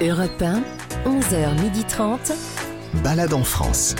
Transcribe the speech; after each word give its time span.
Europe 0.00 0.40
1, 0.42 0.62
11h30. 1.06 2.32
Balade 3.02 3.32
en 3.32 3.44
France. 3.44 3.94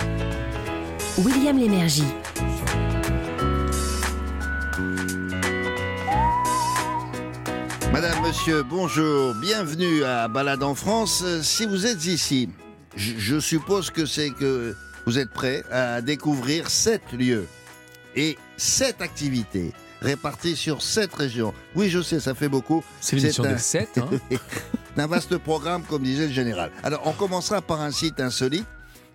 William 1.18 1.58
Lémergie. 1.58 2.04
Madame, 7.92 8.22
monsieur, 8.26 8.62
bonjour, 8.62 9.34
bienvenue 9.34 10.02
à 10.04 10.26
Balade 10.28 10.62
en 10.62 10.74
France. 10.74 11.24
Si 11.42 11.66
vous 11.66 11.86
êtes 11.86 12.06
ici, 12.06 12.48
je, 12.96 13.12
je 13.18 13.38
suppose 13.38 13.90
que 13.90 14.06
c'est 14.06 14.30
que 14.30 14.74
vous 15.06 15.18
êtes 15.18 15.30
prêts 15.30 15.62
à 15.70 16.00
découvrir 16.00 16.70
sept 16.70 17.02
lieux 17.12 17.46
et 18.16 18.38
sept 18.56 19.02
activités 19.02 19.72
réparties 20.00 20.56
sur 20.56 20.82
sept 20.82 21.14
régions. 21.14 21.52
Oui, 21.76 21.90
je 21.90 22.00
sais, 22.02 22.18
ça 22.18 22.34
fait 22.34 22.48
beaucoup. 22.48 22.82
C'est 23.00 23.16
l'émission 23.16 23.44
un- 23.44 23.52
des 23.52 23.58
7. 23.58 23.98
Hein 23.98 24.08
un 24.96 25.06
vaste 25.06 25.36
programme, 25.38 25.82
comme 25.88 26.02
disait 26.02 26.26
le 26.26 26.32
général. 26.32 26.70
Alors, 26.82 27.02
on 27.06 27.12
commencera 27.12 27.60
par 27.62 27.80
un 27.80 27.90
site 27.90 28.20
insolite. 28.20 28.66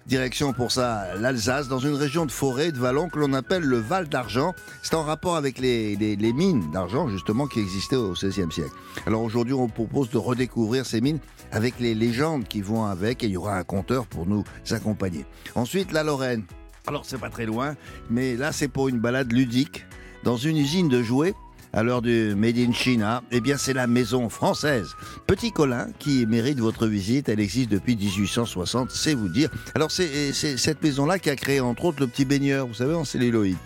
Direction 0.08 0.54
pour 0.54 0.72
ça 0.72 1.16
l'Alsace, 1.20 1.68
dans 1.68 1.80
une 1.80 1.94
région 1.95 2.26
de 2.26 2.31
forêt 2.31 2.72
de 2.72 2.77
vallons 2.77 3.09
que 3.09 3.20
l'on 3.20 3.34
appelle 3.34 3.63
le 3.63 3.77
Val 3.77 4.08
d'Argent. 4.08 4.54
C'est 4.82 4.95
en 4.95 5.04
rapport 5.04 5.35
avec 5.35 5.59
les, 5.59 5.98
les- 5.98 6.32
mines 6.34 6.71
d'argent, 6.71 7.09
justement, 7.09 7.45
qui 7.45 7.59
existaient 7.59 7.98
au 7.98 8.13
XVIe 8.13 8.49
siècle. 8.49 8.71
Alors 9.05 9.21
aujourd'hui, 9.21 9.54
on 9.54 9.68
propose 9.68 10.09
de 10.09 10.18
redécouvrir 10.18 10.85
ces 10.85 11.02
mines 11.02 11.20
avec 11.52 11.77
les 11.82 11.94
légendes 11.94 12.46
qui 12.48 12.62
vont 12.62 12.85
avec, 12.85 13.21
et 13.21 13.27
il 13.27 13.34
y 13.34 13.38
aura 13.38 13.57
un 13.57 13.63
compteur 13.66 14.05
pour 14.05 14.26
nous 14.26 14.46
accompagner. 14.71 15.26
Ensuite, 15.55 15.91
la 15.91 16.04
Lorraine. 16.04 16.44
Alors, 16.88 17.04
c'est 17.05 17.18
pas 17.18 17.30
très 17.30 17.46
loin, 17.46 17.76
mais 18.09 18.38
là, 18.38 18.54
c'est 18.54 18.70
pour 18.70 18.88
une 18.88 18.99
balade 18.99 19.34
ludique 19.34 19.85
dans 20.23 20.38
une 20.38 20.55
usine 20.55 20.88
de 20.88 21.04
jouets 21.04 21.34
à 21.77 21.84
l'heure 21.84 22.02
du 22.02 22.34
Made 22.36 22.58
in 22.58 22.73
China, 22.73 23.22
eh 23.30 23.40
bien 23.40 23.55
c'est 23.55 23.73
la 23.73 23.85
maison 23.85 24.30
française. 24.30 24.95
Petit 25.27 25.52
Colin 25.52 25.90
qui 25.99 26.26
mérite 26.26 26.59
votre 26.59 26.88
visite, 26.88 27.30
elle 27.30 27.40
existe 27.40 27.70
depuis 27.70 27.95
1860, 27.95 28.90
c'est 28.90 29.13
vous 29.13 29.29
dire. 29.29 29.51
Alors 29.76 29.91
c'est 29.91 30.34
cette 30.34 30.82
maison-là 30.82 31.20
qui 31.20 31.29
a 31.29 31.35
créé 31.35 31.60
entre 31.60 31.85
autres 31.85 31.99
le 31.99 32.07
petit 32.07 32.26
baigneur, 32.26 32.66
vous 32.66 32.74
savez, 32.74 32.96
en 32.96 33.05
celluloïd. 33.05 33.57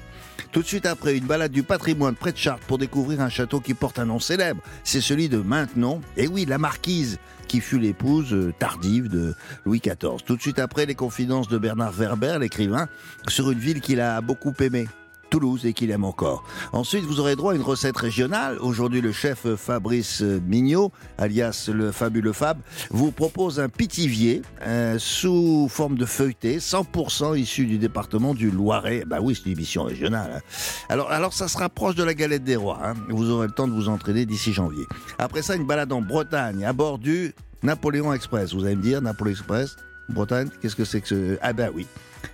Tout 0.52 0.62
de 0.62 0.68
suite 0.68 0.88
après, 0.88 1.16
une 1.16 1.24
balade 1.24 1.54
du 1.54 1.64
patrimoine 1.64 2.16
près 2.16 2.34
de 2.34 2.38
Chartres 2.38 2.66
pour 2.68 2.78
découvrir 2.78 3.22
un 3.22 3.30
château 3.30 3.62
qui 3.62 3.74
porte 3.74 3.98
un 3.98 4.06
nom 4.08 4.20
célèbre. 4.20 4.62
C'est 4.84 5.00
celui 5.00 5.30
de 5.30 5.38
Maintenon. 5.38 6.02
Et 6.18 6.28
oui, 6.28 6.44
la 6.44 6.58
marquise, 6.58 7.18
qui 7.48 7.62
fut 7.62 7.80
l'épouse 7.80 8.34
euh, 8.34 8.54
tardive 8.60 9.08
de 9.08 9.34
Louis 9.66 9.80
XIV. 9.80 10.18
Tout 10.26 10.36
de 10.36 10.42
suite 10.42 10.60
après, 10.60 10.86
les 10.86 10.96
confidences 10.96 11.48
de 11.48 11.58
Bernard 11.58 11.94
Werber, 11.94 12.38
l'écrivain, 12.42 12.90
sur 13.30 13.52
une 13.52 13.60
ville 13.60 13.80
qu'il 13.80 14.02
a 14.02 14.20
beaucoup 14.20 14.54
aimée. 14.60 14.88
Toulouse 15.32 15.66
et 15.66 15.72
qu'il 15.74 15.90
aime 15.92 16.04
encore. 16.04 16.44
Ensuite, 16.74 17.06
vous 17.06 17.22
aurez 17.22 17.36
droit 17.38 17.54
à 17.54 17.56
une 17.56 17.62
recette 17.62 17.96
régionale. 17.98 18.58
Aujourd'hui, 18.60 19.00
le 19.00 19.14
chef 19.14 19.48
Fabrice 19.56 20.22
Mignot, 20.22 20.92
alias 21.18 21.70
le 21.74 21.92
fabuleux 21.94 22.34
Fab, 22.34 22.60
vous 22.90 23.12
propose 23.12 23.60
un 23.62 23.70
pitivier 23.70 24.42
euh, 24.68 24.98
sous 25.00 25.68
forme 25.70 25.98
de 25.98 26.06
feuilleté, 26.06 26.60
100% 26.60 27.40
issu 27.40 27.66
du 27.66 27.78
département 27.78 28.34
du 28.34 28.52
Loiret. 28.52 29.06
Bah 29.08 29.20
oui, 29.22 29.34
c'est 29.36 29.46
une 29.50 29.54
émission 29.54 29.84
régionale. 29.84 30.32
hein. 30.36 30.42
Alors, 30.90 31.10
alors, 31.12 31.32
ça 31.34 31.48
se 31.48 31.58
rapproche 31.58 31.96
de 31.96 32.04
la 32.04 32.14
galette 32.14 32.44
des 32.44 32.58
rois. 32.58 32.80
hein. 32.84 32.94
Vous 33.10 33.30
aurez 33.30 33.48
le 33.48 33.54
temps 33.54 33.70
de 33.70 33.74
vous 33.74 33.88
entraîner 33.88 34.26
d'ici 34.26 34.52
janvier. 34.52 34.84
Après 35.18 35.42
ça, 35.42 35.56
une 35.56 35.66
balade 35.66 35.94
en 35.94 36.02
Bretagne, 36.02 36.66
à 36.66 36.74
bord 36.74 37.00
du 37.00 37.34
Napoléon 37.64 38.12
Express. 38.12 38.54
Vous 38.54 38.66
allez 38.66 38.76
me 38.76 38.82
dire, 38.82 39.02
Napoléon 39.02 39.32
Express, 39.36 39.78
Bretagne, 40.12 40.50
qu'est-ce 40.62 40.76
que 40.76 40.86
c'est 40.86 41.02
que 41.02 41.08
ce... 41.08 41.38
Ah 41.42 41.54
ben 41.54 41.72
oui. 41.74 41.88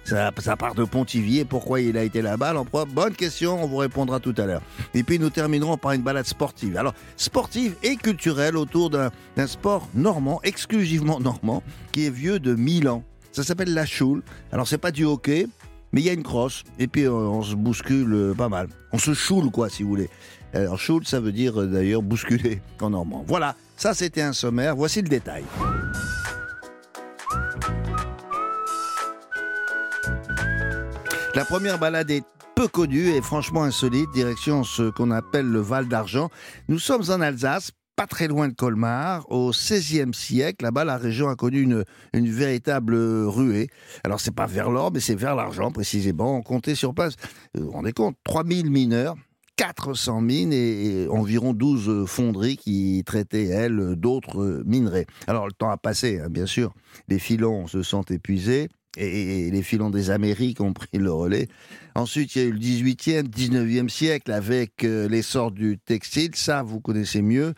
Ça, 0.04 0.32
ça 0.40 0.56
part 0.56 0.76
de 0.76 0.84
Pontivy 0.84 1.40
et 1.40 1.46
pourquoi 1.46 1.82
il 1.82 1.98
a 1.98 2.04
été 2.04 2.22
là-bas 2.22 2.54
l'empereur? 2.54 2.86
Bonne 2.88 3.14
question, 3.14 3.64
on 3.64 3.68
vous 3.68 3.78
répondra 3.78 4.20
tout 4.20 4.36
à 4.38 4.46
l'heure. 4.46 4.62
Et 4.94 5.04
puis 5.04 5.20
nous 5.20 5.30
terminerons 5.30 5.78
par 5.78 5.94
une 5.94 6.02
balade 6.02 6.26
sportive. 6.26 6.78
Alors, 6.78 6.94
sportive 7.16 7.76
et 7.84 7.96
culturelle 7.96 8.58
autour 8.58 8.90
d'un 8.90 9.48
sport 9.48 9.88
normand, 9.94 10.40
exclusivement 10.44 11.20
normand, 11.20 11.64
qui 11.92 12.06
est 12.06 12.10
vieux 12.10 12.40
de 12.40 12.56
1000 12.56 12.90
ans. 12.90 13.04
Ça 13.32 13.44
s'appelle 13.44 13.74
la 13.74 13.86
choule. 13.86 14.24
Alors, 14.52 14.68
c'est 14.68 14.78
pas 14.78 14.92
du 14.92 15.06
hockey, 15.06 15.48
mais 15.92 16.02
il 16.02 16.06
y 16.06 16.10
a 16.10 16.14
une 16.14 16.24
crosse. 16.24 16.64
Et 16.80 16.88
puis, 16.88 17.04
euh, 17.04 17.12
on 17.12 17.44
se 17.44 17.56
bouscule 17.56 18.14
euh, 18.14 18.34
pas 18.34 18.50
mal. 18.50 18.68
On 18.92 18.98
se 18.98 19.14
choule, 19.14 19.52
quoi, 19.52 19.70
si 19.70 19.84
vous 19.84 19.90
voulez. 19.90 20.10
Alors, 20.54 20.80
choule, 20.80 21.06
ça 21.06 21.20
veut 21.20 21.32
dire 21.32 21.62
euh, 21.62 21.68
d'ailleurs 21.68 22.02
bousculer 22.02 22.62
en 22.82 22.90
normand. 22.90 23.24
Voilà, 23.28 23.56
ça 23.76 23.94
c'était 23.94 24.22
un 24.22 24.34
sommaire. 24.34 24.76
Voici 24.76 25.02
le 25.02 25.10
détail. 25.10 25.44
La 31.38 31.46
première 31.46 31.78
balade 31.78 32.10
est 32.10 32.24
peu 32.56 32.68
connue 32.68 33.10
et 33.10 33.22
franchement 33.22 33.62
insolite, 33.62 34.10
direction 34.12 34.64
ce 34.64 34.90
qu'on 34.90 35.12
appelle 35.12 35.46
le 35.46 35.60
Val 35.60 35.88
d'Argent. 35.88 36.32
Nous 36.68 36.80
sommes 36.80 37.04
en 37.12 37.22
Alsace, 37.22 37.70
pas 37.96 38.08
très 38.08 38.28
loin 38.28 38.48
de 38.48 38.56
Colmar, 38.56 39.24
au 39.32 39.52
XVIe 39.52 40.16
siècle. 40.16 40.66
Là-bas, 40.66 40.84
la 40.84 40.98
région 40.98 41.30
a 41.30 41.36
connu 41.36 41.62
une, 41.62 41.84
véritable 42.32 42.96
ruée. 42.96 43.70
Alors, 44.04 44.20
c'est 44.20 44.34
pas 44.34 44.48
vers 44.48 44.72
l'or, 44.72 44.90
mais 44.92 45.00
c'est 45.00 45.14
vers 45.14 45.36
l'argent, 45.36 45.70
précisément. 45.70 46.38
On 46.38 46.42
comptait 46.42 46.74
sur 46.74 46.96
place, 46.96 47.14
euh, 47.56 47.60
vous 47.60 47.66
vous 47.68 47.72
rendez 47.72 47.94
compte, 47.94 48.18
3000 48.24 48.72
mineurs. 48.72 49.14
400 49.58 50.22
mines 50.22 50.54
et, 50.54 51.08
environ 51.08 51.54
12 51.54 52.08
fonderies 52.08 52.58
qui 52.58 53.04
traitaient, 53.06 53.46
elles, 53.46 53.96
d'autres 53.96 54.64
minerais. 54.66 55.06
Alors, 55.28 55.46
le 55.46 55.54
temps 55.54 55.70
a 55.70 55.78
passé, 55.78 56.20
hein, 56.20 56.30
bien 56.32 56.48
sûr. 56.48 56.74
Les 57.08 57.20
filons 57.20 57.68
se 57.68 57.84
sont 57.84 58.04
épuisés 58.04 58.70
et, 58.98 59.50
les 59.52 59.62
filons 59.62 59.90
des 59.90 60.10
Amériques 60.10 60.62
ont 60.62 60.74
pris 60.74 60.98
le 60.98 61.12
relais. 61.12 61.48
Ensuite, 61.96 62.36
il 62.36 62.42
y 62.42 62.46
a 62.46 62.48
eu 62.48 62.52
le 62.52 62.60
18e, 62.60 63.24
19e 63.24 63.90
siècle 63.90 64.32
avec 64.32 64.84
euh, 64.84 65.08
l'essor 65.08 65.52
du 65.52 65.78
textile. 65.78 66.36
Ça, 66.36 66.64
vous 66.64 66.80
connaissez 66.80 67.22
mieux. 67.22 67.54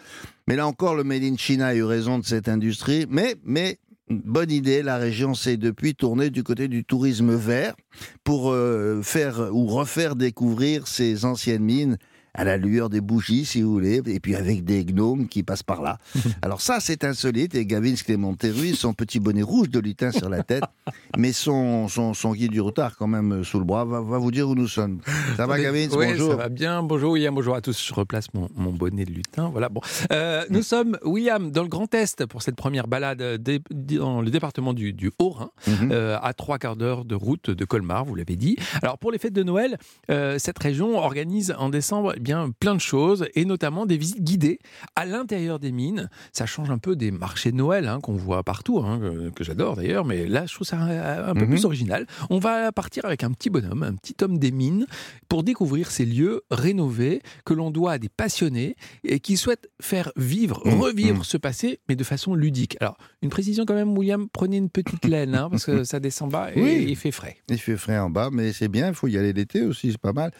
Mais 0.48 0.56
là 0.56 0.68
encore, 0.68 0.96
le 0.96 1.04
Made 1.04 1.24
in 1.24 1.38
China 1.38 1.68
a 1.68 1.76
eu 1.76 1.84
raison 1.84 2.20
de 2.20 2.26
cette 2.26 2.48
industrie. 2.48 3.06
Mais, 3.10 3.36
mais, 3.44 3.80
bonne 4.10 4.52
idée, 4.52 4.82
la 4.82 4.98
région 4.98 5.34
s'est 5.34 5.58
depuis 5.58 5.96
tournée 5.96 6.30
du 6.30 6.44
côté 6.44 6.68
du 6.68 6.84
tourisme 6.84 7.36
vert 7.36 7.76
pour 8.24 8.52
euh, 8.52 9.02
faire 9.04 9.50
ou 9.54 9.68
refaire 9.68 10.16
découvrir 10.16 10.88
ces 10.88 11.26
anciennes 11.26 11.64
mines 11.64 11.98
à 12.34 12.44
la 12.44 12.58
lueur 12.58 12.90
des 12.90 13.02
bougies, 13.02 13.46
si 13.46 13.62
vous 13.62 13.72
voulez, 13.72 14.02
et 14.06 14.20
puis 14.20 14.36
avec 14.36 14.64
des 14.64 14.86
gnomes 14.86 15.28
qui 15.28 15.44
passent 15.44 15.64
par 15.64 15.82
là. 15.82 15.98
Alors 16.42 16.62
ça, 16.62 16.80
c'est 16.80 17.04
insolite, 17.04 17.56
et 17.56 17.66
Gavin 17.66 17.94
Clément-Terruy, 17.96 18.76
son 18.76 18.94
petit 18.94 19.20
bonnet 19.20 19.42
rouge 19.42 19.70
de 19.70 19.80
lutin 19.80 20.12
sur 20.12 20.30
la 20.30 20.44
tête, 20.44 20.64
mais 21.18 21.32
son, 21.34 21.88
son, 21.88 22.14
son 22.14 22.34
guide 22.34 22.52
du 22.52 22.62
retard 22.62 22.96
quand 22.98 23.08
même 23.08 23.32
euh, 23.34 23.44
sous 23.44 23.60
le 23.60 23.66
bras, 23.66 23.86
va, 23.86 24.02
va 24.02 24.18
vous 24.18 24.32
dire 24.32 24.48
où 24.50 24.56
nous 24.56 24.68
sommes. 24.68 25.00
Ça 25.38 25.48
va, 25.48 25.60
Gavin 25.60 25.88
Bonjour. 25.92 26.32
Ça 26.32 26.36
va 26.38 26.50
bien. 26.50 26.84
Bonjour 26.84 27.12
William, 27.14 27.34
bonjour 27.34 27.56
à 27.56 27.62
tous. 27.62 27.84
Je 27.88 27.94
replace 27.94 28.34
mon, 28.34 28.50
mon 28.56 28.72
bonnet 28.72 29.06
de 29.06 29.12
lutin. 29.12 29.50
Voilà. 29.50 29.70
Bon, 29.70 29.82
Euh, 30.12 30.44
nous 30.50 30.62
sommes 30.64 30.98
William 31.04 31.52
dans 31.52 31.64
le 31.64 31.70
Grand 31.70 31.94
Est 31.94 32.26
pour 32.26 32.42
cette 32.42 32.56
première 32.56 32.88
balade 32.88 33.22
euh, 33.22 33.38
dans 33.72 34.22
le 34.22 34.30
département 34.30 34.74
du, 34.74 34.94
du 34.94 35.12
Haut-Rhin, 35.20 35.50
Mhm. 35.68 35.90
euh, 35.92 36.18
à 36.22 36.34
trois 36.34 36.58
quarts 36.58 36.76
d'heure 36.76 37.06
de 37.06 37.16
route 37.16 37.50
de 37.50 37.66
Colmar. 37.66 38.06
Vous 38.06 38.16
l'avez 38.16 38.36
dit. 38.36 38.58
Alors 38.82 38.98
pour 38.98 39.12
les 39.12 39.18
fêtes 39.18 39.34
de 39.34 39.44
Noël, 39.44 39.78
euh, 40.10 40.38
cette 40.40 40.60
région 40.60 40.98
organise 40.98 41.54
en 41.58 41.70
décembre 41.70 42.14
eh 42.20 42.22
bien 42.22 42.52
plein 42.60 42.76
de 42.76 42.82
choses 42.82 43.28
et 43.34 43.46
notamment 43.46 43.86
des 43.86 43.98
visites 43.98 44.24
guidées 44.24 44.60
à 44.96 45.06
l'intérieur 45.06 45.58
des 45.60 45.72
mines. 45.72 46.10
Ça 46.34 46.46
change 46.46 46.70
un 46.70 46.78
peu 46.78 46.96
des 46.96 47.12
marchés 47.12 47.52
de 47.52 47.56
Noël 47.58 47.88
hein, 47.88 48.00
qu'on 48.02 48.14
voit 48.16 48.44
partout, 48.44 48.80
hein, 48.80 49.00
que, 49.00 49.30
que 49.30 49.44
j'adore 49.44 49.76
d'ailleurs, 49.78 50.06
mais 50.06 50.28
là 50.28 50.46
je 50.46 50.54
trouve 50.54 50.68
ça 50.68 50.78
un, 50.78 51.30
un 51.30 51.34
peu 51.34 51.46
Mhm. 51.46 51.50
plus 51.52 51.66
original. 51.66 52.06
On 52.30 52.40
va 52.40 52.72
partir 52.72 53.06
avec 53.06 53.24
un 53.24 53.32
petit 53.32 53.50
bonhomme, 53.50 53.84
un 53.84 53.96
petit 53.96 54.16
homme 54.22 54.38
des 54.38 54.52
mines, 54.52 54.86
pour 55.30 55.44
découvrir 55.44 55.90
ces 55.92 56.06
lieux 56.06 56.42
rénovés 56.52 57.22
que 57.46 57.54
l'on 57.54 57.72
doit 57.72 57.94
à 57.94 57.98
des 57.98 58.10
passionnés 58.10 58.76
et 59.04 59.20
qui 59.20 59.38
souhaitent 59.38 59.70
faire 59.82 60.12
vivre, 60.18 60.62
Mhm. 60.66 60.80
revivre 60.82 61.26
ce 61.26 61.38
passé, 61.38 61.80
mais 61.88 61.96
de 61.96 62.04
façon 62.04 62.36
ludique. 62.36 62.78
Alors, 62.82 62.98
une 63.22 63.30
précision 63.30 63.66
quand 63.66 63.74
même, 63.76 63.98
William, 63.98 64.28
prenez 64.32 64.58
une 64.58 64.70
petite 64.70 65.06
laine, 65.06 65.36
hein, 65.36 65.50
parce 65.50 65.66
que 65.66 65.84
ça 65.86 66.00
descend 66.00 66.32
bas 66.32 66.50
et 66.54 66.62
Oui. 66.62 66.86
il 66.90 66.96
fait 66.96 67.12
frais. 67.12 67.38
Il 67.50 67.58
fait 67.60 67.78
frais 67.78 67.98
en 67.98 68.10
bas, 68.10 68.30
mais 68.32 68.52
c'est 68.54 68.68
bien, 68.68 68.90
il 68.90 68.94
faut 68.96 69.08
y 69.08 69.18
aller 69.18 69.34
l'été 69.34 69.62
aussi, 69.62 69.92
c'est 69.92 69.98
pas 70.02 70.14
mal. 70.14 70.32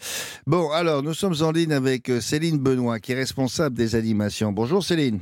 Bon, 0.46 0.70
alors, 0.70 1.02
nous 1.02 1.14
sommes 1.14 1.34
en 1.40 1.50
ligne 1.52 1.69
avec 1.72 2.08
euh, 2.10 2.20
Céline 2.20 2.58
Benoît, 2.58 2.98
qui 2.98 3.12
est 3.12 3.16
responsable 3.16 3.76
des 3.76 3.94
animations. 3.94 4.52
Bonjour 4.52 4.82
Céline. 4.82 5.20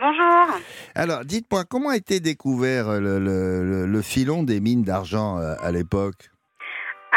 Bonjour. 0.00 0.46
Alors, 0.94 1.24
dites-moi, 1.24 1.64
comment 1.68 1.90
a 1.90 1.96
été 1.96 2.20
découvert 2.20 2.88
euh, 2.88 3.00
le, 3.00 3.18
le- 3.18 3.64
le- 3.64 3.86
le 3.86 4.02
filon 4.02 4.42
des 4.44 4.60
mines 4.60 4.82
d'argent 4.84 5.38
euh, 5.38 5.54
à 5.60 5.72
l'époque? 5.72 6.30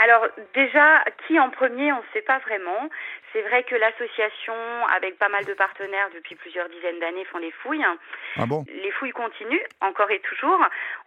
Alors 0.03 0.25
déjà, 0.55 1.03
qui 1.27 1.39
en 1.39 1.49
premier, 1.51 1.91
on 1.91 1.97
ne 1.97 2.09
sait 2.13 2.23
pas 2.25 2.39
vraiment. 2.39 2.89
C'est 3.33 3.41
vrai 3.43 3.63
que 3.63 3.75
l'association, 3.75 4.53
avec 4.95 5.17
pas 5.17 5.29
mal 5.29 5.45
de 5.45 5.53
partenaires 5.53 6.09
depuis 6.13 6.35
plusieurs 6.35 6.67
dizaines 6.69 6.99
d'années, 6.99 7.25
font 7.25 7.37
les 7.37 7.51
fouilles. 7.51 7.85
Ah 8.37 8.45
bon? 8.45 8.63
Les 8.67 8.91
fouilles 8.91 9.11
continuent, 9.11 9.65
encore 9.79 10.11
et 10.11 10.19
toujours. 10.19 10.59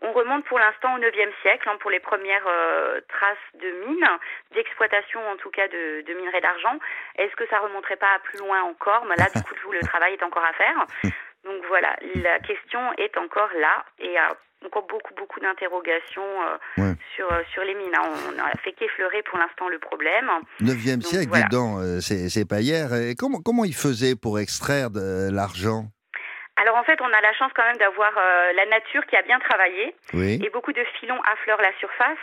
On 0.03 0.13
remonte 0.13 0.45
pour 0.45 0.59
l'instant 0.59 0.95
au 0.95 0.99
9e 0.99 1.33
siècle 1.43 1.69
hein, 1.69 1.77
pour 1.81 1.91
les 1.91 2.01
premières 2.01 2.47
euh, 2.47 3.01
traces 3.09 3.61
de 3.61 3.71
mines, 3.87 4.09
d'exploitation 4.53 5.21
en 5.29 5.37
tout 5.37 5.51
cas 5.51 5.69
de, 5.69 6.03
de 6.07 6.15
minerais 6.15 6.41
d'argent. 6.41 6.79
Est-ce 7.17 7.35
que 7.37 7.47
ça 7.49 7.59
remonterait 7.59 7.97
pas 7.97 8.15
à 8.15 8.19
plus 8.21 8.39
loin 8.39 8.63
encore? 8.63 9.05
Mais 9.05 9.17
Là, 9.17 9.27
du 9.35 9.43
coup, 9.43 9.73
le 9.73 9.81
travail 9.81 10.15
est 10.15 10.23
encore 10.23 10.45
à 10.45 10.53
faire. 10.53 10.87
Donc 11.45 11.63
voilà, 11.69 11.95
la 12.15 12.39
question 12.39 12.81
est 12.97 13.17
encore 13.19 13.51
là 13.55 13.85
et 13.99 14.17
a 14.17 14.35
encore 14.67 14.87
beaucoup, 14.87 15.15
beaucoup 15.15 15.41
d'interrogations 15.41 16.23
euh, 16.23 16.83
Ouais. 16.83 16.95
sur, 17.15 17.31
euh, 17.33 17.43
sur 17.53 17.63
les 17.65 17.75
mines. 17.75 17.95
hein. 17.95 18.09
On 18.37 18.39
a 18.43 18.51
fait 18.63 18.73
qu'effleurer 18.73 19.23
pour 19.23 19.39
l'instant 19.39 19.69
le 19.69 19.79
problème. 19.79 20.31
9e 20.61 20.95
Donc, 20.99 21.03
siècle, 21.05 21.29
voilà. 21.29 21.47
donc, 21.51 21.79
euh, 21.81 22.01
c'est 22.01 22.29
c'est 22.29 22.49
pas 22.49 22.61
hier. 22.61 22.93
Et 22.95 23.15
comment, 23.15 23.41
comment 23.45 23.65
ils 23.65 23.75
faisaient 23.75 24.17
pour 24.17 24.39
extraire 24.39 24.91
de 24.91 25.29
l'argent? 25.33 25.85
Alors 26.57 26.77
en 26.77 26.85
fait, 26.85 27.01
on 27.01 27.13
a 27.13 27.21
la 27.21 27.33
chance 27.35 27.51
quand 27.57 27.65
même 27.65 27.77
d'avoir 27.79 28.13
euh, 28.17 28.53
la 28.55 28.67
nature 28.67 29.05
qui 29.07 29.17
a 29.17 29.23
bien 29.23 29.41
travaillé 29.41 29.95
Oui. 30.13 30.39
et 30.41 30.51
beaucoup 30.51 30.73
de 30.73 30.85
filons 31.01 31.21
affleurent 31.33 31.61
la 31.61 31.73
surface. 31.81 32.17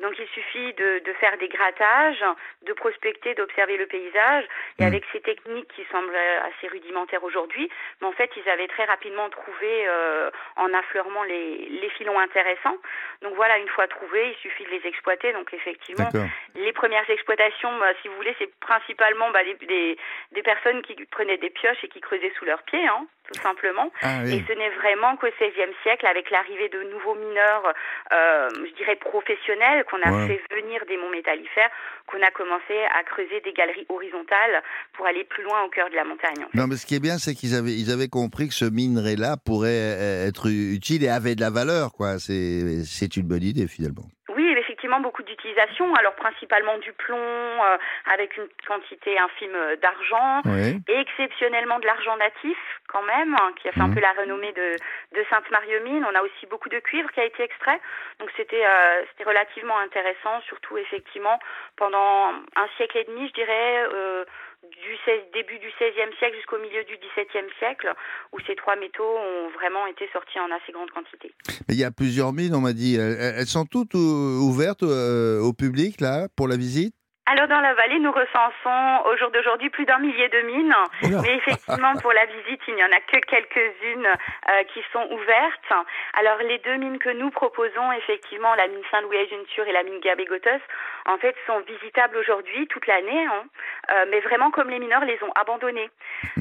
Donc 0.00 0.14
il 0.18 0.26
suffit 0.28 0.72
de, 0.74 1.00
de 1.04 1.12
faire 1.14 1.36
des 1.38 1.48
grattages, 1.48 2.24
de 2.62 2.72
prospecter, 2.72 3.34
d'observer 3.34 3.76
le 3.76 3.86
paysage. 3.86 4.44
Et 4.78 4.82
Mm. 4.82 4.86
avec 4.86 5.04
ces 5.12 5.20
techniques 5.20 5.68
qui 5.74 5.84
semblent 5.90 6.14
assez 6.16 6.68
rudimentaires 6.68 7.22
aujourd'hui, 7.24 7.68
mais 8.00 8.06
en 8.08 8.12
fait 8.12 8.30
ils 8.36 8.48
avaient 8.50 8.68
très 8.68 8.84
rapidement 8.84 9.28
trouvé 9.30 9.86
euh, 9.86 10.30
en 10.56 10.72
affleurement 10.74 11.22
les, 11.22 11.68
les 11.68 11.90
filons 11.90 12.18
intéressants. 12.18 12.76
Donc 13.22 13.34
voilà, 13.34 13.58
une 13.58 13.68
fois 13.68 13.86
trouvés, 13.86 14.30
il 14.30 14.36
suffit 14.36 14.64
de 14.64 14.70
les 14.70 14.86
exploiter. 14.86 15.32
Donc 15.32 15.52
effectivement, 15.54 16.08
les 16.54 16.72
premières 16.72 17.08
exploitations, 17.08 17.70
bah, 17.78 17.92
si 18.02 18.08
vous 18.08 18.16
voulez, 18.16 18.34
c'est 18.38 18.52
principalement 18.60 19.30
bah, 19.30 19.44
des, 19.44 19.54
des, 19.66 19.96
des 20.32 20.42
personnes 20.42 20.82
qui 20.82 20.94
prenaient 21.06 21.38
des 21.38 21.50
pioches 21.50 21.82
et 21.84 21.88
qui 21.88 22.00
creusaient 22.00 22.32
sous 22.38 22.44
leurs 22.44 22.62
pieds, 22.62 22.86
hein, 22.86 23.06
tout 23.32 23.40
simplement. 23.40 23.90
Ah 24.02 24.24
Et 24.24 24.42
ce 24.48 24.52
n'est 24.52 24.70
vraiment 24.70 25.16
qu'au 25.16 25.28
XVIe 25.28 25.74
siècle, 25.82 26.06
avec 26.06 26.30
l'arrivée 26.30 26.68
de 26.68 26.82
nouveaux 26.84 27.14
mineurs, 27.14 27.72
euh, 28.12 28.48
je 28.54 28.72
dirais 28.74 28.96
professionnels, 28.96 29.81
qu'on 29.84 30.00
a 30.02 30.10
Ouais. 30.12 30.26
fait 30.28 30.54
venir 30.62 30.80
des 30.88 30.96
monts 30.96 31.10
métallifères, 31.10 31.70
qu'on 32.06 32.20
a 32.22 32.30
commencé 32.30 32.74
à 32.98 33.02
creuser 33.04 33.40
des 33.44 33.52
galeries 33.52 33.86
horizontales 33.88 34.62
pour 34.94 35.06
aller 35.06 35.24
plus 35.24 35.42
loin 35.44 35.62
au 35.64 35.68
cœur 35.70 35.88
de 35.90 35.94
la 35.94 36.04
montagne. 36.04 36.46
Non, 36.54 36.66
mais 36.66 36.76
ce 36.76 36.86
qui 36.86 36.94
est 36.94 37.00
bien, 37.00 37.18
c'est 37.18 37.34
qu'ils 37.34 37.54
avaient, 37.54 37.72
ils 37.72 37.90
avaient 37.90 38.08
compris 38.08 38.48
que 38.48 38.54
ce 38.54 38.64
minerai-là 38.64 39.36
pourrait 39.44 39.68
euh, 39.98 40.28
être 40.28 40.48
utile 40.50 41.04
et 41.04 41.08
avait 41.08 41.34
de 41.34 41.40
la 41.40 41.50
valeur, 41.50 41.92
quoi. 41.92 42.18
C'est 42.18 43.16
une 43.16 43.26
bonne 43.26 43.42
idée, 43.42 43.66
finalement. 43.68 44.04
Effectivement, 44.82 45.00
beaucoup 45.00 45.22
d'utilisation. 45.22 45.94
Alors 45.94 46.16
principalement 46.16 46.76
du 46.78 46.92
plomb, 46.92 47.16
euh, 47.16 47.78
avec 48.12 48.36
une 48.36 48.48
quantité 48.66 49.16
infime 49.16 49.54
euh, 49.54 49.76
d'argent. 49.76 50.42
Oui. 50.44 50.82
et 50.88 50.98
exceptionnellement 50.98 51.78
de 51.78 51.86
l'argent 51.86 52.16
natif 52.16 52.58
quand 52.88 53.02
même, 53.02 53.36
hein, 53.40 53.52
qui 53.56 53.68
a 53.68 53.72
fait 53.72 53.80
un 53.80 53.86
Mhm. 53.86 53.94
peu 53.94 54.00
la 54.00 54.12
renommée 54.12 54.52
de, 54.52 54.74
de 55.16 55.24
Sainte-Marie-aux-Mines. 55.30 56.04
On 56.10 56.14
a 56.16 56.22
aussi 56.22 56.46
beaucoup 56.50 56.68
de 56.68 56.80
cuivre 56.80 57.10
qui 57.12 57.20
a 57.20 57.24
été 57.24 57.44
extrait, 57.44 57.80
donc 58.18 58.28
c'était 58.36 58.66
euh, 58.66 59.02
c'était 59.10 59.28
relativement 59.28 59.78
intéressant, 59.78 60.40
surtout 60.48 60.76
effectivement 60.78 61.38
pendant 61.76 62.32
un 62.56 62.66
siècle 62.76 62.98
et 62.98 63.04
demi, 63.04 63.28
je 63.28 63.34
dirais, 63.34 63.84
euh, 63.94 64.24
du 64.70 64.96
16 65.04 65.20
début 65.34 65.58
du 65.58 65.66
XVIe 65.78 66.16
siècle 66.18 66.36
jusqu'au 66.36 66.58
milieu 66.58 66.84
du 66.84 66.94
XVIIe 66.96 67.50
siècle, 67.58 67.92
où 68.32 68.38
ces 68.46 68.54
trois 68.54 68.76
métaux 68.76 69.02
ont 69.02 69.50
vraiment 69.50 69.86
été 69.86 70.08
sortis 70.12 70.38
en 70.38 70.50
assez 70.54 70.72
grande 70.72 70.90
quantité. 70.90 71.34
Mais 71.68 71.74
il 71.74 71.80
y 71.80 71.84
a 71.84 71.90
plusieurs 71.90 72.32
mines, 72.32 72.54
on 72.54 72.60
m'a 72.60 72.72
dit. 72.72 72.94
Elles, 72.96 73.46
sont 73.46 73.64
toutes 73.66 73.94
ou- 73.94 73.98
ouvertes 74.48 74.84
euh, 74.84 75.40
au 75.40 75.52
public, 75.52 76.00
là, 76.00 76.28
pour 76.36 76.46
la 76.46 76.56
visite? 76.56 76.94
Alors 77.26 77.46
dans 77.46 77.60
la 77.60 77.72
vallée, 77.74 78.00
nous 78.00 78.10
recensons 78.10 79.08
au 79.08 79.16
jour 79.16 79.30
d'aujourd'hui 79.30 79.70
plus 79.70 79.84
d'un 79.84 79.98
millier 79.98 80.28
de 80.28 80.40
mines. 80.40 80.74
Mais 81.22 81.36
effectivement, 81.36 81.94
pour 82.02 82.12
la 82.12 82.26
visite, 82.26 82.60
il 82.66 82.74
n'y 82.74 82.82
en 82.82 82.90
a 82.90 83.00
que 83.00 83.18
quelques-unes 83.20 84.06
euh, 84.06 84.64
qui 84.74 84.82
sont 84.92 85.06
ouvertes. 85.08 85.86
Alors, 86.18 86.38
les 86.38 86.58
deux 86.58 86.76
mines 86.76 86.98
que 86.98 87.10
nous 87.10 87.30
proposons, 87.30 87.92
effectivement, 87.92 88.54
la 88.56 88.66
mine 88.66 88.82
Saint-Louis 88.90 89.18
à 89.18 89.26
Junture 89.26 89.66
et 89.68 89.72
la 89.72 89.84
mine 89.84 90.00
Gabé-Gothos, 90.00 90.60
en 91.06 91.16
fait, 91.18 91.36
sont 91.46 91.60
visitables 91.60 92.16
aujourd'hui, 92.16 92.66
toute 92.66 92.86
l'année, 92.88 93.24
hein. 93.26 93.44
Euh, 93.90 94.04
mais 94.10 94.20
vraiment 94.20 94.50
comme 94.50 94.70
les 94.70 94.78
mineurs 94.78 95.04
les 95.04 95.18
ont 95.22 95.32
abandonnées. 95.34 95.90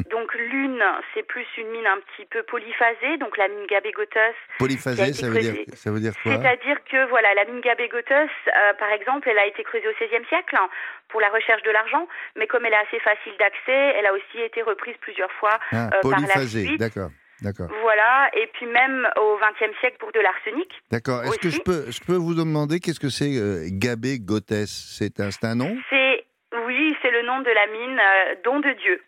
Donc, 0.09 0.33
l'une, 0.33 0.83
c'est 1.13 1.23
plus 1.23 1.45
une 1.57 1.69
mine 1.69 1.87
un 1.87 1.99
petit 1.99 2.25
peu 2.25 2.41
polyphasée, 2.43 3.17
donc 3.17 3.37
la 3.37 3.47
mine 3.47 3.65
Gabé-Gothos, 3.67 4.35
Polyphasée, 4.57 5.13
ça 5.13 5.29
veut 5.29 5.39
dire, 5.39 5.55
ça 5.73 5.91
veut 5.91 5.99
dire 5.99 6.13
quoi? 6.21 6.33
C'est-à-dire 6.33 6.83
que 6.85 7.07
voilà, 7.09 7.33
la 7.35 7.45
mine 7.45 7.61
Gabé-Gothos, 7.61 8.29
euh, 8.47 8.73
par 8.79 8.89
exemple, 8.91 9.29
elle 9.29 9.39
a 9.39 9.45
été 9.45 9.63
creusée 9.63 9.87
au 9.87 9.93
XVIe 9.93 10.25
siècle 10.27 10.55
hein, 10.55 10.69
pour 11.09 11.19
la 11.21 11.29
recherche 11.29 11.61
de 11.63 11.71
l'argent, 11.71 12.07
mais 12.35 12.47
comme 12.47 12.65
elle 12.65 12.73
est 12.73 12.87
assez 12.87 12.99
facile 12.99 13.33
d'accès, 13.39 13.71
elle 13.97 14.05
a 14.05 14.13
aussi 14.13 14.39
été 14.45 14.61
reprise 14.61 14.95
plusieurs 15.01 15.31
fois 15.33 15.59
Ah, 15.71 15.87
euh, 15.87 15.89
par 16.01 16.11
la 16.11 16.17
Polyphasée, 16.17 16.65
suite. 16.67 16.79
d'accord. 16.79 17.09
D'accord. 17.41 17.69
Voilà, 17.81 18.29
et 18.37 18.45
puis 18.53 18.67
même 18.67 19.07
au 19.17 19.37
XXe 19.37 19.75
siècle 19.79 19.97
pour 19.99 20.11
de 20.11 20.19
l'arsenic. 20.19 20.69
D'accord. 20.91 21.23
Est-ce 21.23 21.39
que 21.39 21.49
je 21.49 21.59
peux, 21.59 21.89
je 21.89 21.99
peux 22.01 22.15
vous 22.15 22.35
demander 22.35 22.79
qu'est-ce 22.79 22.99
que 22.99 23.09
c'est 23.09 23.35
euh, 23.35 23.65
Gabé 23.71 24.19
Gothès 24.19 24.69
C'est 24.69 25.19
un, 25.19 25.31
c'est 25.31 25.45
un 25.45 25.55
nom? 25.55 25.75
C'est, 25.89 26.27
oui, 26.67 26.95
c'est 27.01 27.09
le 27.09 27.23
nom 27.23 27.39
de 27.41 27.49
la 27.49 27.65
mine 27.65 27.99
euh, 27.99 28.35
Don 28.43 28.59
de 28.59 28.71
Dieu, 28.73 29.01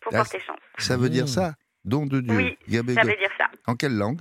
pour 0.00 0.12
Ah, 0.14 0.18
porter 0.18 0.40
chance. 0.40 0.56
Ça 0.78 0.96
veut 0.96 1.10
dire 1.10 1.24
Mmh. 1.24 1.28
ça? 1.28 1.52
Don 1.84 2.06
de 2.06 2.20
Dieu. 2.22 2.34
Oui, 2.34 2.58
Gabé 2.70 2.94
Ça 2.94 3.02
veut 3.02 3.16
dire 3.16 3.28
ça. 3.36 3.48
En 3.66 3.74
quelle 3.74 3.98
langue? 3.98 4.18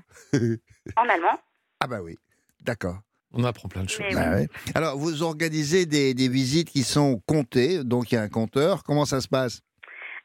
En 0.97 1.07
allemand. 1.07 1.39
Ah 1.81 1.87
bah 1.87 1.99
oui. 2.01 2.17
D'accord. 2.61 2.95
On 3.33 3.43
apprend 3.43 3.67
plein 3.67 3.83
de 3.83 3.89
choses. 3.89 4.05
Mais 4.11 4.15
Ah 4.17 4.35
ouais. 4.35 4.47
Alors, 4.75 4.97
vous 4.97 5.23
organisez 5.23 5.85
des, 5.85 6.13
des 6.13 6.29
visites 6.29 6.69
qui 6.69 6.83
sont 6.83 7.19
comptées, 7.27 7.83
donc 7.83 8.11
il 8.11 8.15
y 8.15 8.17
a 8.17 8.21
un 8.21 8.29
compteur. 8.29 8.83
Comment 8.85 9.05
ça 9.05 9.21
se 9.21 9.27
passe? 9.27 9.61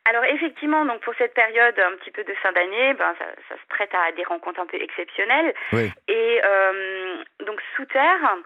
Alors 0.09 0.25
effectivement, 0.25 0.87
donc 0.87 1.03
pour 1.03 1.13
cette 1.19 1.35
période 1.35 1.75
un 1.79 1.95
petit 1.99 2.11
peu 2.11 2.25
de 2.25 2.33
fin 2.43 2.51
d'année, 2.53 2.95
ben 2.95 3.13
ça, 3.19 3.27
ça 3.47 3.57
se 3.57 3.67
prête 3.69 3.91
à 3.93 4.11
des 4.17 4.25
rencontres 4.25 4.59
un 4.59 4.65
peu 4.67 4.81
exceptionnelles. 4.81 5.53
Oui. 5.75 5.93
Et 6.09 6.41
euh, 6.43 7.17
donc 7.47 7.61
sous 7.77 7.85
terre, 7.85 8.37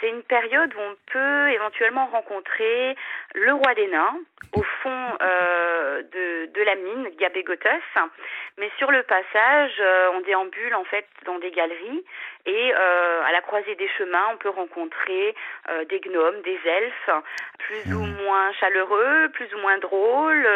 c'est 0.00 0.08
une 0.08 0.22
période 0.22 0.72
où 0.74 0.80
on 0.80 0.96
peut 1.12 1.48
éventuellement 1.50 2.06
rencontrer 2.06 2.96
le 3.34 3.52
roi 3.52 3.74
des 3.74 3.86
nains 3.88 4.18
au 4.54 4.62
fond 4.82 5.18
euh, 5.22 6.02
de, 6.02 6.46
de 6.52 6.62
la 6.62 6.74
mine 6.74 7.08
Gabé-Gothos. 7.18 8.08
Mais 8.58 8.70
sur 8.78 8.90
le 8.90 9.02
passage, 9.02 9.72
euh, 9.80 10.10
on 10.14 10.20
déambule 10.22 10.74
en 10.74 10.84
fait 10.84 11.06
dans 11.24 11.38
des 11.38 11.50
galeries 11.50 12.04
et 12.46 12.72
euh, 12.74 13.22
à 13.22 13.32
la 13.32 13.42
croisée 13.42 13.74
des 13.76 13.88
chemins, 13.98 14.28
on 14.32 14.38
peut 14.38 14.48
rencontrer 14.48 15.34
des 15.88 16.00
gnomes, 16.00 16.40
des 16.42 16.58
elfes, 16.64 17.10
plus 17.58 17.94
ou 17.94 18.00
moins 18.00 18.52
chaleureux, 18.54 19.28
plus 19.34 19.52
ou 19.54 19.58
moins 19.58 19.78
drôles, 19.78 20.48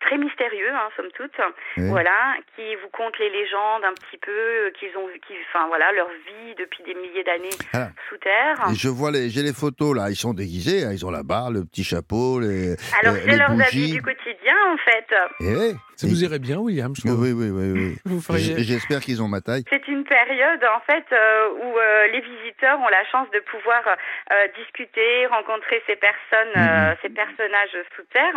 très 0.00 0.18
mystérieux, 0.18 0.70
hein, 0.74 0.90
somme 0.96 1.10
toute. 1.12 1.38
Oui. 1.76 1.88
Voilà, 1.88 2.34
qui 2.56 2.74
vous 2.76 2.88
content 2.88 3.16
les 3.20 3.30
légendes 3.30 3.84
un 3.84 3.94
petit 3.94 4.18
peu, 4.18 4.70
qu'ils 4.78 4.96
ont, 4.98 5.08
qui, 5.26 5.34
enfin 5.48 5.66
voilà, 5.68 5.92
leur 5.92 6.08
vie 6.08 6.54
depuis 6.56 6.82
des 6.82 6.94
milliers 6.94 7.24
d'années 7.24 7.48
Ah. 7.74 7.88
sous 8.08 8.16
terre. 8.18 8.56
Je 8.82 8.88
vois 8.88 9.10
les, 9.10 9.28
j'ai 9.28 9.42
les 9.42 9.52
photos 9.52 9.94
là. 9.94 10.08
Ils 10.08 10.16
sont 10.16 10.32
déguisés. 10.32 10.84
hein, 10.84 10.92
Ils 10.92 11.04
ont 11.04 11.10
la 11.10 11.22
barre, 11.22 11.50
le 11.50 11.64
petit 11.66 11.84
chapeau, 11.84 12.40
les, 12.40 12.76
Alors 13.02 13.14
les- 13.14 13.20
c'est 13.20 13.26
les 13.32 13.36
leurs 13.36 13.50
habits 13.50 13.92
du 13.92 14.00
quotidien 14.00 14.56
en 14.72 14.78
fait. 14.78 15.08
Eh. 15.40 15.74
Ça 15.96 16.06
vous 16.06 16.24
irait 16.24 16.38
bien, 16.38 16.56
William, 16.56 16.94
je 16.96 17.02
Oui, 17.04 17.08
trouve. 17.12 17.20
oui, 17.24 17.32
oui, 17.36 17.50
oui. 17.52 17.70
oui. 17.76 17.96
Vous 18.06 18.22
feriez... 18.22 18.56
J- 18.56 18.64
J'espère 18.64 19.00
qu'ils 19.00 19.20
ont 19.20 19.28
ma 19.28 19.42
taille. 19.42 19.64
C'est 19.68 19.86
une 19.86 20.04
période 20.04 20.64
en 20.64 20.80
fait 20.88 21.04
euh, 21.12 21.48
où 21.62 21.76
euh, 21.76 22.06
les 22.08 22.22
visiteurs 22.22 22.80
ont 22.80 22.88
la 22.88 23.04
chance 23.12 23.28
de 23.34 23.40
pouvoir 23.52 23.82
euh, 23.86 24.48
discuter, 24.58 25.26
rencontrer 25.26 25.82
ces 25.86 25.96
personnes, 25.96 26.56
euh, 26.56 26.94
ces 27.02 27.10
personnages 27.10 27.76
sous 27.94 28.06
terre, 28.14 28.32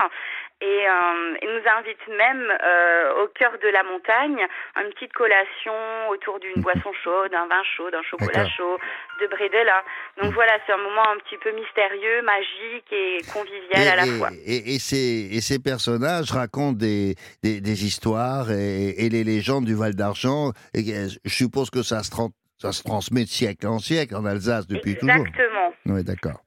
et 0.63 0.87
euh, 0.87 1.33
nous 1.43 1.63
invitent 1.77 2.07
même 2.17 2.47
euh, 2.63 3.23
au 3.23 3.27
cœur 3.27 3.51
de 3.61 3.67
la 3.67 3.83
montagne 3.83 4.39
une 4.79 4.93
petite 4.93 5.11
collation 5.11 5.73
autour 6.09 6.39
d'une 6.39 6.61
boisson 6.61 6.91
chaude, 7.03 7.31
d'un 7.31 7.47
vin 7.47 7.61
chaud, 7.75 7.91
d'un 7.91 8.01
chocolat 8.03 8.47
chaud, 8.55 8.77
de 9.19 9.27
bredela. 9.27 9.83
Donc 10.17 10.33
voilà, 10.33 10.53
c'est 10.65 10.71
un 10.71 10.77
moment 10.77 11.05
un 11.09 11.17
petit 11.17 11.37
peu 11.37 11.51
mystérieux, 11.51 12.21
magique 12.23 12.87
et 12.91 13.25
convivial 13.33 13.87
à 13.89 13.95
la 13.97 14.05
et, 14.05 14.17
fois. 14.17 14.29
et- 14.31 14.79
ces, 14.79 15.29
et 15.35 15.41
ces 15.41 15.59
personnages 15.59 16.31
racontent 16.31 16.77
des, 16.77 17.15
des, 17.43 17.59
des 17.59 17.85
histoires 17.85 18.49
et, 18.51 19.09
les 19.09 19.23
légendes 19.25 19.65
du 19.65 19.75
Val 19.75 19.95
d'Argent. 19.95 20.51
Je 20.73 21.09
suppose 21.25 21.69
que 21.69 21.83
ça 21.83 22.03
se, 22.03 22.09
tran- 22.11 22.31
ça 22.57 22.71
se 22.71 22.83
transmet 22.83 23.23
de 23.23 23.29
siècle 23.29 23.67
en 23.67 23.79
siècle 23.79 24.15
en 24.15 24.25
Alsace 24.25 24.65
depuis 24.67 24.95
toujours. 24.95 25.25
Exactement. 25.27 25.73
Oui, 25.87 26.03
d'accord. 26.05 26.39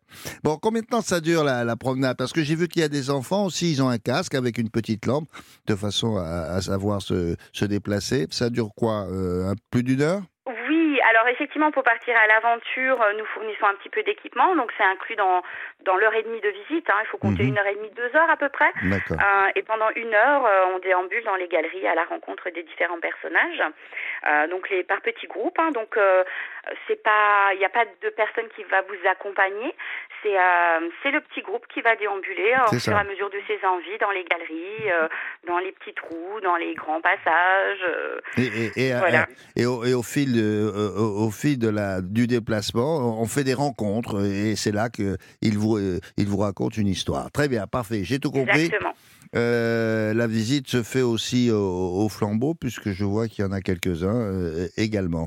Bon, 0.45 0.57
combien 0.61 0.83
de 0.83 0.87
temps 0.87 1.01
ça 1.01 1.21
dure 1.21 1.45
la, 1.45 1.65
la 1.65 1.77
promenade? 1.77 2.17
Parce 2.17 2.33
que 2.33 2.43
j'ai 2.43 2.55
vu 2.55 2.69
qu'il 2.69 2.83
y 2.83 2.85
a 2.85 2.89
des 2.89 3.11
enfants 3.11 3.45
aussi, 3.47 3.71
ils 3.73 3.83
ont 3.83 3.89
un 3.89 3.99
casque 3.99 4.35
avec 4.35 4.59
une 4.59 4.71
petite 4.71 5.07
lampe 5.07 5.29
de 5.67 5.75
façon 5.75 6.17
à, 6.17 6.55
à 6.57 6.61
savoir 6.61 7.03
se, 7.03 7.37
se 7.53 7.65
déplacer. 7.65 8.27
Ça 8.31 8.51
dure 8.51 8.71
quoi 8.77 9.07
euh, 9.11 9.51
un- 9.51 9.55
Plus 9.71 9.83
d'une 9.83 10.03
heure? 10.03 10.21
Oui, 10.69 11.01
alors 11.11 11.27
effectivement, 11.29 11.73
pour 11.73 11.83
partir 11.83 12.15
à 12.17 12.27
l'aventure, 12.29 13.03
euh, 13.03 13.13
nous 13.19 13.25
fournissons 13.35 13.67
un 13.67 13.75
petit 13.83 13.89
peu 13.89 14.03
d'équipement, 14.05 14.55
donc 14.55 14.71
c'est 14.79 14.85
inclus 14.85 15.17
dans, 15.17 15.43
dans 15.85 15.97
l'heure 15.97 16.15
et 16.15 16.23
demie 16.23 16.41
de 16.41 16.49
visite. 16.49 16.89
hein. 16.89 17.03
Il 17.03 17.07
faut 17.09 17.19
compter 17.19 17.43
Mhm. 17.43 17.49
une 17.51 17.59
heure 17.59 17.67
et 17.67 17.75
demie, 17.75 17.91
deux 17.97 18.15
heures 18.17 18.31
à 18.31 18.37
peu 18.37 18.49
près. 18.49 18.71
D'accord. 18.85 19.19
Euh, 19.19 19.49
et 19.57 19.63
pendant 19.63 19.91
une 19.97 20.15
heure, 20.15 20.47
euh, 20.47 20.75
on 20.75 20.79
déambule 20.79 21.25
dans 21.25 21.35
les 21.35 21.49
galeries 21.49 21.87
à 21.89 21.95
la 21.97 22.05
rencontre 22.05 22.49
des 22.51 22.63
différents 22.63 23.01
personnages. 23.01 23.61
Euh, 24.29 24.47
donc 24.49 24.71
les 24.71 24.85
par 24.85 25.01
petits 25.03 25.27
groupes. 25.27 25.59
hein. 25.59 25.73
donc 25.73 25.97
c'est 26.87 27.03
pas, 27.03 27.51
il 27.55 27.59
n'y 27.59 27.65
a 27.65 27.69
pas 27.69 27.85
de 27.85 28.09
personne 28.11 28.47
qui 28.57 28.63
va 28.71 28.83
vous 28.83 29.09
accompagner. 29.11 29.73
C'est 30.23 30.37
euh, 30.37 30.89
c'est 31.03 31.11
le 31.11 31.21
petit 31.21 31.43
groupe 31.43 31.67
qui 31.73 31.81
va 31.83 31.95
déambuler 31.97 32.53
au 32.67 32.79
fur 32.79 32.93
et 32.93 32.97
à 32.97 33.05
mesure 33.05 33.31
de 33.31 33.39
ses 33.47 33.59
envies 33.67 33.99
dans 34.01 34.11
les 34.11 34.25
galeries, 34.25 34.91
euh, 34.91 35.09
dans 35.47 35.59
les 35.59 35.73
petits 35.73 35.95
trous, 35.95 36.41
dans 36.43 36.57
les 36.57 36.75
grands 36.75 37.01
passages. 37.01 37.85
euh, 37.85 38.19
Et, 38.39 38.47
et- 38.47 38.89
et, 38.89 38.93
voilà. 38.99 39.27
et 39.57 39.67
au, 39.67 39.85
et 39.85 39.95
au 39.95 40.03
fil, 40.03 40.33
de, 40.35 40.73
au, 40.99 41.27
au 41.27 41.31
fil 41.31 41.59
de 41.59 41.69
la, 41.69 42.01
du 42.01 42.27
déplacement, 42.27 43.21
on 43.21 43.27
fait 43.27 43.45
des 43.45 43.55
rencontres 43.55 44.25
et 44.25 44.57
c'est 44.57 44.73
là 44.73 44.89
qu'il 44.89 45.59
vous, 45.59 45.79
il 46.17 46.27
vous 46.27 46.39
raconte 46.39 46.77
une 46.77 46.89
histoire. 46.89 47.31
Très 47.31 47.49
bien, 47.49 47.67
parfait, 47.67 48.03
j'ai 48.05 48.19
tout 48.19 48.31
compris. 48.31 48.65
Exactement. 48.67 48.95
Euh, 49.35 50.15
la 50.15 50.27
visite 50.27 50.69
se 50.69 50.83
fait 50.83 51.03
aussi 51.03 51.51
au, 51.51 51.57
au 52.05 52.09
flambeau 52.09 52.55
puisque 52.55 52.91
je 52.91 53.05
vois 53.05 53.29
qu'il 53.29 53.45
y 53.45 53.49
en 53.49 53.53
a 53.53 53.61
quelques-uns 53.61 54.15
euh, 54.33 54.69
également. 54.77 55.27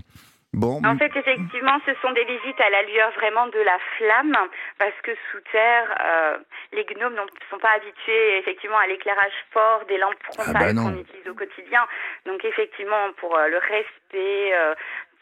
Bon, 0.54 0.82
En 0.84 0.98
fait, 0.98 1.16
effectivement, 1.16 1.78
ce 1.86 1.94
sont 2.02 2.12
des 2.12 2.26
visites 2.26 2.60
à 2.60 2.70
la 2.72 2.82
lueur 2.82 3.12
vraiment 3.12 3.46
de 3.48 3.60
la 3.60 3.78
flamme, 3.98 4.36
parce 4.80 5.00
que 5.04 5.12
sous 5.32 5.40
terre, 5.52 5.96
euh, 6.04 6.38
les 6.74 6.86
gnomes 6.86 7.14
ne 7.14 7.20
sont 7.52 7.60
pas 7.60 7.74
habitués 7.76 8.40
effectivement 8.40 8.80
à 8.80 8.88
l'éclairage 8.88 9.32
fort 9.52 9.86
des 9.88 9.98
lampes 10.00 10.16
frontales 10.24 10.56
Ah 10.56 10.74
bah 10.74 10.82
qu'on 10.82 10.98
utilise 10.98 11.30
au 11.30 11.36
quotidien. 11.36 11.86
Donc 12.26 12.44
effectivement, 12.44 13.14
pour 13.18 13.38
euh, 13.38 13.48
le 13.48 13.60
respect 13.60 14.54
euh, 14.54 14.74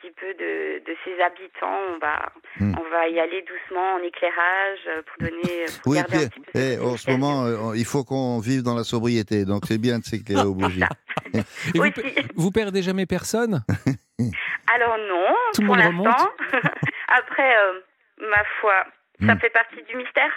petit 0.01 0.11
peu 0.19 0.33
de, 0.33 0.79
de 0.85 0.95
ses 1.03 1.21
habitants, 1.21 1.79
on 1.95 1.97
va, 1.99 2.31
Hmm. 2.59 2.73
on 2.77 2.89
va 2.89 3.07
y 3.07 3.19
aller 3.19 3.43
doucement 3.43 3.95
en 3.95 3.99
éclairage 3.99 4.79
euh, 4.87 5.01
pour 5.03 5.17
donner. 5.29 5.65
Pour 5.83 5.91
oui, 5.91 5.99
un 5.99 6.03
puis, 6.03 6.17
petit 6.27 6.39
peu 6.39 6.59
eh, 6.59 6.79
en 6.79 6.97
ce 6.97 7.09
moment, 7.11 7.45
euh, 7.45 7.75
il 7.77 7.85
faut 7.85 8.03
qu'on 8.03 8.39
vive 8.39 8.63
dans 8.63 8.73
la 8.75 8.83
sobriété, 8.83 9.45
donc 9.45 9.63
c'est 9.67 9.77
bien 9.77 9.99
de 9.99 10.03
s'éclairer 10.03 10.45
aux 10.45 10.55
bougies. 10.55 10.81
Et 11.33 11.79
vous, 11.79 11.85
vous 12.35 12.51
perdez 12.51 12.81
jamais 12.81 13.05
personne? 13.05 13.63
Alors 14.73 14.97
non, 14.97 15.33
Tout 15.53 15.61
le 15.61 15.67
pour 15.67 15.75
monde 15.75 15.85
remonte 15.85 16.07
l'instant. 16.07 16.31
Après, 17.09 17.57
euh, 17.57 17.79
ma 18.29 18.43
foi, 18.59 18.73
ça 19.25 19.33
Hmm. 19.35 19.39
fait 19.39 19.49
partie 19.49 19.81
du 19.89 19.95
mystère. 19.97 20.31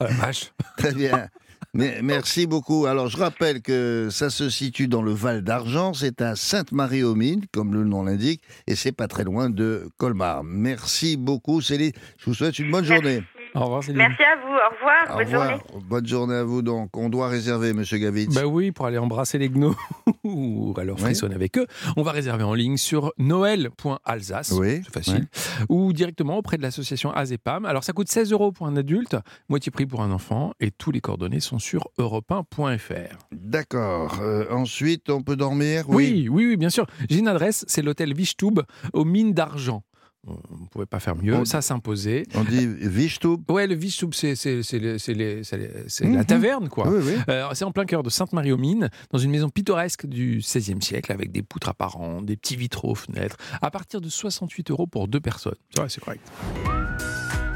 Oh 0.00 0.04
la 0.04 0.06
vache. 0.26 0.50
Très 0.78 0.92
bien. 0.92 1.28
Mais, 1.72 2.00
merci 2.02 2.46
beaucoup. 2.46 2.86
Alors, 2.86 3.08
je 3.08 3.16
rappelle 3.16 3.62
que 3.62 4.08
ça 4.10 4.28
se 4.28 4.50
situe 4.50 4.88
dans 4.88 5.02
le 5.02 5.12
Val 5.12 5.42
d'Argent. 5.42 5.94
C'est 5.94 6.20
à 6.20 6.34
Sainte-Marie-aux-Mines, 6.34 7.44
comme 7.52 7.74
le 7.74 7.84
nom 7.84 8.02
l'indique, 8.02 8.42
et 8.66 8.74
c'est 8.74 8.92
pas 8.92 9.06
très 9.06 9.22
loin 9.22 9.50
de 9.50 9.88
Colmar. 9.96 10.42
Merci 10.42 11.16
beaucoup, 11.16 11.60
Céline. 11.60 11.92
Je 12.18 12.24
vous 12.26 12.34
souhaite 12.34 12.58
une 12.58 12.72
bonne 12.72 12.84
journée. 12.84 13.22
Au 13.54 13.64
revoir, 13.64 13.82
Céline. 13.82 13.98
Merci 13.98 14.22
à 14.22 14.36
vous. 14.36 14.52
Au 14.52 14.74
revoir. 14.74 15.02
Au 15.10 15.16
Bonne 15.18 15.26
revoir. 15.26 15.48
journée. 15.50 15.84
Bonne 15.88 16.06
journée 16.06 16.34
à 16.34 16.44
vous. 16.44 16.62
Donc, 16.62 16.96
on 16.96 17.08
doit 17.08 17.28
réserver, 17.28 17.72
Monsieur 17.72 17.98
Gavitz. 17.98 18.34
Bah 18.34 18.46
oui, 18.46 18.70
pour 18.72 18.86
aller 18.86 18.98
embrasser 18.98 19.38
les 19.38 19.48
gnous 19.48 19.76
ou 20.24 20.74
alors 20.78 20.96
Oui. 20.96 21.02
frissonner 21.02 21.34
avec 21.34 21.58
eux, 21.58 21.66
on 21.96 22.02
va 22.02 22.12
réserver 22.12 22.44
en 22.44 22.54
ligne 22.54 22.76
sur 22.76 23.12
noël.alsace, 23.18 24.52
Oui, 24.52 24.82
c'est 24.84 24.92
facile, 24.92 25.26
ou 25.68 25.92
directement 25.92 26.36
auprès 26.36 26.56
de 26.56 26.62
l'association 26.62 27.10
Azepam. 27.12 27.64
Alors 27.64 27.84
ça 27.84 27.92
coûte 27.92 28.08
16 28.08 28.32
euros 28.32 28.52
pour 28.52 28.66
un 28.66 28.76
adulte, 28.76 29.16
moitié 29.48 29.70
prix 29.72 29.86
pour 29.86 30.02
un 30.02 30.10
enfant, 30.10 30.52
et 30.60 30.70
tous 30.70 30.90
les 30.90 31.00
coordonnées 31.00 31.40
sont 31.40 31.58
sur 31.58 31.88
europe1.fr. 31.98 33.16
D'accord. 33.32 34.18
Euh, 34.22 34.46
ensuite, 34.50 35.10
on 35.10 35.22
peut 35.22 35.36
dormir? 35.36 35.84
Oui, 35.88 36.28
oui, 36.30 36.46
oui, 36.46 36.56
bien 36.56 36.70
sûr. 36.70 36.86
J'ai 37.08 37.18
une 37.18 37.28
adresse, 37.28 37.64
c'est 37.68 37.82
l'hôtel 37.82 38.14
Vichtub 38.14 38.60
aux 38.92 39.04
mines 39.04 39.32
d'argent. 39.32 39.82
On 40.26 40.32
ne 40.32 40.66
pouvait 40.70 40.84
pas 40.86 41.00
faire 41.00 41.16
mieux, 41.16 41.34
On- 41.34 41.44
ça 41.46 41.62
s'imposait. 41.62 42.24
On 42.34 42.44
dit 42.44 42.66
Vichtub 42.66 43.50
Ouais, 43.50 43.66
le 43.66 43.74
Vichtub, 43.74 44.12
c'est 44.12 44.34
c'est- 44.36 44.62
c'est 44.62 44.78
le- 44.78 44.98
c'est 44.98 45.14
les- 45.14 45.42
c'est 45.44 45.56
les- 45.56 45.70
c'est 45.88 46.04
Mhm. 46.06 46.14
la 46.16 46.24
taverne, 46.24 46.68
quoi. 46.68 46.88
Oui, 46.90 47.00
oui. 47.02 47.14
Euh, 47.30 47.48
c'est 47.54 47.64
en 47.64 47.72
plein 47.72 47.86
cœur 47.86 48.02
de 48.02 48.10
Sainte-Marie-aux-Mines, 48.10 48.90
dans 49.10 49.18
une 49.18 49.30
maison 49.30 49.48
pittoresque 49.48 50.06
du 50.06 50.38
XVIe 50.38 50.82
siècle, 50.82 51.10
avec 51.10 51.32
des 51.32 51.42
poutres 51.42 51.70
apparentes, 51.70 52.26
des 52.26 52.36
petits 52.36 52.56
vitraux 52.56 52.90
aux 52.90 52.94
fenêtres, 52.94 53.38
à 53.62 53.70
partir 53.70 54.02
de 54.02 54.10
68 54.10 54.70
euros 54.70 54.86
pour 54.86 55.08
deux 55.08 55.20
personnes. 55.20 55.54
C'est 55.74 55.80
vrai, 55.80 55.88
c'est 55.88 56.00
correct. 56.04 56.30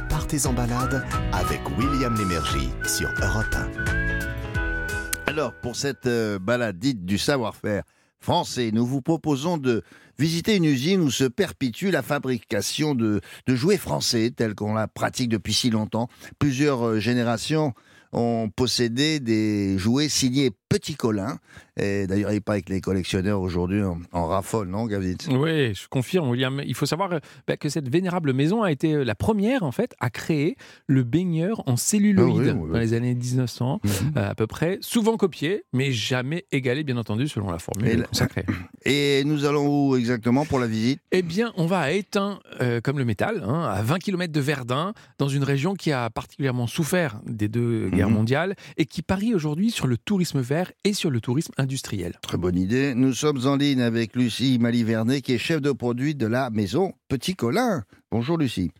Partez 0.08 0.46
en 0.46 0.54
balade 0.54 1.04
avec 1.32 1.60
William 1.78 2.16
Lémergie 2.16 2.70
sur 2.86 3.10
Europe 3.22 3.54
1. 3.54 5.26
Alors, 5.26 5.52
pour 5.60 5.76
cette 5.76 6.06
euh, 6.06 6.38
balade 6.38 6.78
dite 6.78 7.04
du 7.04 7.18
savoir-faire 7.18 7.82
français, 8.20 8.70
nous 8.72 8.86
vous 8.86 9.02
proposons 9.02 9.58
de 9.58 9.82
visiter 10.18 10.56
une 10.56 10.64
usine 10.64 11.00
où 11.00 11.10
se 11.10 11.24
perpétue 11.24 11.90
la 11.90 12.02
fabrication 12.02 12.94
de, 12.94 13.20
jouets 13.48 13.76
français 13.76 14.32
tels 14.34 14.54
qu'on 14.54 14.74
la 14.74 14.88
pratique 14.88 15.28
depuis 15.28 15.54
si 15.54 15.70
longtemps. 15.70 16.08
Plusieurs 16.38 16.86
euh, 16.86 17.00
générations 17.00 17.74
ont 18.12 18.48
possédé 18.54 19.20
des 19.20 19.76
jouets 19.78 20.08
signés 20.08 20.50
Petit 20.74 20.94
Colin. 20.96 21.38
Et 21.76 22.06
d'ailleurs, 22.06 22.32
il 22.32 22.40
paraît 22.40 22.62
que 22.62 22.72
les 22.72 22.80
collectionneurs 22.80 23.40
aujourd'hui 23.40 23.82
en, 23.82 23.98
en 24.12 24.26
raffolent, 24.26 24.68
non, 24.68 24.86
Gavitz 24.86 25.26
Oui, 25.28 25.74
je 25.74 25.88
confirme, 25.88 26.28
William. 26.30 26.60
Il 26.64 26.74
faut 26.74 26.86
savoir 26.86 27.12
euh, 27.12 27.18
bah, 27.48 27.56
que 27.56 27.68
cette 27.68 27.88
vénérable 27.88 28.32
maison 28.32 28.62
a 28.62 28.70
été 28.70 28.92
euh, 28.94 29.04
la 29.04 29.14
première, 29.14 29.62
en 29.64 29.72
fait, 29.72 29.94
à 30.00 30.10
créer 30.10 30.56
le 30.86 31.02
baigneur 31.02 31.62
en 31.68 31.76
celluloïde 31.76 32.48
Ah 32.48 32.52
oui, 32.54 32.58
oui, 32.60 32.60
oui. 32.66 32.72
dans 32.72 32.78
les 32.78 32.92
années 32.94 33.14
1900, 33.14 33.80
Mhm. 33.84 33.90
euh, 34.16 34.30
à 34.30 34.34
peu 34.34 34.46
près. 34.46 34.78
Souvent 34.80 35.16
copié, 35.16 35.64
mais 35.72 35.90
jamais 35.92 36.44
égalé, 36.52 36.84
bien 36.84 36.96
entendu, 36.96 37.26
selon 37.28 37.50
la 37.50 37.58
formule 37.58 37.88
Et 37.88 37.96
la-. 37.96 38.06
Et 38.86 39.22
nous 39.24 39.44
allons 39.44 39.66
où 39.90 39.96
exactement 39.96 40.44
pour 40.44 40.58
la 40.58 40.66
visite? 40.66 41.00
Eh 41.10 41.22
bien, 41.22 41.52
on 41.56 41.66
va 41.66 41.80
à 41.80 41.90
Étain, 41.92 42.38
euh, 42.60 42.80
comme 42.80 42.98
le 42.98 43.04
métal, 43.04 43.42
hein, 43.46 43.62
à 43.64 43.82
20 43.82 43.98
km 43.98 44.32
de 44.32 44.40
Verdun, 44.40 44.92
dans 45.18 45.28
une 45.28 45.42
région 45.44 45.74
qui 45.74 45.90
a 45.92 46.10
particulièrement 46.10 46.66
souffert 46.66 47.20
des 47.26 47.48
deux 47.48 47.88
guerres 47.90 48.08
Mhm. 48.08 48.14
mondiales 48.14 48.56
et 48.76 48.84
qui 48.86 49.02
parie 49.02 49.34
aujourd'hui 49.34 49.70
sur 49.70 49.86
le 49.86 49.96
tourisme 49.96 50.40
vert 50.40 50.63
et 50.84 50.92
sur 50.92 51.10
le 51.10 51.20
tourisme 51.20 51.52
industriel. 51.58 52.14
Très 52.22 52.38
bonne 52.38 52.56
idée. 52.56 52.94
Nous 52.94 53.12
sommes 53.12 53.46
en 53.46 53.56
ligne 53.56 53.82
avec 53.82 54.14
Lucie 54.16 54.58
Malivernet, 54.58 55.20
qui 55.20 55.32
est 55.34 55.38
chef 55.38 55.60
de 55.60 55.72
produit 55.72 56.14
de 56.14 56.26
la 56.26 56.50
maison 56.50 56.92
Petit 57.08 57.34
Colin. 57.36 57.82
Bonjour 58.10 58.38
Lucie. 58.38 58.70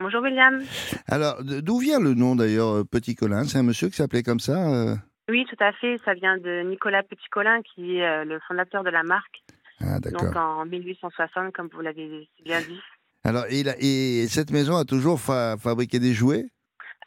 Bonjour 0.00 0.20
William. 0.22 0.62
Alors, 1.06 1.42
d'où 1.42 1.78
vient 1.78 2.00
le 2.00 2.14
nom 2.14 2.36
d'ailleurs 2.36 2.68
euh, 2.76 2.84
Petit 2.84 3.14
Colin? 3.14 3.44
C'est 3.44 3.58
un 3.58 3.62
monsieur 3.62 3.88
qui 3.88 3.96
s'appelait 3.96 4.22
comme 4.22 4.40
ça 4.40 4.68
euh? 4.70 4.94
Oui, 5.30 5.44
tout 5.48 5.56
à 5.64 5.72
fait. 5.72 5.96
Ça 6.04 6.14
vient 6.14 6.36
de 6.38 6.68
Nicolas 6.68 7.02
Petit-Colin, 7.02 7.60
qui 7.62 7.96
est 7.96 8.06
euh, 8.06 8.24
le 8.24 8.38
fondateur 8.46 8.84
de 8.84 8.90
la 8.90 9.02
marque. 9.02 9.42
Ah, 9.80 9.98
Donc 9.98 10.12
d'accord. 10.22 10.58
en 10.60 10.66
1860, 10.66 11.52
comme 11.52 11.68
vous 11.72 11.80
l'avez 11.80 12.28
bien 12.44 12.60
dit. 12.60 12.78
Alors, 13.24 13.44
et 13.50 14.26
cette 14.28 14.50
maison 14.52 14.76
a 14.76 14.84
toujours 14.84 15.20
fa- 15.20 15.56
fabriqué 15.58 15.98
des 15.98 16.12
jouets? 16.14 16.46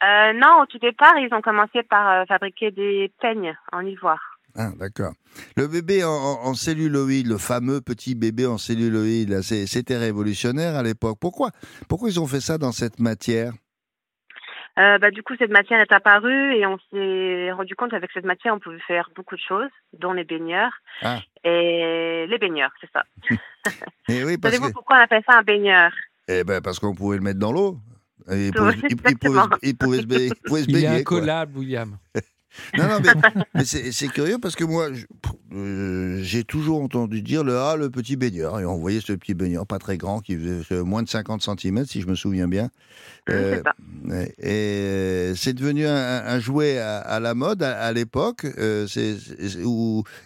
Euh, 0.02 0.32
non, 0.34 0.62
au 0.62 0.66
tout 0.66 0.78
départ, 0.78 1.14
ils 1.18 1.32
ont 1.34 1.42
commencé 1.42 1.82
par 1.82 2.10
euh, 2.10 2.24
fabriquer 2.26 2.70
des 2.70 3.12
peignes 3.20 3.54
en 3.72 3.84
ivoire. 3.84 4.38
Ah, 4.56 4.70
d'accord. 4.78 5.12
Le 5.56 5.68
bébé 5.68 6.02
en, 6.04 6.08
en- 6.10 6.54
celluloïde, 6.54 7.28
le 7.28 7.38
fameux 7.38 7.80
petit 7.80 8.14
bébé 8.14 8.46
en 8.46 8.58
celluloïde, 8.58 9.42
c'était 9.42 9.96
révolutionnaire 9.96 10.74
à 10.74 10.82
l'époque. 10.82 11.18
Pourquoi 11.20 11.50
Pourquoi 11.88 12.08
ils 12.08 12.18
ont 12.18 12.26
fait 12.26 12.40
ça 12.40 12.58
dans 12.58 12.72
cette 12.72 12.98
matière? 12.98 13.52
Euh, 14.78 14.98
bah, 14.98 15.10
du 15.10 15.22
coup, 15.22 15.34
cette 15.38 15.50
matière 15.50 15.80
est 15.80 15.92
apparue 15.92 16.54
et 16.54 16.66
on 16.66 16.78
s'est 16.90 17.52
rendu 17.52 17.74
compte 17.76 17.90
qu'avec 17.90 18.10
cette 18.12 18.24
matière, 18.24 18.54
on 18.54 18.58
pouvait 18.58 18.78
faire 18.86 19.10
beaucoup 19.14 19.36
de 19.36 19.40
choses, 19.46 19.68
dont 19.98 20.12
les 20.12 20.24
baigneurs. 20.24 20.72
Ah. 21.02 21.18
Et 21.44 22.26
les 22.28 22.38
baigneurs, 22.38 22.70
c'est 22.80 22.90
ça. 22.92 23.04
Et 24.08 24.24
oui, 24.24 24.36
parce 24.42 24.54
Savez-vous 24.54 24.70
que, 24.70 24.74
pourquoi 24.74 24.96
on 24.96 25.00
appelle 25.00 25.22
ça 25.28 25.38
un 25.38 25.42
baigneur? 25.42 25.92
Eh 26.28 26.44
ben, 26.44 26.60
parce 26.60 26.78
qu'on 26.78 26.94
pouvait 26.94 27.18
le 27.18 27.22
mettre 27.22 27.38
dans 27.38 27.52
l'eau. 27.52 27.76
Il 28.32 28.52
pouvait, 28.52 28.72
il- 28.88 28.96
il 29.10 29.18
pouvait 29.18 29.38
se- 29.40 29.44
exactement. 29.44 29.56
il 29.62 29.76
pouvait 29.76 29.98
se 30.00 30.06
ba- 30.06 30.16
il 30.18 30.34
pouvait 30.44 30.62
se 30.62 30.68
Il 30.68 30.76
est 30.76 30.80
baigner. 30.82 31.04
quoi. 31.04 31.18
incollable, 31.18 31.58
William. 31.58 31.96
Non, 32.76 32.88
non, 32.88 32.98
mais, 33.00 33.10
mais 33.54 33.64
c'est 33.64 34.08
curieux 34.08 34.38
parce 34.42 34.56
que 34.56 34.64
moi, 34.64 34.88
euh, 35.52 36.18
j'ai 36.20 36.42
toujours 36.42 36.82
entendu 36.82 37.22
dire 37.22 37.44
le 37.44 37.56
ah, 37.56 37.76
le 37.76 37.90
petit 37.90 38.16
baigneur. 38.16 38.58
Et 38.58 38.64
on 38.66 38.76
voyait 38.76 39.00
ce 39.00 39.12
petit 39.12 39.34
baigneur, 39.34 39.68
pas 39.68 39.78
très 39.78 39.96
grand, 39.96 40.18
qui 40.20 40.34
faisait 40.36 40.82
moins 40.82 41.04
de 41.04 41.08
50 41.08 41.42
cm, 41.42 41.84
si 41.86 42.00
je 42.00 42.08
me 42.08 42.16
souviens 42.16 42.48
bien. 42.48 42.68
Euh, 43.30 43.62
et 44.38 45.32
c'est 45.36 45.52
devenu 45.52 45.86
un, 45.86 45.94
un 46.26 46.40
jouet 46.40 46.78
à, 46.78 46.98
à 46.98 47.20
la 47.20 47.34
mode 47.34 47.62
à, 47.62 47.78
à 47.82 47.92
l'époque. 47.92 48.44
euh, 48.58 48.86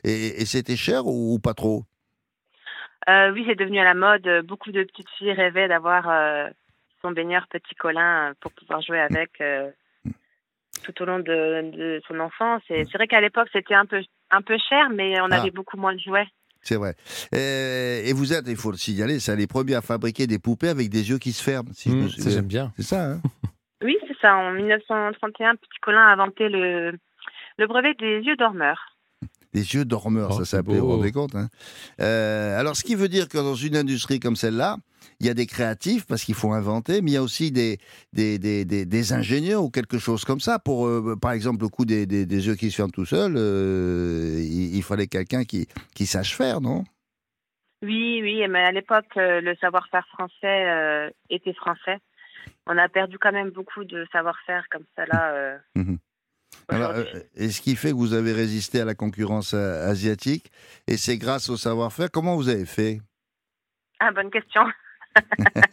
et 0.04 0.40
et 0.42 0.46
c'était 0.46 0.76
cher 0.76 1.06
ou 1.06 1.38
pas 1.38 1.52
trop? 1.54 1.84
Euh, 3.08 3.32
oui, 3.34 3.44
c'est 3.46 3.54
devenu 3.58 3.80
à 3.80 3.84
la 3.84 3.94
mode. 3.94 4.26
Beaucoup 4.46 4.73
de 4.73 4.82
petites 4.82 5.11
filles 5.18 5.32
rêvaient 5.32 5.68
d'avoir 5.68 6.08
euh, 6.08 6.49
son 7.04 7.12
baigneur 7.12 7.46
petit 7.49 7.75
Colin 7.75 8.30
euh, 8.30 8.34
pour 8.40 8.50
pouvoir 8.52 8.80
jouer 8.80 8.99
avec 9.00 9.30
euh, 9.42 9.70
tout 10.84 11.02
au 11.02 11.04
long 11.04 11.18
de, 11.18 11.70
de 11.70 12.02
son 12.08 12.18
enfance. 12.20 12.62
Et 12.70 12.84
c'est 12.84 12.96
vrai 12.99 13.06
qu'à 13.06 13.20
l'époque, 13.20 13.49
c'était 13.52 13.75
un 13.75 13.84
peu, 13.87 14.02
un 14.30 14.40
peu 14.42 14.56
cher, 14.68 14.88
mais 14.90 15.20
on 15.20 15.28
Ah. 15.30 15.40
avait 15.40 15.50
beaucoup 15.50 15.76
moins 15.76 15.94
de 15.94 16.00
jouets. 16.00 16.26
C'est 16.62 16.76
vrai. 16.76 16.94
Et 17.32 18.12
vous 18.14 18.32
êtes, 18.32 18.49
il 18.49 18.56
faut 18.56 18.70
le 18.70 18.78
signaler, 18.78 19.20
c'est 19.20 19.37
les 19.37 19.46
premiers 19.46 19.75
à 19.75 19.82
fabriquer 19.82 20.26
des 20.26 20.38
poupées 20.38 20.70
avec 20.70 20.88
des 20.88 21.11
yeux 21.11 21.18
qui 21.18 21.32
se 21.32 21.42
ferment. 21.44 21.68
Si 21.75 21.90
je 21.90 21.94
me 21.94 22.04
Mmh, 22.04 22.08
ça, 22.08 22.30
j'aime 22.30 22.46
bien. 22.46 22.73
C'est 22.76 22.82
ça, 22.84 23.04
hein? 23.04 23.20
Oui, 23.82 23.99
c'est 24.08 24.16
ça. 24.18 24.34
En 24.34 24.52
1931, 24.52 25.56
Petit 25.56 25.78
Colin 25.82 26.00
a 26.00 26.12
inventé 26.14 26.49
le, 26.49 26.92
le 27.58 27.66
brevet 27.66 27.92
des 27.94 28.20
yeux 28.20 28.37
dormeurs. 28.37 28.93
Les 29.54 29.75
yeux 29.75 29.84
dormeurs, 29.84 30.30
Oh, 30.32 30.38
ça 30.38 30.44
s'appelait, 30.44 30.78
vous 30.80 30.87
vous 30.88 30.96
rendez 30.96 31.12
compte 31.12 31.34
hein 31.37 31.49
Euh, 32.00 32.58
Alors, 32.58 32.75
ce 32.76 32.82
qui 32.84 32.94
veut 32.96 33.08
dire 33.08 33.28
que 33.28 33.38
dans 33.38 33.54
une 33.54 33.76
industrie 33.76 34.18
comme 34.20 34.37
celle-là, 34.37 34.78
il 35.20 35.26
y 35.26 35.30
a 35.30 35.34
des 35.34 35.46
créatifs 35.46 36.06
parce 36.06 36.25
qu'il 36.25 36.34
faut 36.34 36.52
inventer, 36.52 37.00
mais 37.02 37.12
il 37.12 37.14
y 37.14 37.16
a 37.16 37.23
aussi 37.23 37.52
des, 37.52 37.78
des, 38.12 38.38
des, 38.38 38.64
des, 38.64 38.84
des 38.84 39.12
ingénieurs 39.12 39.62
ou 39.62 39.70
quelque 39.70 39.99
chose 39.99 40.25
comme 40.25 40.40
ça. 40.40 40.58
Pour, 40.58 40.87
euh, 40.88 41.14
par 41.20 41.32
exemple, 41.32 41.62
le 41.62 41.68
coup 41.68 41.84
des, 41.84 42.04
des, 42.06 42.26
des 42.26 42.46
yeux 42.49 42.56
qui 42.56 42.70
se 42.70 42.76
ferment 42.76 42.90
tout 42.90 43.04
seuls, 43.06 43.34
euh, 43.37 44.40
il, 44.40 44.75
il 44.76 44.82
fallait 44.82 45.06
quelqu'un 45.06 45.44
qui, 45.44 45.68
qui 45.94 46.06
sache 46.06 46.37
faire, 46.37 46.61
non? 46.61 46.82
Oui, 47.82 48.20
oui, 48.23 48.42
mais 48.49 48.64
à 48.64 48.73
l'époque, 48.73 49.12
le 49.16 49.54
savoir-faire 49.61 50.06
français 50.08 50.66
euh, 50.68 51.11
était 51.30 51.52
français. 51.52 51.99
On 52.66 52.78
a 52.78 52.88
perdu 52.88 53.18
quand 53.18 53.32
même 53.32 53.50
beaucoup 53.50 53.84
de 53.84 54.06
savoir-faire 54.11 54.64
comme 54.70 54.84
ça 54.96 55.04
là. 55.06 55.32
euh, 55.34 55.56
Mhm. 55.76 55.99
Alors, 56.68 56.90
euh, 56.92 57.04
et 57.37 57.50
ce 57.50 57.61
qui 57.61 57.76
fait 57.76 57.90
que 57.90 57.94
vous 57.97 58.14
avez 58.14 58.33
résisté 58.33 58.80
à 58.80 58.85
la 58.85 58.94
concurrence 58.94 59.52
euh, 59.54 59.88
asiatique, 59.88 60.50
et 60.87 60.97
c'est 60.97 61.18
grâce 61.18 61.49
au 61.50 61.56
savoir-faire. 61.56 62.11
Comment 62.11 62.37
vous 62.37 62.49
avez 62.49 62.66
fait? 62.66 63.00
Ah, 64.00 64.12
bonne 64.12 64.30
question. 64.30 64.62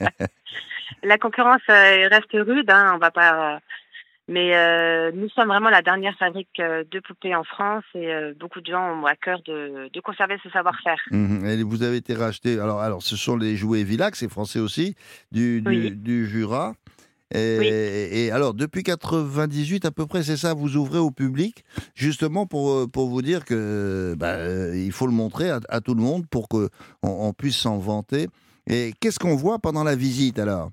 la 1.04 1.18
concurrence 1.18 1.62
euh, 1.70 2.08
reste 2.10 2.32
rude, 2.34 2.70
hein, 2.70 2.92
on 2.96 2.98
va 2.98 3.12
pas. 3.12 3.60
Mais 4.28 4.56
euh, 4.56 5.12
nous 5.14 5.28
sommes 5.30 5.48
vraiment 5.48 5.70
la 5.70 5.82
dernière 5.82 6.16
fabrique 6.18 6.56
de 6.58 7.00
poupées 7.00 7.36
en 7.36 7.44
France 7.44 7.84
et 7.96 8.14
euh, 8.14 8.34
beaucoup 8.40 8.62
de 8.62 8.72
gens 8.72 9.02
ont 9.02 9.06
à 9.06 9.16
cœur 9.16 9.42
de, 9.46 9.90
de 9.92 10.00
conserver 10.00 10.38
ce 10.44 10.50
savoir-faire. 10.52 11.02
Et 11.12 11.64
vous 11.64 11.84
avez 11.84 11.98
été 11.98 12.14
racheté. 12.14 12.60
Alors, 12.60 12.80
alors, 12.82 13.02
ce 13.02 13.18
sont 13.18 13.36
les 13.36 13.58
jouets 13.58 13.84
Villac, 13.84 14.16
c'est 14.16 14.30
français 14.30 14.60
aussi, 14.60 14.96
du, 15.32 15.62
du, 15.62 15.68
Oui. 15.68 15.92
du 15.92 16.28
Jura. 16.28 16.74
Et, 17.34 17.58
Oui. 17.60 17.68
et 17.68 18.32
alors, 18.32 18.54
depuis 18.54 18.84
98 18.84 19.86
à 19.86 19.92
peu 19.92 20.06
près, 20.06 20.24
c'est 20.24 20.38
ça, 20.38 20.54
vous 20.54 20.76
ouvrez 20.76 21.00
au 21.00 21.12
public, 21.12 21.64
justement 21.96 22.46
pour, 22.46 22.72
euh, 22.72 22.88
pour 22.88 23.08
vous 23.10 23.22
dire 23.22 23.46
que 23.46 24.16
bah, 24.18 24.36
euh, 24.36 24.76
il 24.76 24.92
faut 24.92 25.08
le 25.08 25.14
montrer 25.14 25.50
à, 25.50 25.60
à 25.70 25.82
tout 25.82 25.94
le 25.96 26.02
monde 26.02 26.28
pour 26.30 26.50
qu'on 26.50 26.68
on 27.04 27.34
puisse 27.34 27.58
s'en 27.58 27.78
vanter. 27.78 28.28
Et 28.68 28.94
qu'est-ce 29.00 29.20
qu'on 29.20 29.36
voit 29.36 29.60
pendant 29.60 29.84
la 29.84 29.96
visite 29.96 30.40
alors? 30.40 30.72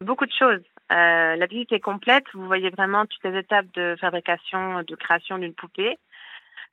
Beaucoup 0.00 0.26
de 0.26 0.32
choses. 0.36 0.62
Euh, 0.90 1.36
la 1.36 1.46
visite 1.46 1.72
est 1.72 1.80
complète. 1.80 2.24
Vous 2.34 2.46
voyez 2.46 2.70
vraiment 2.70 3.06
toutes 3.06 3.24
les 3.24 3.38
étapes 3.38 3.66
de 3.74 3.96
fabrication, 4.00 4.82
de 4.82 4.94
création 4.96 5.38
d'une 5.38 5.54
poupée. 5.54 5.96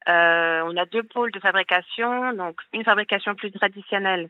Euh, 0.07 0.61
on 0.65 0.75
a 0.77 0.85
deux 0.85 1.03
pôles 1.03 1.31
de 1.31 1.39
fabrication, 1.39 2.33
donc 2.33 2.59
une 2.73 2.83
fabrication 2.83 3.35
plus 3.35 3.51
traditionnelle 3.51 4.29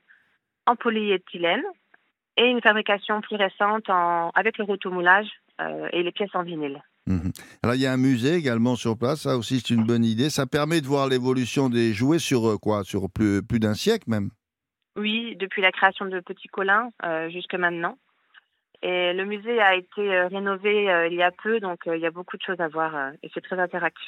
en 0.65 0.75
polyéthylène 0.75 1.63
et 2.39 2.49
une 2.49 2.61
fabrication 2.61 3.21
plus 3.21 3.35
récente 3.35 3.89
en, 3.89 4.29
avec 4.33 4.57
le 4.57 4.63
rotomoulage 4.63 5.27
euh, 5.61 5.89
et 5.91 6.03
les 6.03 6.11
pièces 6.11 6.33
en 6.33 6.43
vinyle. 6.43 6.81
Mhm. 7.05 7.31
Alors, 7.63 7.75
il 7.75 7.81
y 7.81 7.85
a 7.85 7.91
un 7.91 7.97
musée 7.97 8.35
également 8.35 8.75
sur 8.75 8.97
place, 8.97 9.21
ça 9.21 9.35
aussi 9.35 9.59
c'est 9.59 9.73
une 9.73 9.83
bonne 9.83 10.05
idée. 10.05 10.29
Ça 10.29 10.45
permet 10.45 10.79
de 10.79 10.87
voir 10.87 11.07
l'évolution 11.07 11.69
des 11.69 11.93
jouets 11.93 12.19
sur 12.19 12.47
euh, 12.47 12.57
quoi 12.57 12.83
Sur 12.83 13.09
plus, 13.09 13.43
plus 13.43 13.59
d'un 13.59 13.73
siècle 13.73 14.05
même? 14.07 14.29
Oui, 14.95 15.35
depuis 15.37 15.61
la 15.61 15.71
création 15.71 16.05
de 16.05 16.19
Petit 16.21 16.47
Colin 16.47 16.89
euh, 17.03 17.29
jusque 17.29 17.55
maintenant. 17.55 17.97
Et 18.81 19.11
le 19.11 19.25
musée 19.25 19.59
a 19.59 19.75
été 19.75 19.99
euh, 19.99 20.27
rénové 20.27 20.89
euh, 20.89 21.07
il 21.07 21.15
y 21.15 21.21
a 21.21 21.31
peu, 21.31 21.59
donc 21.59 21.85
euh, 21.85 21.97
il 21.97 22.01
y 22.01 22.05
a 22.05 22.11
beaucoup 22.11 22.37
de 22.37 22.41
choses 22.41 22.59
à 22.61 22.69
voir 22.69 23.11
et 23.21 23.29
c'est 23.33 23.41
très 23.41 23.59
interactif. 23.59 24.07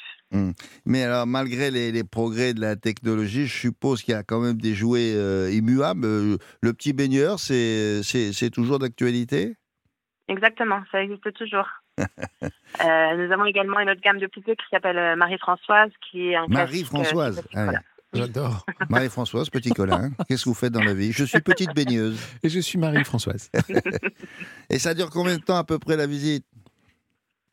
Mais 0.86 1.02
alors, 1.02 1.26
malgré 1.26 1.70
les, 1.70 1.92
les 1.92 2.04
progrès 2.04 2.54
de 2.54 2.60
la 2.60 2.76
technologie, 2.76 3.46
je 3.46 3.54
suppose 3.54 4.02
qu'il 4.02 4.14
y 4.14 4.16
a 4.16 4.22
quand 4.22 4.40
même 4.40 4.56
des 4.56 4.74
jouets 4.74 5.12
euh, 5.14 5.50
immuables. 5.52 6.06
Le 6.06 6.72
petit 6.72 6.94
baigneur, 6.94 7.38
c'est 7.38 8.50
toujours 8.50 8.78
d'actualité? 8.78 9.56
Exactement, 10.28 10.80
ça 10.90 11.02
existe 11.02 11.32
toujours. 11.34 11.68
Euh, 12.82 13.16
nous 13.16 13.30
avons 13.30 13.44
également 13.44 13.80
une 13.80 13.90
autre 13.90 14.00
gamme 14.00 14.18
de 14.18 14.26
poupées 14.26 14.56
qui 14.56 14.64
s'appelle 14.70 15.14
Marie-Françoise, 15.16 15.90
qui 16.10 16.30
est 16.30 16.36
un 16.36 16.46
Marie-Françoise. 16.48 17.36
du 17.36 17.58
J'adore. 18.12 18.66
Marie-Françoise, 18.90 19.48
petit 19.50 19.70
Colin. 19.70 20.10
Qu'est-ce 20.28 20.44
que 20.44 20.48
vous 20.50 20.54
faites 20.54 20.72
dans 20.72 20.82
la 20.82 20.94
vie? 20.94 21.12
Je 21.12 21.24
suis 21.24 21.40
petite 21.40 21.74
baigneuse. 21.74 22.20
Et 22.42 22.48
je 22.48 22.60
suis 22.60 22.78
Marie-Françoise. 22.78 23.50
Et 24.70 24.78
ça 24.78 24.94
dure 24.94 25.10
combien 25.10 25.36
de 25.36 25.42
temps 25.42 25.56
à 25.56 25.64
peu 25.64 25.78
près 25.78 25.96
la 25.96 26.06
visite? 26.06 26.44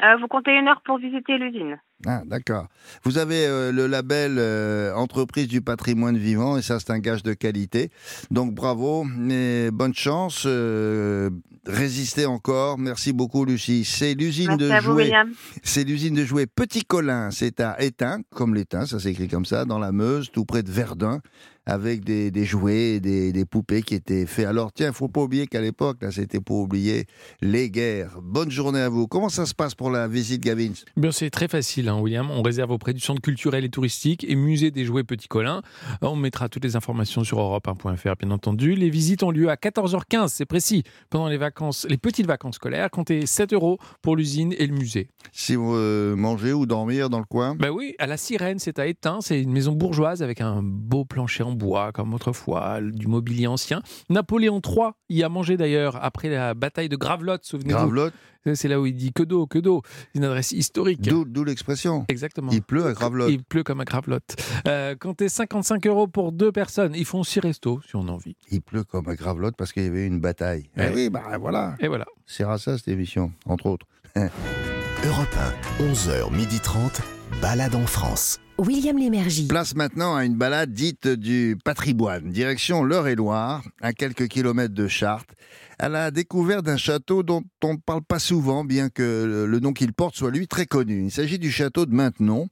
Euh, 0.01 0.17
vous 0.17 0.27
comptez 0.27 0.51
une 0.51 0.67
heure 0.67 0.81
pour 0.85 0.97
visiter 0.97 1.37
l'usine. 1.37 1.79
Ah, 2.05 2.21
d'accord. 2.25 2.67
Vous 3.03 3.17
avez 3.17 3.45
euh, 3.45 3.71
le 3.73 3.85
label 3.85 4.37
euh, 4.37 4.93
Entreprise 4.95 5.47
du 5.47 5.61
patrimoine 5.61 6.17
vivant, 6.17 6.57
et 6.57 6.61
ça, 6.61 6.79
c'est 6.79 6.91
un 6.91 6.99
gage 6.99 7.23
de 7.23 7.33
qualité. 7.33 7.91
Donc, 8.31 8.53
bravo, 8.53 9.03
mais 9.03 9.69
bonne 9.71 9.93
chance. 9.93 10.43
euh, 10.45 11.29
résistez 11.65 12.25
encore. 12.25 12.77
Merci 12.77 13.11
beaucoup, 13.11 13.43
Lucie. 13.43 13.83
C'est 13.83 14.13
l'usine 14.13 14.55
de. 14.55 14.69
William. 14.93 15.29
C'est 15.61 15.83
l'usine 15.83 16.15
de 16.15 16.23
jouets 16.23 16.47
Petit 16.47 16.85
Colin. 16.85 17.31
C'est 17.31 17.59
à 17.59 17.81
Étain, 17.81 18.21
comme 18.33 18.55
l'Étain, 18.55 18.85
ça 18.85 18.99
s'écrit 18.99 19.27
comme 19.27 19.45
ça, 19.45 19.65
dans 19.65 19.79
la 19.79 19.91
Meuse, 19.91 20.31
tout 20.31 20.45
près 20.45 20.63
de 20.63 20.71
Verdun, 20.71 21.19
avec 21.65 22.03
des, 22.03 22.31
des 22.31 22.45
jouets 22.45 22.95
et 22.95 22.99
des, 22.99 23.31
des 23.31 23.45
poupées 23.45 23.81
qui 23.81 23.95
étaient 23.95 24.25
faits. 24.25 24.47
Alors, 24.47 24.71
tiens, 24.73 24.91
faut 24.91 25.07
pas 25.07 25.21
oublier 25.21 25.47
qu'à 25.47 25.61
l'époque, 25.61 25.97
là, 26.01 26.11
c'était 26.11 26.39
pour 26.39 26.57
oublier 26.59 27.05
les 27.41 27.69
guerres. 27.69 28.19
Bonne 28.21 28.51
journée 28.51 28.79
à 28.79 28.89
vous. 28.89 29.07
Comment 29.07 29.29
ça 29.29 29.45
se 29.45 29.53
passe 29.53 29.75
pour 29.75 29.89
la 29.89 30.07
visite, 30.07 30.41
Gavin? 30.41 30.71
Eh 30.97 30.99
Bien, 30.99 31.11
c'est 31.11 31.29
très 31.29 31.47
facile, 31.47 31.89
hein, 31.89 31.99
William. 31.99 32.29
On 32.31 32.41
réserve 32.41 32.71
auprès 32.71 32.93
du 32.93 32.99
centre 32.99 33.21
culturel 33.21 33.63
et 33.65 33.69
touristique 33.69 34.25
et 34.27 34.35
musée 34.35 34.71
des 34.71 34.85
jouets 34.85 35.03
Petit 35.03 35.27
Colin. 35.27 35.61
On 36.01 36.15
mettra 36.15 36.49
toutes 36.49 36.63
les 36.63 36.75
informations 36.75 37.23
sur 37.23 37.39
europe1.fr, 37.39 38.15
bien 38.19 38.31
entendu. 38.31 38.75
Les 38.75 38.89
visites 38.89 39.23
ont 39.23 39.31
lieu 39.31 39.49
à 39.49 39.55
14h15, 39.55 40.29
c'est 40.29 40.45
précis, 40.45 40.83
pendant 41.09 41.27
les 41.27 41.37
vacances, 41.37 41.85
les 41.89 41.97
petites 41.97 42.27
vacances 42.27 42.55
scolaires. 42.55 42.89
Comptez 42.89 43.25
7 43.25 43.53
euros 43.53 43.77
pour 44.01 44.15
l'usine 44.15 44.53
et 44.57 44.65
le 44.65 44.73
musée. 44.73 45.09
Si 45.31 45.55
vous 45.55 45.73
euh, 45.75 46.15
mangez 46.15 46.53
ou 46.53 46.65
dormir 46.65 47.09
dans 47.09 47.19
le 47.19 47.25
coin? 47.25 47.55
Ben 47.55 47.69
oui, 47.69 47.95
à 47.99 48.07
la 48.07 48.17
Sirène, 48.17 48.59
c'est 48.59 48.79
à 48.79 48.87
Étain. 48.87 49.19
C'est 49.21 49.41
une 49.41 49.51
maison 49.51 49.73
bourgeoise 49.73 50.23
avec 50.23 50.41
un 50.41 50.61
beau 50.63 51.05
plancher 51.05 51.43
en 51.43 51.51
bois, 51.59 51.91
comme 51.91 52.13
autrefois, 52.15 52.79
du 52.81 53.05
mobilier 53.05 53.45
ancien. 53.45 53.83
Napoléon 54.09 54.59
III 54.65 54.93
y 55.09 55.21
a 55.21 55.29
mangé 55.29 55.55
d'ailleurs 55.57 56.03
après 56.03 56.29
la 56.29 56.55
bataille 56.55 56.89
de 56.89 56.95
Gravelotte, 56.95 57.45
souvenez-vous. 57.45 57.77
Gravelotte, 57.77 58.13
C'est 58.53 58.67
là 58.67 58.79
où 58.81 58.87
il 58.87 58.95
dit 58.95 59.13
que 59.13 59.21
d'eau, 59.21 59.45
que 59.45 59.59
d'eau. 59.59 59.83
C'est 59.85 60.19
une 60.19 60.23
adresse 60.25 60.51
historique. 60.51 61.01
d'où 61.01 61.43
l'expression. 61.43 62.05
Exactement. 62.07 62.51
Il 62.51 62.63
pleut 62.63 62.85
à 62.87 62.93
Gravelotte. 62.93 63.29
Il 63.29 63.43
pleut 63.43 63.63
comme 63.63 63.81
à 63.81 63.85
Gravelotte. 63.85 64.35
Euh, 64.67 64.95
comptez 64.99 65.29
55 65.29 65.85
euros 65.85 66.07
pour 66.07 66.31
deux 66.31 66.51
personnes. 66.51 66.95
Ils 66.95 67.05
font 67.05 67.23
six 67.23 67.39
restos 67.39 67.81
si 67.87 67.95
on 67.95 68.07
a 68.07 68.11
envie. 68.11 68.35
Il 68.49 68.61
pleut 68.61 68.83
comme 68.83 69.07
à 69.07 69.15
Gravelotte 69.15 69.55
parce 69.55 69.71
qu'il 69.73 69.83
y 69.83 69.87
avait 69.87 70.05
eu 70.05 70.07
une 70.07 70.19
bataille. 70.19 70.69
Ouais. 70.75 70.89
Eh 70.91 70.95
oui, 70.95 71.09
bah 71.09 71.37
voilà. 71.39 71.75
Et 71.79 71.87
voilà. 71.87 72.05
C'est 72.25 72.43
à 72.43 72.57
ça 72.57 72.77
cette 72.77 72.87
émission, 72.87 73.31
entre 73.45 73.67
autres. 73.67 73.85
Europe 74.15 75.35
1, 75.79 75.85
11h30, 75.93 77.01
balade 77.41 77.75
en 77.75 77.85
France. 77.85 78.39
William 78.59 78.97
Lémergie. 78.97 79.47
Place 79.47 79.73
maintenant 79.75 80.15
à 80.15 80.25
une 80.25 80.35
balade 80.35 80.73
dite 80.73 81.07
du 81.07 81.57
patrimoine, 81.63 82.29
direction 82.29 82.83
l'Eure-et-Loire, 82.83 83.63
à 83.81 83.93
quelques 83.93 84.27
kilomètres 84.27 84.73
de 84.73 84.87
Chartres, 84.87 85.33
à 85.79 85.87
la 85.87 86.11
découverte 86.11 86.65
d'un 86.65 86.75
château 86.75 87.23
dont 87.23 87.41
on 87.63 87.73
ne 87.73 87.77
parle 87.79 88.01
pas 88.03 88.19
souvent, 88.19 88.65
bien 88.65 88.89
que 88.89 89.45
le- 89.47 89.59
nom 89.59 89.71
qu'il 89.71 89.93
porte 89.93 90.15
soit 90.15 90.29
lui 90.31 90.47
très 90.47 90.65
connu. 90.65 91.03
Il 91.05 91.11
s'agit 91.11 91.39
du 91.39 91.51
château 91.51 91.85
de 91.85 91.93
Maintenon, 91.95 92.49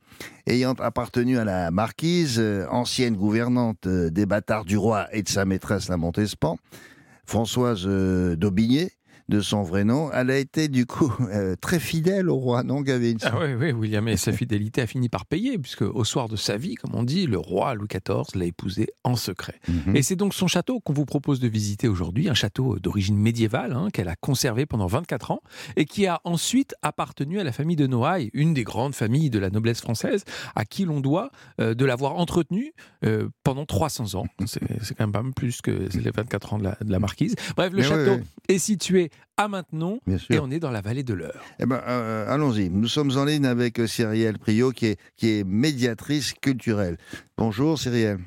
ayant 0.47 0.73
appartenu 0.79 1.37
à 1.37 1.43
la 1.43 1.71
marquise, 1.71 2.37
euh, 2.39 2.65
ancienne 2.69 3.15
gouvernante 3.17 3.85
euh, 3.85 4.09
des 4.09 4.25
bâtards 4.25 4.63
du 4.65 4.77
roi 4.77 5.07
et 5.13 5.23
de 5.23 5.29
sa 5.29 5.43
maîtresse 5.43 5.89
la 5.89 5.97
Montespan, 5.97 6.57
Françoise 7.25 7.83
euh, 7.85 8.37
d'Aubigné, 8.37 8.91
de 9.29 9.41
son 9.41 9.61
vrai 9.61 9.83
nom. 9.83 10.09
Elle 10.11 10.31
a 10.31 10.37
été 10.37 10.67
du 10.67 10.85
coup 10.85 11.13
euh, 11.31 11.55
très 11.59 11.79
fidèle 11.79 12.29
au 12.29 12.35
roi, 12.35 12.63
non 12.63 12.81
Gavin? 12.81 13.15
Ah 13.23 13.33
oui, 13.39 13.53
oui, 13.53 13.71
William, 13.71 14.07
et 14.07 14.17
sa 14.17 14.31
fidélité 14.31 14.81
a 14.81 14.87
fini 14.87 15.09
par 15.09 15.25
payer, 15.25 15.57
puisque 15.57 15.81
au 15.81 16.03
soir 16.03 16.29
de 16.29 16.35
sa 16.35 16.57
vie, 16.57 16.75
comme 16.75 16.95
on 16.95 17.03
dit, 17.03 17.27
le 17.27 17.37
roi 17.37 17.73
Louis 17.73 17.87
XIV 17.87 18.39
l'a 18.39 18.45
épousée 18.45 18.87
en 19.03 19.15
secret. 19.15 19.59
Mhm. 19.67 19.95
Et 19.95 20.01
c'est 20.01 20.15
donc 20.15 20.33
son 20.33 20.47
château 20.47 20.79
qu'on 20.79 20.93
vous 20.93 21.05
propose 21.05 21.39
de 21.39 21.47
visiter 21.47 21.87
aujourd'hui, 21.87 22.29
un 22.29 22.33
château 22.33 22.79
d'origine 22.79 23.17
médiévale 23.17 23.73
hein, 23.73 23.89
qu'elle 23.91 24.09
a 24.09 24.15
conservé 24.15 24.65
pendant 24.65 24.87
24 24.87 25.31
ans 25.31 25.41
et 25.75 25.85
qui 25.85 26.07
a 26.07 26.21
ensuite 26.23 26.75
appartenu 26.81 27.39
à 27.39 27.43
la 27.43 27.51
famille 27.51 27.75
de 27.75 27.87
Noailles, 27.87 28.29
une 28.33 28.53
des 28.53 28.63
grandes 28.63 28.95
familles 28.95 29.29
de 29.29 29.39
la 29.39 29.49
noblesse 29.49 29.81
française, 29.81 30.23
à 30.55 30.65
qui 30.65 30.85
l'on 30.85 31.01
doit 31.01 31.31
euh, 31.59 31.73
de 31.73 31.85
l'avoir 31.85 32.15
entretenu 32.15 32.73
euh, 33.05 33.29
pendant 33.43 33.65
300 33.65 34.15
ans. 34.15 34.25
C'est 34.45 34.61
quand 34.95 35.05
même 35.05 35.11
pas 35.11 35.23
plus 35.35 35.61
que 35.61 35.71
les 35.71 36.11
24 36.11 36.53
ans 36.53 36.57
de 36.59 36.63
la, 36.63 36.77
de 36.81 36.91
la 36.91 36.99
marquise. 36.99 37.35
Bref, 37.55 37.71
le 37.71 37.77
Mais 37.77 37.83
oui, 37.83 37.89
château 37.89 38.15
oui. 38.21 38.55
est 38.55 38.59
situé 38.59 39.09
à 39.37 39.47
Maintenon 39.47 39.99
Bien 40.07 40.17
sûr. 40.17 40.35
et 40.35 40.39
on 40.39 40.49
est 40.49 40.59
dans 40.59 40.71
la 40.71 40.81
vallée 40.81 41.03
de 41.03 41.13
l'Eure. 41.13 41.43
Eh 41.59 41.65
ben, 41.65 41.81
euh, 41.87 42.27
allons-y. 42.33 42.69
Nous 42.69 42.87
sommes 42.87 43.11
en 43.17 43.25
ligne 43.25 43.45
avec 43.45 43.79
euh, 43.79 43.87
Cyrielle 43.87 44.39
Priot, 44.39 44.71
qui 44.71 44.87
est, 44.87 44.99
qui 45.15 45.29
est 45.39 45.43
médiatrice 45.43 46.33
culturelle. 46.33 46.97
Bonjour 47.37 47.77
Cyrielle. 47.77 48.19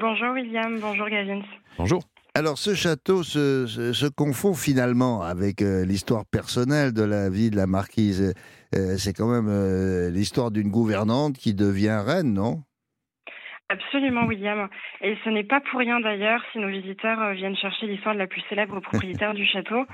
Bonjour 0.00 0.32
William, 0.34 0.78
bonjour 0.80 1.08
Gavin. 1.08 1.40
Bonjour. 1.78 2.02
Alors, 2.34 2.56
ce 2.58 2.74
château 2.74 3.24
se, 3.24 3.66
se- 3.66 3.92
se 3.92 4.06
confond 4.06 4.54
finalement 4.54 5.22
avec 5.22 5.60
euh, 5.60 5.84
l'histoire 5.84 6.24
personnelle 6.26 6.92
de 6.92 7.02
la 7.02 7.30
vie 7.30 7.50
de 7.50 7.56
la 7.56 7.66
marquise. 7.66 8.32
Euh, 8.76 8.96
c'est 8.96 9.12
quand 9.12 9.28
même 9.28 9.48
euh, 9.48 10.08
l'histoire 10.10 10.50
d'une 10.52 10.70
gouvernante 10.70 11.36
qui 11.36 11.52
devient 11.54 12.00
reine, 12.06 12.32
non? 12.34 12.62
Absolument 13.70 14.24
William. 14.24 14.68
Et 15.02 15.16
ce 15.24 15.28
n'est 15.28 15.44
pas 15.44 15.60
pour 15.60 15.78
rien 15.80 16.00
d'ailleurs 16.00 16.42
si 16.52 16.58
nos 16.58 16.68
visiteurs 16.68 17.20
euh, 17.20 17.32
viennent 17.32 17.56
chercher 17.56 17.86
l'histoire 17.86 18.14
de 18.14 18.18
la 18.18 18.26
plus 18.26 18.40
célèbre 18.48 18.80
propriétaire 18.80 19.34
du 19.34 19.44
château. 19.44 19.84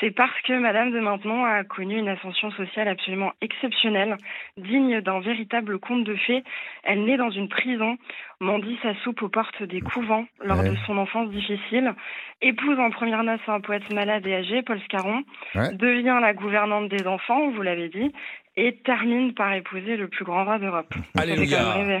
C'est 0.00 0.12
parce 0.12 0.40
que 0.42 0.52
Madame 0.58 0.92
de 0.92 1.00
Maintenon 1.00 1.44
a 1.44 1.62
connu 1.64 1.98
une 1.98 2.08
ascension 2.08 2.50
sociale 2.52 2.88
absolument 2.88 3.32
exceptionnelle, 3.42 4.16
digne 4.56 5.00
d'un 5.02 5.20
véritable 5.20 5.78
conte 5.78 6.04
de 6.04 6.14
fées. 6.14 6.42
Elle 6.84 7.04
naît 7.04 7.16
dans 7.18 7.30
une 7.30 7.48
prison, 7.48 7.98
mendie 8.40 8.78
sa 8.82 8.94
soupe 9.02 9.20
aux 9.22 9.28
portes 9.28 9.62
des 9.62 9.80
couvents 9.80 10.24
lors 10.40 10.60
Ouais. 10.60 10.70
de 10.70 10.76
son 10.86 10.96
enfance 10.98 11.28
difficile, 11.30 11.92
épouse 12.40 12.78
en 12.78 12.90
première 12.90 13.24
noce 13.24 13.40
un 13.48 13.60
poète 13.60 13.92
malade 13.92 14.26
et 14.26 14.36
âgé, 14.36 14.62
Paul 14.62 14.80
Scarron, 14.82 15.22
Ouais. 15.54 15.74
devient 15.74 16.18
la 16.22 16.32
gouvernante 16.32 16.88
des 16.88 17.06
enfants, 17.06 17.50
vous 17.50 17.62
l'avez 17.62 17.88
dit, 17.88 18.12
et 18.58 18.80
termine 18.84 19.32
par 19.34 19.54
épouser 19.54 19.96
le 19.96 20.08
plus 20.08 20.24
grand 20.24 20.44
roi 20.44 20.58
d'Europe. 20.58 20.92
Alléluia. 21.14 22.00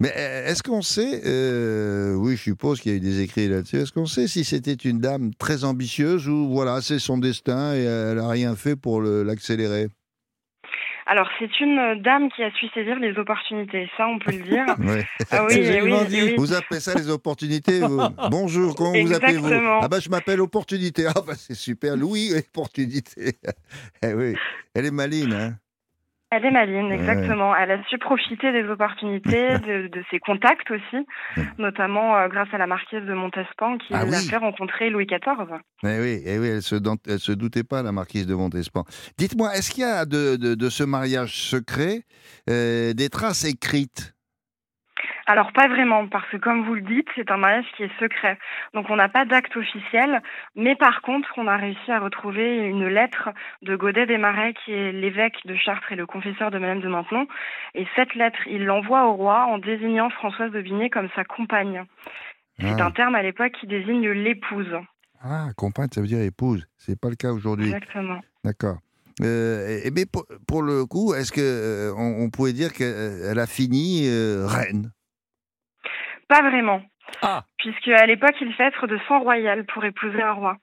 Mais 0.00 0.12
euh, 0.16 0.46
est-ce 0.46 0.62
qu'on 0.62 0.82
sait, 0.82 1.22
euh, 1.26 2.14
oui, 2.14 2.36
je 2.36 2.42
suppose 2.42 2.80
qu'il 2.80 2.92
y 2.92 2.94
a 2.94 2.98
eu 2.98 3.00
des 3.00 3.20
écrits 3.20 3.48
là-dessus, 3.48 3.78
est-ce 3.78 3.92
qu'on 3.92 4.06
sait 4.06 4.28
si 4.28 4.44
c'était 4.44 4.74
une 4.74 5.00
dame 5.00 5.34
très 5.34 5.64
ambitieuse 5.64 6.28
ou 6.28 6.48
voilà, 6.48 6.80
c'est 6.80 7.00
son 7.00 7.18
destin 7.18 7.74
et 7.74 7.82
elle 7.82 8.18
n'a 8.18 8.28
rien 8.28 8.54
fait 8.54 8.76
pour 8.76 9.02
l'accélérer? 9.02 9.88
Alors, 11.10 11.26
c'est 11.38 11.58
une 11.60 12.02
dame 12.02 12.28
qui 12.30 12.42
a 12.42 12.50
su 12.50 12.66
saisir 12.74 12.98
les 12.98 13.16
opportunités, 13.16 13.88
ça, 13.96 14.06
on 14.06 14.18
peut 14.18 14.32
le 14.32 14.42
dire. 14.42 14.66
Ouais. 14.78 15.06
Ah 15.30 15.46
oui. 15.48 16.34
Vous 16.36 16.52
appelez 16.52 16.80
ça 16.80 16.94
les 16.94 17.08
opportunités 17.08 17.80
vous 17.80 17.98
Bonjour, 18.30 18.74
comment 18.74 18.92
vous 18.92 19.14
appelez-vous 19.14 19.46
Exactement. 19.46 19.80
Ah 19.82 19.88
bah 19.88 20.00
je 20.00 20.10
m'appelle 20.10 20.40
Opportunité. 20.42 21.06
Ah 21.16 21.22
bah 21.26 21.32
c'est 21.34 21.54
super, 21.54 21.96
Louis 21.96 22.32
Opportunité. 22.36 23.38
eh 24.02 24.12
oui, 24.12 24.34
elle 24.74 24.84
est 24.86 24.90
maline, 24.90 25.32
hein 25.32 25.54
Elle 26.30 26.44
est 26.44 26.50
maline, 26.50 26.88
Ouais. 26.88 26.96
exactement. 26.96 27.56
Elle 27.56 27.70
a 27.70 27.82
su 27.84 27.96
profiter 27.96 28.52
des 28.52 28.68
opportunités, 28.68 29.58
de, 29.60 29.88
de 29.88 30.04
ses 30.10 30.18
contacts 30.18 30.70
aussi, 30.70 31.06
notamment 31.58 32.16
euh, 32.18 32.28
grâce 32.28 32.48
à 32.52 32.58
la 32.58 32.66
marquise 32.66 33.00
de 33.02 33.14
Montespan 33.14 33.78
qui 33.78 33.94
Ah 33.94 34.04
l'a 34.04 34.18
oui. 34.18 34.28
fait 34.28 34.36
rencontrer 34.36 34.90
Louis 34.90 35.06
XIV. 35.06 35.48
Eh 35.84 35.98
oui, 36.00 36.22
eh 36.26 36.38
oui 36.38 36.48
elle 36.48 36.62
se, 36.62 36.74
elle 37.08 37.18
se 37.18 37.32
doutait 37.32 37.64
pas, 37.64 37.82
la 37.82 37.92
marquise 37.92 38.26
de 38.26 38.34
Montespan. 38.34 38.84
Dites-moi, 39.16 39.54
est-ce 39.54 39.70
qu'il 39.70 39.84
y 39.84 39.86
a 39.86 40.04
de, 40.04 40.36
de- 40.36 40.54
de 40.54 40.68
ce 40.68 40.84
mariage 40.84 41.34
secret 41.34 42.02
euh, 42.50 42.92
des 42.92 43.08
traces 43.08 43.44
écrites? 43.44 44.14
Alors 45.30 45.52
pas 45.52 45.68
vraiment, 45.68 46.08
parce 46.08 46.26
que 46.30 46.38
comme 46.38 46.64
vous 46.64 46.74
le 46.74 46.80
dites, 46.80 47.06
c'est 47.14 47.30
un 47.30 47.36
mariage 47.36 47.66
qui 47.76 47.82
est 47.82 47.90
secret. 48.00 48.38
Donc 48.72 48.86
on 48.88 48.96
n'a 48.96 49.10
pas 49.10 49.26
d'acte 49.26 49.54
officiel, 49.56 50.22
mais 50.56 50.74
par 50.74 51.02
contre, 51.02 51.28
on 51.36 51.46
a 51.46 51.56
réussi 51.58 51.92
à 51.92 52.00
retrouver 52.00 52.56
une 52.66 52.88
lettre 52.88 53.28
de 53.60 53.76
Godet 53.76 54.06
des 54.06 54.16
Marais, 54.16 54.54
qui 54.64 54.72
est 54.72 54.90
l'évêque 54.90 55.36
de 55.44 55.54
Chartres 55.54 55.92
et 55.92 55.96
le 55.96 56.06
confesseur 56.06 56.50
de 56.50 56.58
Madame 56.58 56.80
de 56.80 56.88
Maintenon. 56.88 57.26
Et 57.74 57.86
cette 57.94 58.14
lettre, 58.14 58.38
il 58.46 58.64
l'envoie 58.64 59.06
au 59.06 59.12
roi 59.16 59.44
en 59.44 59.58
désignant 59.58 60.08
Françoise 60.08 60.50
de 60.50 60.62
Bigné 60.62 60.88
comme 60.88 61.10
sa 61.14 61.24
compagne. 61.24 61.84
C'est 62.58 62.80
Ah. 62.80 62.86
un 62.86 62.90
terme 62.90 63.14
à 63.14 63.22
l'époque 63.22 63.52
qui 63.60 63.66
désigne 63.66 64.08
l'épouse. 64.10 64.74
Ah, 65.22 65.48
compagne, 65.58 65.88
ça 65.92 66.00
veut 66.00 66.06
dire 66.06 66.22
épouse. 66.22 66.66
C'est 66.78 66.98
pas 66.98 67.10
le 67.10 67.16
cas 67.16 67.32
aujourd'hui. 67.32 67.66
Exactement. 67.66 68.20
D'accord. 68.44 68.78
Euh, 69.20 69.80
et, 69.84 69.90
mais 69.90 70.06
pour, 70.06 70.24
pour 70.46 70.62
le 70.62 70.86
coup, 70.86 71.12
est-ce 71.12 71.32
que 71.32 71.40
euh, 71.40 71.92
on, 71.98 72.24
on 72.24 72.30
pouvait 72.30 72.52
dire 72.54 72.72
qu'elle 72.72 73.38
a 73.38 73.46
fini 73.46 74.06
euh, 74.08 74.46
reine? 74.46 74.90
Pas 76.28 76.42
vraiment. 76.42 76.82
Ah. 77.22 77.44
Puisque 77.58 77.88
à 77.88 78.06
l'époque, 78.06 78.36
il 78.40 78.52
fait 78.54 78.64
être 78.64 78.86
de 78.86 78.98
sang 79.08 79.20
royal 79.20 79.64
pour 79.66 79.84
épouser 79.84 80.22
un 80.22 80.32
roi. 80.32 80.56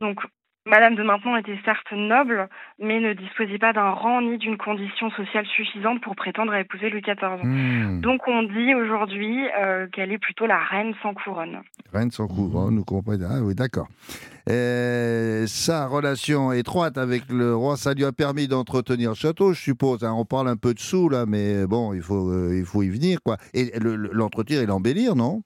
Donc, 0.00 0.20
Madame 0.66 0.96
de 0.96 1.02
Maintenon 1.04 1.36
était 1.36 1.58
certes 1.64 1.92
noble, 1.92 2.48
mais 2.80 2.98
ne 2.98 3.12
disposait 3.12 3.58
pas 3.58 3.72
d'un 3.72 3.90
rang 3.90 4.20
ni 4.20 4.36
d'une 4.36 4.56
condition 4.58 5.10
sociale 5.12 5.46
suffisante 5.46 6.00
pour 6.02 6.16
prétendre 6.16 6.52
à 6.52 6.60
épouser 6.60 6.90
Louis 6.90 7.02
XIV. 7.02 7.40
Hmm, 7.44 8.00
Donc, 8.00 8.22
on 8.26 8.42
dit 8.42 8.74
aujourd'hui 8.74 9.46
euh, 9.60 9.86
qu'elle 9.92 10.10
est 10.10 10.18
plutôt 10.18 10.46
la 10.46 10.58
reine 10.58 10.92
sans 11.02 11.14
couronne. 11.14 11.60
Reine 11.92 12.10
sans 12.10 12.26
couronne, 12.26 12.74
nous 12.74 12.84
comprenons. 12.84 13.28
Ah 13.30 13.40
oui, 13.42 13.54
d'accord. 13.54 13.86
Sa 14.48 15.86
relation 15.86 16.50
étroite 16.52 16.98
avec 16.98 17.22
le 17.30 17.54
roi, 17.54 17.76
ça 17.76 17.94
lui 17.94 18.04
a 18.04 18.12
permis 18.12 18.48
d'entretenir 18.48 19.10
le 19.10 19.14
château, 19.14 19.52
je 19.52 19.60
suppose. 19.60 20.02
hein. 20.04 20.14
On 20.16 20.24
parle 20.24 20.48
un 20.48 20.56
peu 20.56 20.74
de 20.74 20.80
sous 20.80 21.08
là, 21.08 21.26
mais 21.26 21.66
bon, 21.66 21.92
il 21.94 22.02
faut, 22.02 22.28
euh, 22.30 22.56
il 22.58 22.64
faut 22.64 22.82
y 22.82 22.88
venir, 22.88 23.18
quoi. 23.24 23.36
Et 23.54 23.70
le- 23.78 23.96
le- 23.96 24.10
l'entretenir 24.12 24.60
et 24.62 24.66
l'embellir, 24.66 25.14
non? 25.14 25.42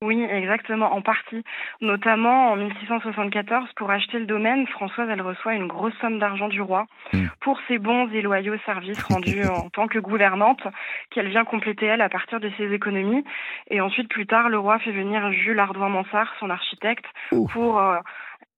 Oui, 0.00 0.22
exactement, 0.22 0.94
en 0.94 1.02
partie. 1.02 1.42
Notamment 1.80 2.52
en 2.52 2.56
1674, 2.56 3.70
pour 3.74 3.90
acheter 3.90 4.20
le 4.20 4.26
domaine, 4.26 4.66
Françoise, 4.68 5.08
elle 5.10 5.22
reçoit 5.22 5.54
une 5.54 5.66
grosse 5.66 5.94
somme 6.00 6.20
d'argent 6.20 6.48
du 6.48 6.62
roi 6.62 6.86
Mm. 7.12 7.26
pour 7.40 7.58
ses 7.66 7.78
bons 7.78 8.08
et 8.12 8.22
loyaux 8.22 8.56
services 8.66 9.02
rendus 9.02 9.42
en 9.66 9.70
tant 9.70 9.88
que 9.88 9.98
gouvernante, 9.98 10.62
qu'elle 11.10 11.28
vient 11.28 11.44
compléter, 11.44 11.86
elle, 11.86 12.00
à 12.00 12.08
partir 12.08 12.38
de 12.38 12.50
ses 12.56 12.72
économies. 12.72 13.24
Et 13.70 13.80
ensuite, 13.80 14.08
plus 14.08 14.26
tard, 14.26 14.48
le 14.48 14.58
roi 14.58 14.78
fait 14.78 14.92
venir 14.92 15.32
Jules 15.32 15.58
Ardouin-Mansart, 15.58 16.32
son 16.38 16.50
architecte, 16.50 17.06
pour 17.52 17.80
euh, 17.80 17.96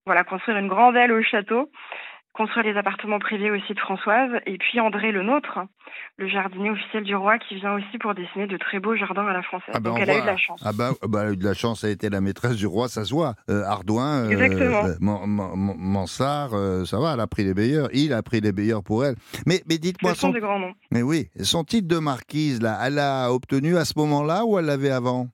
voilà, 0.06 0.24
construire 0.24 0.58
une 0.58 0.68
grande 0.68 0.96
aile 0.96 1.12
au 1.12 1.22
château, 1.22 1.70
construire 2.32 2.64
les 2.64 2.76
appartements 2.78 3.18
privés 3.18 3.50
aussi 3.50 3.74
de 3.74 3.80
Françoise, 3.80 4.30
et 4.46 4.56
puis 4.56 4.78
André 4.80 5.10
le 5.12 5.22
Nôtre, 5.22 5.58
le 6.16 6.28
jardinier 6.28 6.70
officiel 6.70 7.02
du 7.02 7.14
roi, 7.16 7.38
qui 7.38 7.56
vient 7.56 7.72
aussi 7.74 7.98
pour 7.98 8.14
dessiner 8.14 8.46
de 8.46 8.56
très 8.56 8.78
beaux 8.78 8.94
jardins 8.94 9.26
à 9.26 9.32
la 9.32 9.42
française. 9.42 9.74
Ah 9.74 9.80
ben, 9.80 9.90
Donc 9.90 9.98
on 9.98 10.02
elle 10.02 10.10
a 10.10 10.18
eu 10.18 10.20
de 10.22 10.26
la 10.26 10.36
chance. 10.36 10.62
Ah 10.64 10.70
bah, 10.72 10.90
bah, 11.08 11.20
elle 11.22 11.28
a 11.28 11.32
eu 11.32 11.36
de 11.36 11.44
la 11.44 11.54
chance, 11.54 11.82
elle 11.84 11.90
a 11.90 11.92
été 11.92 12.08
la 12.08 12.20
maîtresse 12.20 12.56
du 12.56 12.66
roi, 12.66 12.88
ça 12.88 13.04
se 13.04 13.12
voit. 13.12 13.34
Euh, 13.50 13.64
Ardouin, 13.64 14.30
euh, 14.30 14.38
euh, 14.38 14.94
Man- 15.00 15.26
Man- 15.26 15.50
Man- 15.56 15.76
Mansart, 15.78 16.54
euh, 16.54 16.84
ça 16.84 16.98
va, 17.00 17.14
elle 17.14 17.20
a 17.20 17.26
pris 17.26 17.44
les 17.44 17.54
meilleurs. 17.54 17.88
Il 17.92 18.12
a 18.12 18.22
pris 18.22 18.40
les 18.40 18.52
meilleurs 18.52 18.84
pour 18.84 19.04
elle. 19.04 19.16
Mais, 19.46 19.60
mais 19.68 19.78
dites-moi, 19.78 20.14
Ce 20.14 20.20
sont 20.20 20.28
son, 20.28 20.32
de 20.32 20.38
grands 20.40 20.58
noms. 20.60 20.74
mais 20.92 21.02
oui, 21.02 21.28
son 21.42 21.64
titre 21.64 21.88
de 21.88 21.98
marquise, 21.98 22.62
là, 22.62 22.78
elle 22.84 22.94
l'a 22.94 23.32
obtenu 23.32 23.76
à 23.76 23.84
ce 23.84 23.94
moment-là 23.98 24.44
ou 24.44 24.58
elle 24.58 24.66
l'avait 24.66 24.90
avant? 24.90 25.26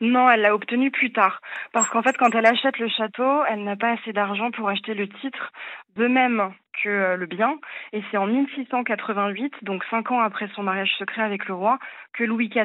Non, 0.00 0.28
elle 0.30 0.40
l'a 0.42 0.54
obtenu 0.54 0.90
plus 0.90 1.12
tard. 1.12 1.40
Parce 1.72 1.88
qu'en 1.88 2.02
fait, 2.02 2.16
quand 2.16 2.34
elle 2.34 2.46
achète 2.46 2.78
le 2.78 2.88
château, 2.88 3.44
elle 3.48 3.62
n'a 3.64 3.76
pas 3.76 3.92
assez 3.92 4.12
d'argent 4.12 4.50
pour 4.50 4.68
acheter 4.68 4.94
le 4.94 5.08
titre, 5.08 5.52
de 5.96 6.06
même 6.06 6.50
que 6.82 6.88
euh, 6.88 7.16
le 7.16 7.26
bien. 7.26 7.56
Et 7.92 8.02
c'est 8.10 8.16
en 8.16 8.26
1688, 8.26 9.52
donc 9.62 9.84
cinq 9.90 10.10
ans 10.10 10.20
après 10.20 10.48
son 10.56 10.62
mariage 10.62 10.90
secret 10.98 11.22
avec 11.22 11.46
le 11.46 11.54
roi, 11.54 11.78
que 12.14 12.24
Louis 12.24 12.48
XIV 12.48 12.64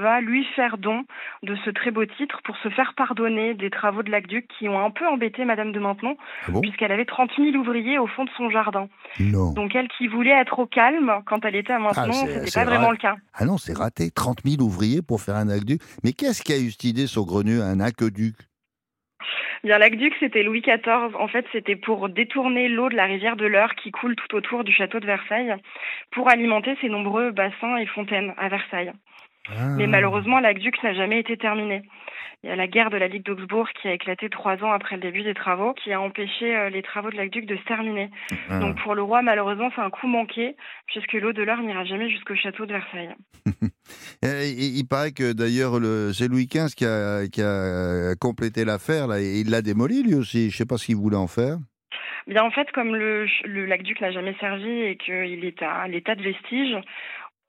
va 0.00 0.20
lui 0.20 0.44
faire 0.56 0.78
don 0.78 1.04
de 1.42 1.56
ce 1.64 1.70
très 1.70 1.90
beau 1.90 2.04
titre 2.06 2.40
pour 2.44 2.56
se 2.58 2.68
faire 2.70 2.94
pardonner 2.96 3.54
des 3.54 3.68
travaux 3.70 4.02
de 4.04 4.10
l'aqueduc 4.10 4.46
qui 4.58 4.68
ont 4.68 4.78
un 4.84 4.90
peu 4.90 5.06
embêté 5.08 5.44
Madame 5.44 5.72
de 5.72 5.80
Maintenon, 5.80 6.16
Ah 6.46 6.52
bon? 6.52 6.60
puisqu'elle 6.60 6.92
avait 6.92 7.04
30 7.04 7.30
000 7.36 7.56
ouvriers 7.56 7.98
au 7.98 8.06
fond 8.06 8.24
de 8.24 8.30
son 8.36 8.48
jardin. 8.48 8.88
Non. 9.18 9.52
Donc 9.54 9.74
elle 9.74 9.88
qui 9.88 10.06
voulait 10.06 10.30
être 10.40 10.58
au 10.60 10.66
calme 10.66 11.12
quand 11.26 11.44
elle 11.44 11.56
était 11.56 11.72
à 11.72 11.78
Maintenon, 11.80 12.12
c'est- 12.12 12.44
c'était 12.44 12.60
pas 12.60 12.64
vraiment 12.64 12.92
le 12.92 12.96
cas. 12.96 13.16
Ah 13.34 13.44
non, 13.44 13.58
c'est 13.58 13.76
raté. 13.76 14.10
30 14.12 14.38
000 14.44 14.62
ouvriers 14.62 15.02
pour 15.02 15.20
faire 15.20 15.34
un 15.36 15.48
aqueduc. 15.48 15.80
Mais 16.04 16.12
qu'est-ce 16.12 16.42
qui 16.42 16.52
a 16.52 16.58
eu 16.58 16.70
cette 16.70 16.84
idée 16.84 17.06
saugrenue, 17.08 17.60
un 17.60 17.80
aqueduc? 17.80 18.34
Bien, 19.64 19.78
l'aqueduc, 19.78 20.14
c'était 20.20 20.42
Louis 20.42 20.60
XIV. 20.60 21.16
En 21.18 21.28
fait, 21.28 21.44
c'était 21.52 21.76
pour 21.76 22.08
détourner 22.08 22.68
l'eau 22.68 22.88
de 22.88 22.94
la 22.94 23.04
rivière 23.04 23.36
de 23.36 23.46
l'Eure 23.46 23.74
qui 23.74 23.90
coule 23.90 24.14
tout 24.16 24.36
autour 24.36 24.64
du 24.64 24.72
château 24.72 25.00
de 25.00 25.06
Versailles 25.06 25.54
pour 26.12 26.30
alimenter 26.30 26.76
ses 26.80 26.88
nombreux 26.88 27.30
bassins 27.32 27.76
et 27.76 27.86
fontaines 27.86 28.34
à 28.38 28.48
Versailles. 28.48 28.92
Ah. 29.50 29.74
Mais 29.76 29.86
malheureusement, 29.86 30.40
l'aqueduc 30.40 30.82
n'a 30.82 30.94
jamais 30.94 31.20
été 31.20 31.36
terminé. 31.36 31.82
Il 32.44 32.50
y 32.50 32.52
a 32.52 32.56
la 32.56 32.68
guerre 32.68 32.90
de 32.90 32.96
la 32.96 33.08
Ligue 33.08 33.24
d'Augsbourg 33.24 33.68
qui 33.80 33.88
a 33.88 33.92
éclaté 33.92 34.28
trois 34.30 34.62
ans 34.62 34.70
après 34.70 34.94
le 34.94 35.02
début 35.02 35.22
des 35.22 35.34
travaux, 35.34 35.74
qui 35.74 35.92
a 35.92 36.00
empêché 36.00 36.56
euh, 36.56 36.70
les 36.70 36.82
travaux 36.82 37.10
de 37.10 37.16
l'aqueduc 37.16 37.46
de 37.46 37.56
se 37.56 37.64
terminer. 37.64 38.10
Ah. 38.48 38.60
Donc 38.60 38.80
pour 38.82 38.94
le 38.94 39.02
roi, 39.02 39.22
malheureusement, 39.22 39.70
c'est 39.74 39.80
un 39.80 39.90
coup 39.90 40.06
manqué, 40.06 40.54
puisque 40.86 41.14
l'eau 41.14 41.32
de 41.32 41.42
l'Eure 41.42 41.62
n'ira 41.62 41.84
jamais 41.84 42.08
jusqu'au 42.08 42.36
château 42.36 42.64
de 42.66 42.72
Versailles. 42.72 43.14
Euh, 44.24 44.42
il, 44.44 44.84
paraît 44.86 45.12
que 45.12 45.32
d'ailleurs, 45.32 45.78
le- 45.78 46.12
c'est 46.12 46.28
Louis 46.28 46.46
XV 46.46 46.74
qui 46.74 46.84
a, 46.84 47.26
qui 47.28 47.40
a 47.40 48.14
complété 48.20 48.64
l'affaire, 48.64 49.14
et 49.14 49.40
il 49.40 49.50
l'a 49.50 49.62
démoli 49.62 50.02
lui 50.02 50.14
aussi. 50.14 50.50
Je 50.50 50.56
sais 50.56 50.66
pas 50.66 50.76
ce 50.76 50.86
qu'il 50.86 50.96
voulait 50.96 51.16
en 51.16 51.28
faire. 51.28 51.56
Bien, 52.26 52.42
en 52.42 52.50
fait, 52.50 52.70
comme 52.72 52.94
le, 52.94 53.26
le 53.44 53.64
l'aqueduc 53.64 54.00
n'a 54.02 54.10
jamais 54.10 54.34
servi 54.38 54.68
et 54.68 54.96
qu'il 54.96 55.44
est 55.44 55.62
à 55.62 55.88
l'état 55.88 56.14
de 56.14 56.22
vestige, 56.22 56.76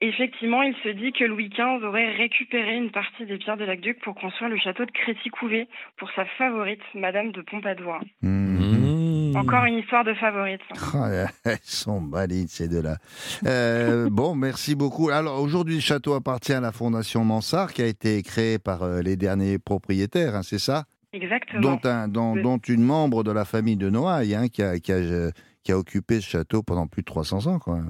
effectivement, 0.01 0.61
il 0.61 0.73
se 0.83 0.89
dit 0.89 1.11
que 1.11 1.23
Louis 1.25 1.49
XV 1.49 1.83
aurait 1.85 2.11
récupéré 2.15 2.75
une 2.75 2.91
partie 2.91 3.25
des 3.25 3.37
pierres 3.37 3.57
de 3.57 3.65
l'aqueduc 3.65 3.99
pour 4.01 4.15
construire 4.15 4.49
le 4.49 4.57
château 4.57 4.85
de 4.85 4.91
Crécy-Couvet 4.91 5.67
pour 5.97 6.09
sa 6.15 6.25
favorite, 6.37 6.81
Madame 6.95 7.31
de 7.31 7.41
Pompadour. 7.41 7.99
Mmh. 8.21 9.35
Encore 9.35 9.65
une 9.65 9.77
histoire 9.77 10.03
de 10.03 10.13
favorite. 10.15 10.61
Ah, 10.93 11.27
elles 11.45 11.57
sont 11.61 12.01
malines 12.01 12.47
ces 12.47 12.67
deux-là. 12.67 12.97
Euh, 13.45 14.09
bon, 14.11 14.35
merci 14.35 14.75
beaucoup. 14.75 15.09
Alors 15.09 15.39
aujourd'hui, 15.41 15.75
le 15.75 15.81
château 15.81 16.13
appartient 16.13 16.53
à 16.53 16.59
la 16.59 16.71
Fondation 16.71 17.23
Mansart, 17.23 17.73
qui 17.73 17.81
a 17.81 17.85
été 17.85 18.21
créée 18.23 18.57
par 18.57 18.83
euh, 18.83 19.01
les 19.01 19.15
derniers 19.15 19.59
propriétaires, 19.59 20.35
hein, 20.35 20.43
c'est 20.43 20.59
ça? 20.59 20.85
Exactement. 21.13 21.61
dont, 21.61 21.79
un, 21.89 22.07
dont, 22.07 22.33
Oui. 22.33 22.41
dont 22.41 22.57
une 22.57 22.83
membre 22.83 23.23
de 23.23 23.31
la 23.31 23.45
famille 23.45 23.77
de 23.77 23.89
Noailles, 23.89 24.35
hein, 24.35 24.47
qui, 24.47 24.61
a, 24.63 24.79
qui, 24.79 24.91
a, 24.91 24.95
euh, 24.95 25.31
qui 25.63 25.71
a 25.71 25.77
occupé 25.77 26.21
ce 26.21 26.29
château 26.29 26.63
pendant 26.63 26.87
plus 26.87 27.01
de 27.01 27.05
300 27.07 27.47
ans. 27.47 27.59
Hein. 27.67 27.83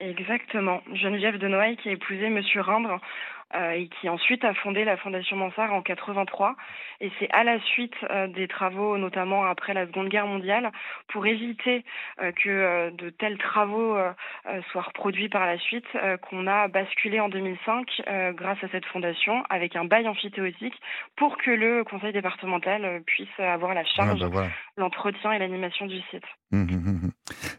Exactement. 0.00 0.82
Geneviève 0.92 1.38
de 1.38 1.48
Noailles 1.48 1.78
qui 1.78 1.88
a 1.88 1.92
épousé 1.92 2.28
Monsieur 2.28 2.60
Rindre 2.60 3.00
euh, 3.54 3.70
et 3.70 3.88
qui 3.88 4.08
ensuite 4.08 4.44
a 4.44 4.54
fondé 4.54 4.84
la 4.84 4.96
Fondation 4.96 5.36
Mansart 5.36 5.72
en 5.72 5.82
83. 5.82 6.56
Et 7.00 7.10
c'est 7.18 7.30
à 7.30 7.44
la 7.44 7.60
suite 7.60 7.94
euh, 8.10 8.26
des 8.28 8.48
travaux, 8.48 8.96
notamment 8.98 9.44
après 9.44 9.74
la 9.74 9.86
Seconde 9.86 10.08
Guerre 10.08 10.26
mondiale, 10.26 10.72
pour 11.08 11.26
éviter 11.26 11.84
euh, 12.22 12.32
que 12.32 12.90
de 12.90 13.10
tels 13.10 13.38
travaux 13.38 13.96
soient 14.72 14.82
reproduits 14.82 15.28
par 15.28 15.46
la 15.46 15.58
suite, 15.58 15.84
qu'on 16.28 16.46
a 16.46 16.68
basculé 16.68 17.20
en 17.20 17.28
2005 17.28 17.88
euh, 18.08 18.32
grâce 18.32 18.62
à 18.64 18.68
cette 18.68 18.84
fondation 18.86 19.44
avec 19.50 19.76
un 19.76 19.84
bail 19.84 20.08
amphithéotique 20.08 20.74
pour 21.16 21.36
que 21.38 21.50
le 21.50 21.84
conseil 21.84 22.12
départemental 22.12 23.02
puisse 23.06 23.28
avoir 23.38 23.74
la 23.74 23.80
Ah, 23.82 23.84
charge, 23.94 24.20
bah 24.20 24.28
voilà. 24.30 24.48
l'entretien 24.76 25.32
et 25.32 25.38
l'animation 25.38 25.86
du 25.86 26.00
site. 26.10 26.24
Hum, 26.52 26.66
hum, 26.70 27.00
hum. 27.04 27.10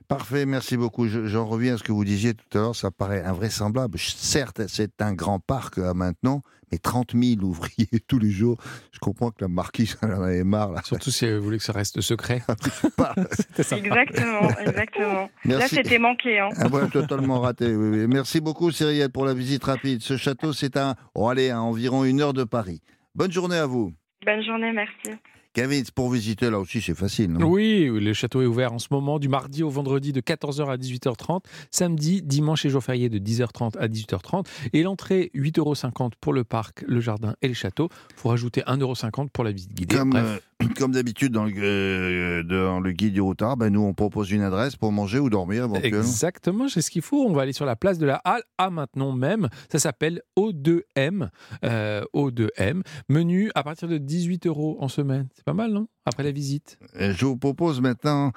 Parfait, 0.08 0.46
merci 0.46 0.78
beaucoup. 0.78 1.08
Je- 1.08 1.26
J'en 1.26 1.46
reviens 1.46 1.74
à 1.76 1.78
ce 1.78 1.84
que 1.84 1.92
vous 1.92 2.06
disiez 2.06 2.34
tout 2.34 2.58
à 2.58 2.62
l'heure, 2.62 2.76
ça 2.76 2.90
paraît 2.92 3.22
invraisemblable. 3.24 3.98
Certes, 3.98 4.62
c'est 4.68 5.02
un 5.02 5.14
grand 5.14 5.40
parc 5.40 5.77
à 5.84 5.94
maintenant, 5.94 6.42
mais 6.72 6.78
30 6.78 7.14
000 7.14 7.42
ouvriers 7.42 7.88
tous 8.08 8.20
les 8.20 8.30
jours. 8.30 8.58
Je 8.92 9.00
comprends 9.00 9.32
que 9.32 9.42
la 9.42 9.48
marquise 9.48 9.98
en 10.02 10.10
avait 10.10 10.44
marre. 10.44 10.72
Là. 10.72 10.82
Surtout 10.84 11.12
si 11.12 11.26
elle 11.26 11.40
voulait 11.40 11.58
que 11.58 11.64
ça 11.64 11.74
reste 11.74 12.02
secret. 12.02 12.42
Exactement, 13.58 14.50
exactement. 14.60 15.30
Là, 15.46 15.58
Merci. 15.58 15.76
c'était 15.76 16.00
manqué. 16.00 16.40
Hein. 16.40 16.50
Ah 16.58 16.68
ouais, 16.68 16.88
totalement 16.90 17.40
raté. 17.40 17.76
oui, 17.76 18.00
oui. 18.00 18.08
Merci 18.08 18.40
beaucoup, 18.40 18.72
Cyrielle, 18.72 19.12
pour 19.12 19.26
la 19.26 19.34
visite 19.34 19.64
rapide. 19.64 20.02
Ce 20.02 20.18
château, 20.18 20.54
c'est 20.54 20.78
à, 20.78 20.96
oh, 21.16 21.28
allez, 21.30 21.50
à 21.50 21.62
environ 21.62 22.04
une 22.04 22.22
heure 22.22 22.34
de 22.34 22.44
Paris. 22.44 22.82
Bonne 23.16 23.32
journée 23.32 23.58
à 23.58 23.66
vous. 23.66 23.94
Bonne 24.26 24.44
journée, 24.44 24.72
merci. 24.74 25.18
Kevin, 25.58 25.84
pour 25.96 26.12
visiter 26.12 26.52
là 26.52 26.60
aussi, 26.60 26.82
c'est 26.82 26.94
facile, 26.94 27.32
non? 27.32 27.48
Oui, 27.48 27.90
le 27.92 28.14
château 28.14 28.44
est 28.44 28.46
ouvert 28.46 28.74
en 28.74 28.78
ce 28.78 28.90
moment 28.92 29.18
du 29.18 29.28
mardi 29.28 29.64
au 29.64 29.72
vendredi 29.72 30.14
de 30.14 30.22
14h 30.22 30.70
à 30.70 30.78
18h30, 30.78 31.46
samedi, 31.72 32.22
dimanche 32.22 32.64
et 32.66 32.70
jour 32.70 32.84
férié 32.84 33.10
de 33.10 33.18
10h30 33.18 33.76
à 33.80 33.88
18h30. 33.88 34.46
Et 34.74 34.84
l'entrée, 34.84 35.32
8,50 35.34 35.60
euros 35.60 36.10
pour 36.22 36.34
le 36.34 36.44
parc, 36.44 36.84
le 36.88 37.00
jardin 37.00 37.34
et 37.42 37.48
les 37.48 37.56
châteaux. 37.56 37.90
Il 38.12 38.20
faut 38.20 38.30
rajouter 38.30 38.62
1,50 38.68 38.82
euros 38.82 39.30
pour 39.34 39.44
la 39.44 39.52
visite 39.52 39.74
guidée. 39.74 39.96
Comme, 39.96 40.12
Bref. 40.12 40.44
comme 40.78 40.92
d'habitude 40.92 41.32
dans, 41.34 41.46
le, 41.46 41.52
euh, 41.58 42.44
dans 42.44 42.80
le 42.80 42.92
guide 42.92 43.14
du 43.14 43.22
routard, 43.22 43.58
ben 43.58 43.70
nous 43.70 43.82
on 43.82 43.94
propose 43.94 44.32
une 44.32 44.42
adresse 44.42 44.76
pour 44.76 44.92
manger 44.92 45.20
ou 45.20 45.30
dormir 45.30 45.66
éventuellement. 45.66 46.00
Exactement, 46.00 46.68
c'est 46.68 46.82
ce 46.82 46.90
qu'il 46.92 47.02
faut. 47.02 47.26
On 47.26 47.34
va 47.34 47.44
aller 47.44 47.54
sur 47.54 47.66
la 47.66 47.76
place 47.76 47.98
de 48.00 48.06
la 48.06 48.16
Halle 48.26 48.42
à 48.58 48.70
maintenant 48.70 49.12
même. 49.12 49.50
Ça 49.72 49.80
s'appelle 49.80 50.22
O2M. 50.38 51.30
euh, 51.64 52.02
O2M. 52.16 52.82
Menu 53.10 53.52
à 53.56 53.64
partir 53.64 53.88
de 53.88 53.98
18 53.98 54.48
euros 54.48 54.78
en 54.80 54.88
semaine. 54.88 55.28
C'est 55.36 55.46
pas 55.46 55.54
mal, 55.54 55.72
non? 55.72 55.88
Après 56.06 56.24
la 56.24 56.32
visite. 56.32 56.80
Euh, 57.00 57.14
Je 57.16 57.26
vous 57.26 57.38
propose 57.38 57.82
maintenant 57.82 58.32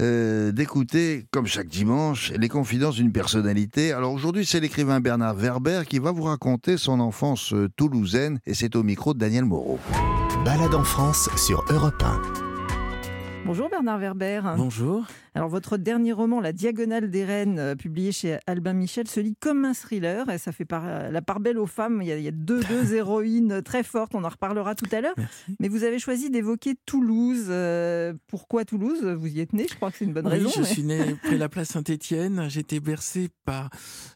euh, 0.00 0.52
d'écouter, 0.52 1.26
comme 1.32 1.46
chaque 1.46 1.68
dimanche, 1.68 2.32
les 2.38 2.48
confidences 2.48 2.94
d'une 2.96 3.12
personnalité. 3.12 3.92
Alors 3.92 4.12
aujourd'hui, 4.12 4.46
c'est 4.46 4.60
l'écrivain 4.60 5.00
Bernard 5.00 5.34
Werber 5.34 5.82
qui 5.88 5.98
va 5.98 6.12
vous 6.12 6.22
raconter 6.22 6.76
son 6.76 7.00
enfance 7.00 7.54
toulousaine 7.76 8.38
et 8.46 8.54
c'est 8.54 8.76
au 8.76 8.82
micro 8.82 9.14
de 9.14 9.18
Daniel 9.18 9.44
Moreau. 9.44 9.78
Balade 10.48 10.74
en 10.74 10.82
France 10.82 11.28
sur 11.36 11.62
Europe 11.68 12.02
1. 12.02 12.22
Bonjour 13.44 13.68
Bernard 13.68 13.98
Werber. 13.98 14.40
Bonjour. 14.56 15.04
Alors 15.34 15.48
votre 15.50 15.76
dernier 15.76 16.12
roman, 16.12 16.40
La 16.40 16.52
Diagonale 16.52 17.10
des 17.10 17.24
Reines, 17.24 17.58
euh, 17.58 17.74
publié 17.76 18.12
chez 18.12 18.38
Albin 18.46 18.72
Michel, 18.72 19.06
se 19.08 19.20
lit 19.20 19.36
comme 19.40 19.64
un 19.66 19.72
thriller 19.74 20.28
et 20.30 20.38
ça 20.38 20.50
fait 20.52 20.64
par, 20.64 20.82
euh, 20.86 21.10
la 21.10 21.22
part 21.22 21.40
belle 21.40 21.58
aux 21.58 21.66
femmes. 21.66 22.00
Il 22.02 22.08
y 22.08 22.12
a, 22.12 22.16
il 22.16 22.24
y 22.24 22.28
a 22.28 22.32
deux, 22.32 22.60
deux 22.68 22.94
héroïnes 22.94 23.62
très 23.62 23.82
fortes, 23.82 24.14
on 24.14 24.24
en 24.24 24.28
reparlera 24.28 24.74
tout 24.74 24.88
à 24.90 25.00
l'heure. 25.02 25.14
Mais 25.60 25.68
vous 25.68 25.84
avez 25.84 25.98
choisi 25.98 26.28
d'évoquer 26.30 26.74
Toulouse. 26.86 27.46
Euh, 27.48 28.14
pourquoi 28.26 28.64
Toulouse? 28.64 29.04
Vous 29.04 29.28
y 29.28 29.40
êtes 29.40 29.52
né, 29.52 29.66
je 29.70 29.76
crois 29.76 29.90
que 29.90 29.98
c'est 29.98 30.04
une 30.06 30.12
bonne 30.14 30.26
Oui, 30.26 30.32
raison. 30.32 30.50
je 30.54 30.60
mais- 30.60 30.66
suis 30.66 30.82
né 30.82 31.16
près 31.22 31.34
de 31.34 31.40
la 31.40 31.48
place 31.48 31.68
Saint-Étienne. 31.68 32.46
J'étais 32.48 32.80
bercé 32.80 33.28
par 33.44 33.70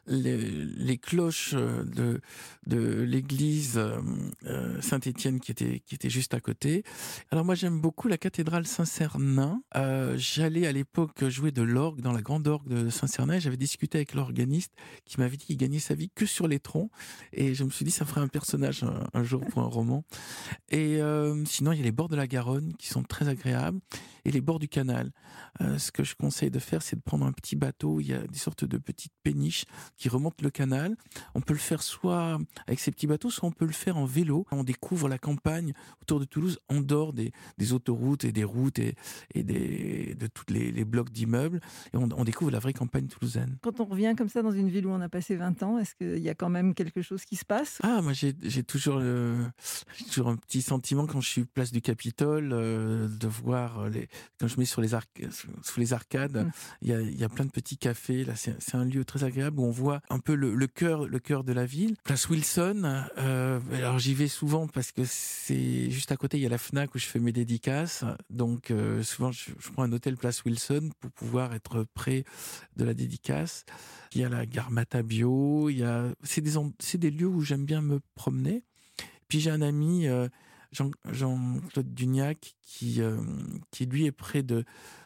les, 0.07 0.97
cloches 0.97 1.53
de, 1.53 2.21
de 2.67 3.01
l'église 3.01 3.77
euh, 3.77 3.99
euh, 4.45 4.81
Saint-Étienne 4.81 5.39
qui 5.39 5.51
était, 5.51 5.79
qui 5.79 5.95
était 5.95 6.09
juste 6.09 6.33
à 6.33 6.39
côté. 6.39 6.83
Alors 7.31 7.45
moi 7.45 7.55
j'aime 7.55 7.79
beaucoup 7.79 8.07
la 8.07 8.17
cathédrale 8.17 8.65
Saint-Cernin. 8.65 9.61
Euh, 9.75 10.15
J'allais 10.17 10.67
à 10.67 10.71
l'époque 10.71 11.27
jouer 11.29 11.51
de 11.51 11.61
l'orgue 11.61 12.01
dans 12.01 12.11
la 12.11 12.21
grande 12.21 12.47
orgue 12.47 12.67
de 12.67 12.89
Saint-Cernin. 12.89 13.39
J'avais 13.39 13.57
discuté 13.57 13.99
avec 13.99 14.13
l'organiste 14.13 14.73
qui 15.05 15.19
m'avait 15.19 15.37
dit 15.37 15.45
qu'il 15.45 15.57
gagnait 15.57 15.79
sa 15.79 15.95
vie 15.95 16.09
que 16.13 16.25
sur 16.25 16.47
les 16.47 16.59
troncs. 16.59 16.91
Et 17.31 17.53
je 17.55 17.63
me 17.63 17.69
suis 17.69 17.85
dit 17.85 17.91
ça 17.91 18.05
ferait 18.05 18.21
un 18.21 18.27
personnage 18.27 18.85
un, 19.13 19.23
jour 19.23 19.41
pour 19.45 19.61
un 19.61 19.67
roman. 19.67 20.03
Et 20.69 21.01
euh, 21.01 21.43
sinon 21.45 21.71
il 21.71 21.77
y 21.77 21.81
a 21.81 21.85
les 21.85 21.91
bords 21.91 22.09
de 22.09 22.15
la 22.15 22.27
Garonne 22.27 22.73
qui 22.77 22.87
sont 22.87 23.03
très 23.03 23.27
agréables 23.27 23.79
et 24.25 24.31
les 24.31 24.41
bords 24.41 24.59
du 24.59 24.67
canal. 24.67 25.11
Euh, 25.61 25.77
ce 25.77 25.91
que 25.91 26.03
je 26.03 26.15
conseille 26.15 26.51
de 26.51 26.59
faire, 26.59 26.81
c'est 26.81 26.95
de 26.95 27.01
prendre 27.01 27.25
un 27.25 27.31
petit 27.31 27.55
bateau. 27.55 27.99
Il 27.99 28.07
y 28.07 28.13
a 28.13 28.25
des 28.25 28.37
sortes 28.37 28.65
de 28.65 28.77
petites 28.77 29.13
péniches 29.23 29.65
qui 29.97 30.09
remontent 30.09 30.43
le 30.43 30.49
canal. 30.49 30.95
On 31.35 31.41
peut 31.41 31.53
le 31.53 31.59
faire 31.59 31.81
soit 31.83 32.39
avec 32.67 32.79
ces 32.79 32.91
petits 32.91 33.07
bateaux, 33.07 33.29
soit 33.29 33.47
on 33.47 33.51
peut 33.51 33.65
le 33.65 33.71
faire 33.73 33.97
en 33.97 34.05
vélo. 34.05 34.45
On 34.51 34.63
découvre 34.63 35.07
la 35.09 35.17
campagne 35.17 35.73
autour 36.01 36.19
de 36.19 36.25
Toulouse, 36.25 36.59
en 36.69 36.81
dehors 36.81 37.13
des, 37.13 37.31
des 37.57 37.73
autoroutes 37.73 38.23
et 38.25 38.31
des 38.31 38.43
routes 38.43 38.79
et, 38.79 38.95
et 39.33 39.43
des, 39.43 40.15
de 40.15 40.27
tous 40.27 40.45
les, 40.49 40.71
les 40.71 40.85
blocs 40.85 41.11
d'immeubles. 41.11 41.59
Et 41.93 41.97
on, 41.97 42.09
on 42.15 42.23
découvre 42.23 42.51
la 42.51 42.59
vraie 42.59 42.73
campagne 42.73 43.07
toulousaine. 43.07 43.57
Quand 43.61 43.79
on 43.79 43.85
revient 43.85 44.13
comme 44.17 44.29
ça 44.29 44.41
dans 44.41 44.51
une 44.51 44.69
ville 44.69 44.85
où 44.87 44.89
on 44.91 45.01
a 45.01 45.09
passé 45.09 45.35
20 45.35 45.63
ans, 45.63 45.77
est-ce 45.79 45.95
qu'il 45.95 46.19
y 46.23 46.29
a 46.29 46.35
quand 46.35 46.49
même 46.49 46.73
quelque 46.73 47.01
chose 47.01 47.23
qui 47.25 47.35
se 47.35 47.45
passe? 47.45 47.77
Ah, 47.83 48.01
moi 48.01 48.13
j'ai 48.13 48.33
toujours, 48.63 48.99
le- 48.99 49.45
j'ai 49.97 50.05
toujours 50.05 50.29
un 50.29 50.35
petit 50.37 50.61
sentiment 50.61 51.05
quand 51.07 51.21
je 51.21 51.29
suis 51.29 51.45
place 51.45 51.71
du 51.71 51.81
Capitole 51.81 52.51
euh, 52.53 53.07
de 53.07 53.27
voir 53.27 53.89
les, 53.89 54.07
quand 54.39 54.47
je 54.47 54.57
mets 54.57 54.65
sur 54.65 54.81
les 54.81 54.93
arc, 54.93 55.09
sous 55.61 55.79
les 55.79 55.93
arcades, 55.93 56.45
Mm. 56.45 56.51
il 56.81 56.87
y, 56.89 56.93
a, 56.93 57.01
y 57.01 57.23
a 57.23 57.29
plein 57.29 57.45
de 57.45 57.51
petits 57.51 57.77
cafés. 57.77 58.23
Là, 58.25 58.33
c'est 58.35 58.75
un 58.75 58.85
lieu 58.85 59.03
très 59.05 59.23
agréable 59.23 59.59
où 59.59 59.63
on 59.65 59.71
voit 59.71 59.82
un 59.91 60.19
peu 60.19 60.35
le, 60.35 60.67
cœur, 60.67 61.05
le 61.07 61.19
cœur 61.19 61.43
de 61.43 61.53
la 61.53 61.65
ville. 61.65 61.95
Place 62.03 62.29
Wilson. 62.29 63.05
euh, 63.17 63.59
alors 63.73 63.99
j'y 63.99 64.13
vais 64.13 64.27
souvent 64.27 64.67
parce 64.67 64.91
que 64.91 65.03
c'est 65.05 65.89
juste 65.91 66.11
à 66.11 66.17
côté. 66.17 66.37
Il 66.37 66.41
y 66.43 66.45
a 66.45 66.49
la 66.49 66.57
Fnac 66.57 66.93
où 66.95 66.99
je 66.99 67.05
fais 67.05 67.19
mes 67.19 67.31
dédicaces. 67.31 68.03
Donc 68.29 68.71
euh, 68.71 69.03
souvent 69.03 69.31
je, 69.31 69.51
prends 69.73 69.83
un 69.83 69.91
hôtel 69.91 70.17
Place 70.17 70.43
Wilson 70.45 70.89
pour 70.99 71.11
pouvoir 71.11 71.53
être 71.53 71.85
près 71.93 72.23
de 72.75 72.83
la 72.85 72.93
dédicace. 72.93 73.65
Il 74.13 74.21
y 74.21 74.23
a 74.23 74.29
la 74.29 74.45
gare 74.45 74.71
Matabio. 74.71 75.69
Il 75.69 75.79
y 75.79 75.83
a, 75.83 76.13
c'est 76.23 76.41
des, 76.41 76.53
c'est 76.79 76.97
des 76.97 77.11
lieux 77.11 77.27
où 77.27 77.41
j'aime 77.41 77.65
bien 77.65 77.81
me 77.81 77.99
promener. 78.15 78.63
Puis 79.27 79.39
j'ai 79.39 79.49
un 79.49 79.61
ami, 79.61 80.07
euh, 80.07 80.27
Jean- 80.71 80.91
Jean-Claude 81.11 81.93
Dugnac, 81.93 82.55
qui, 82.61 83.01
euh, 83.01 83.17
qui 83.71 83.85
lui 83.85 84.05
est 84.05 84.11
près 84.11 84.43
de, 84.43 84.63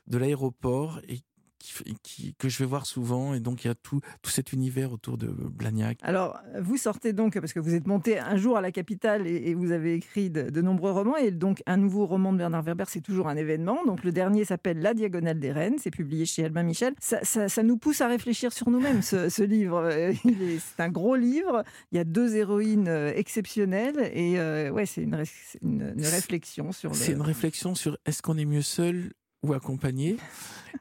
de 0.08 0.18
l'aéroport 0.18 1.00
et 1.08 1.22
qui, 1.60 1.74
f- 1.74 1.96
qui- 2.04 2.34
que 2.36 2.50
je 2.50 2.58
vais 2.60 2.66
voir 2.66 2.86
souvent. 2.86 3.34
Et 3.34 3.40
donc 3.40 3.64
il 3.64 3.68
y 3.68 3.72
a 3.72 3.76
tout, 3.76 4.00
tout 4.22 4.30
cet 4.32 4.54
univers 4.54 4.92
autour 4.92 5.18
de 5.18 5.28
Blagnac. 5.28 5.98
Alors, 6.02 6.40
vous 6.60 6.78
sortez 6.78 7.14
donc, 7.14 7.40
parce 7.40 7.54
que 7.54 7.60
vous 7.60 7.74
êtes 7.74 7.88
monté 7.88 8.20
un 8.20 8.38
jour 8.38 8.58
à 8.58 8.62
la 8.62 8.72
capitale 8.72 9.28
et, 9.28 9.50
et 9.50 9.54
vous 9.54 9.72
avez 9.72 9.94
écrit 9.96 10.30
de, 10.30 10.50
de 10.50 10.62
nombreux 10.62 10.92
romans, 10.92 11.16
et 11.18 11.32
donc 11.32 11.62
un 11.66 11.78
nouveau 11.78 12.06
roman 12.06 12.34
de 12.34 12.38
Bernard 12.38 12.64
Werber, 12.64 12.86
c'est 12.88 13.02
toujours 13.02 13.28
un 13.28 13.36
événement. 13.36 13.84
Donc 13.86 14.04
le 14.04 14.12
dernier 14.12 14.46
s'appelle 14.46 14.80
La 14.80 14.94
Diagonale 14.94 15.40
des 15.40 15.52
Reines, 15.52 15.76
c'est 15.80 15.92
publié 15.92 16.26
chez 16.26 16.46
Albin 16.46 16.64
Michel. 16.64 16.94
Ça, 17.00 17.20
ça- 17.24 17.50
ça 17.50 17.64
nous 17.64 17.78
pousse 17.78 18.02
à 18.02 18.08
réfléchir 18.08 18.54
sur 18.54 18.70
nous-mêmes, 18.70 19.02
ce, 19.02 19.30
ce 19.30 19.44
livre. 19.44 19.78
Euh, 19.78 20.14
C'est 20.60 20.82
un 20.84 20.90
gros 20.90 21.16
livre, 21.16 21.64
il 21.92 21.98
y 21.98 22.00
a 22.00 22.04
deux 22.04 22.36
héroïnes 22.36 22.88
euh, 22.88 23.12
exceptionnelles, 23.16 24.12
et 24.14 24.40
euh, 24.40 24.70
ouais, 24.72 24.86
c'est 24.86 25.02
une, 25.04 25.24
une- 25.62 25.94
une 25.98 26.06
réflexion 26.06 26.72
sur 26.72 26.90
le... 26.92 26.96
C'est 26.96 27.12
une 27.14 27.22
réflexion 27.22 27.76
sur 27.76 27.98
est-ce 28.06 28.22
qu'on 28.22 28.38
est 28.38 28.46
mieux 28.46 28.62
seul 28.62 29.14
ou 29.44 29.54
accompagné 29.54 30.18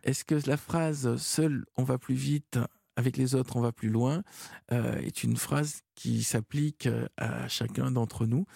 Est-ce 0.03 0.25
que 0.25 0.35
la 0.47 0.57
phrase 0.57 1.17
seul 1.17 1.65
on 1.77 1.85
va 1.85 1.99
plus 1.99 2.15
vite, 2.15 2.59
avec 2.97 3.17
les 3.17 3.35
autres 3.35 3.57
on 3.57 3.61
va 3.61 3.73
plus 3.73 3.91
loin 3.91 4.23
euh, 4.73 4.97
est 4.99 5.23
une 5.23 5.37
phrase 5.37 5.83
qui 5.95 6.23
s'applique 6.23 6.87
euh, 6.87 7.07
à 7.17 7.49
chacun 7.49 7.91
d'entre 7.91 8.27
nous 8.27 8.47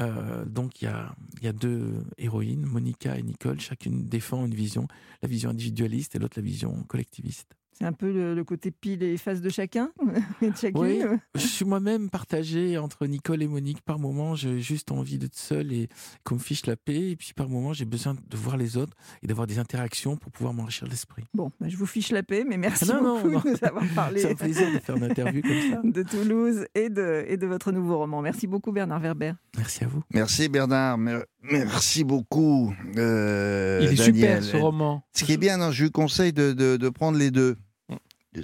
Euh, 0.00 0.44
donc 0.44 0.80
il 0.80 0.86
y 0.86 0.88
a, 0.88 1.14
il 1.38 1.44
y 1.44 1.48
a 1.48 1.52
deux 1.52 2.04
héroïnes, 2.18 2.64
Monica 2.64 3.18
et 3.18 3.22
Nicole, 3.22 3.60
chacune 3.60 4.08
défend 4.08 4.46
une 4.46 4.54
vision, 4.54 4.88
la 5.22 5.28
vision 5.28 5.50
individualiste 5.50 6.16
et 6.16 6.18
l'autre 6.18 6.38
la 6.38 6.42
vision 6.42 6.82
collectiviste. 6.84 7.54
C'est 7.78 7.84
un 7.86 7.92
peu 7.92 8.12
le, 8.12 8.34
le 8.34 8.44
côté 8.44 8.70
pile 8.70 9.02
et 9.02 9.16
face 9.16 9.40
de 9.40 9.48
chacun, 9.48 9.90
et 10.42 10.50
de 10.50 10.56
chacune. 10.56 10.80
Oui, 10.80 11.00
je 11.34 11.46
suis 11.46 11.64
moi-même 11.64 12.10
partagé 12.10 12.76
entre 12.78 13.06
Nicole 13.06 13.42
et 13.42 13.48
Monique. 13.48 13.80
Par 13.82 13.98
moment, 13.98 14.34
j'ai 14.34 14.60
juste 14.60 14.92
envie 14.92 15.18
d'être 15.18 15.34
seul 15.36 15.72
et 15.72 15.88
qu'on 16.24 16.34
me 16.34 16.40
fiche 16.40 16.66
la 16.66 16.76
paix. 16.76 17.10
Et 17.10 17.16
puis 17.16 17.32
par 17.34 17.48
moment, 17.48 17.72
j'ai 17.72 17.84
besoin 17.86 18.14
de 18.14 18.36
voir 18.36 18.56
les 18.56 18.76
autres 18.76 18.92
et 19.22 19.26
d'avoir 19.26 19.46
des 19.46 19.58
interactions 19.58 20.16
pour 20.16 20.30
pouvoir 20.30 20.52
m'enrichir 20.54 20.86
l'esprit. 20.86 21.24
Bon, 21.34 21.50
bah, 21.60 21.68
je 21.68 21.76
vous 21.76 21.86
fiche 21.86 22.10
la 22.12 22.22
paix, 22.22 22.44
mais 22.48 22.58
merci 22.58 22.84
Ah 22.90 23.00
non, 23.00 23.16
beaucoup 23.16 23.30
non. 23.30 23.40
de 23.40 23.48
nous 23.50 23.56
avoir 23.66 23.84
parlé. 23.94 24.20
C'est 24.20 24.32
un 24.32 24.34
plaisir 24.34 24.70
de 24.72 24.78
faire 24.78 24.96
une 24.96 25.04
interview 25.04 25.40
comme 25.42 25.70
ça. 25.70 25.80
de 25.82 26.02
Toulouse 26.02 26.66
et 26.74 26.90
de, 26.90 27.24
et 27.26 27.36
de 27.38 27.46
votre 27.46 27.72
nouveau 27.72 27.98
roman. 27.98 28.20
Merci 28.22 28.46
beaucoup 28.46 28.70
Bernard 28.72 29.00
Werber. 29.00 29.32
Merci 29.56 29.84
à 29.84 29.86
vous. 29.88 30.02
Merci 30.12 30.48
Bernard, 30.48 30.98
mer- 30.98 31.24
merci 31.42 32.04
beaucoup 32.04 32.74
euh, 32.96 33.80
Il 33.82 33.92
est 33.92 33.94
Daniel. 33.96 34.42
super 34.42 34.44
ce 34.44 34.56
roman. 34.56 35.04
Ce 35.14 35.24
qui 35.24 35.32
est 35.32 35.36
bien, 35.38 35.56
non, 35.56 35.70
je 35.70 35.84
lui 35.84 35.90
conseille 35.90 36.32
de, 36.32 36.52
de- 36.52 36.76
de 36.76 36.88
prendre 36.88 37.18
les 37.18 37.30
deux. 37.30 37.56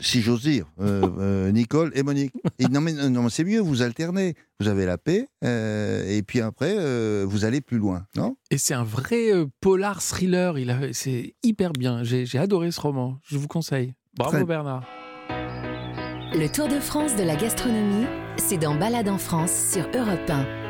Si 0.03 0.21
j'ose 0.21 0.43
dire, 0.43 0.67
euh, 0.81 1.03
euh, 1.19 1.51
Nicole 1.51 1.93
et 1.95 2.03
Monique. 2.03 2.33
Et 2.59 2.67
non, 2.69 2.81
mais, 2.83 2.93
non, 2.93 3.23
mais 3.23 3.31
c'est 3.31 3.45
mieux, 3.45 3.61
vous 3.61 3.81
alternez. 3.81 4.35
Vous 4.61 4.69
avez 4.69 4.85
la 4.85 4.99
paix, 4.99 5.29
euh, 5.45 6.05
et 6.07 6.23
puis 6.23 6.41
après, 6.41 6.75
euh, 6.77 7.25
vous 7.27 7.45
allez 7.45 7.61
plus 7.61 7.79
loin, 7.79 8.05
non? 8.17 8.37
Et 8.51 8.59
c'est 8.59 8.75
un 8.75 8.83
vrai 8.85 9.33
euh, 9.33 9.47
polar 9.61 10.03
thriller. 10.03 10.59
Il 10.59 10.71
a, 10.71 10.93
c'est 10.93 11.35
hyper 11.43 11.73
bien. 11.73 12.03
J'ai, 12.05 12.27
j'ai 12.27 12.39
adoré 12.39 12.71
ce 12.71 12.81
roman. 12.81 13.19
Je 13.25 13.39
vous 13.39 13.49
conseille. 13.49 13.95
Bravo 14.17 14.33
Très- 14.37 14.45
Bernard. 14.45 14.85
Le 15.31 16.47
Tour 16.49 16.69
de 16.69 16.79
France 16.81 17.17
de 17.17 17.23
la 17.23 17.37
gastronomie, 17.37 18.05
c'est 18.37 18.59
dans 18.59 18.75
Balade 18.75 19.09
en 19.09 19.17
France 19.19 19.53
sur 19.73 19.89
Europe 19.95 20.29
1. 20.29 20.68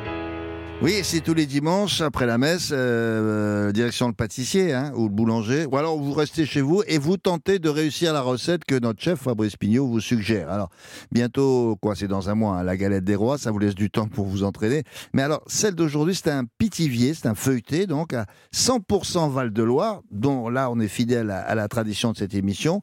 Oui, 0.80 1.00
c'est 1.02 1.20
tous 1.20 1.34
les 1.34 1.46
dimanches, 1.46 2.00
après 2.02 2.24
la 2.24 2.38
messe, 2.38 2.70
euh, 2.70 3.72
direction 3.72 4.06
le 4.06 4.12
pâtissier 4.12 4.72
hein, 4.72 4.92
ou 4.94 5.04
le 5.04 5.08
boulanger. 5.08 5.66
Ou 5.66 5.76
alors 5.76 5.98
vous 5.98 6.12
restez 6.12 6.46
chez 6.46 6.60
vous 6.60 6.84
et 6.86 6.98
vous 6.98 7.16
tentez 7.16 7.58
de 7.58 7.68
réussir 7.68 8.12
la 8.12 8.20
recette 8.20 8.64
que 8.64 8.78
notre 8.78 9.02
chef 9.02 9.18
Fabrice 9.18 9.56
Pignot 9.56 9.88
vous 9.88 9.98
suggère. 9.98 10.48
Alors, 10.48 10.70
bientôt, 11.10 11.76
quoi, 11.82 11.96
c'est 11.96 12.06
dans 12.06 12.30
un 12.30 12.36
mois, 12.36 12.58
hein, 12.58 12.62
la 12.62 12.76
galette 12.76 13.02
des 13.02 13.16
rois, 13.16 13.38
ça 13.38 13.50
vous 13.50 13.58
laisse 13.58 13.74
du 13.74 13.90
temps 13.90 14.06
pour 14.06 14.26
vous 14.26 14.44
entraîner. 14.44 14.84
Mais 15.12 15.22
alors, 15.22 15.42
celle 15.48 15.74
d'aujourd'hui, 15.74 16.14
c'est 16.14 16.30
un 16.30 16.44
pitivier, 16.58 17.12
c'est 17.12 17.26
un 17.26 17.34
feuilleté, 17.34 17.88
donc 17.88 18.12
à 18.14 18.26
100% 18.54 19.32
Val-de-Loire, 19.32 20.02
dont 20.12 20.48
là, 20.48 20.70
on 20.70 20.78
est 20.78 20.86
fidèle 20.86 21.32
à, 21.32 21.40
à 21.40 21.56
la 21.56 21.66
tradition 21.66 22.12
de 22.12 22.16
cette 22.16 22.34
émission. 22.34 22.82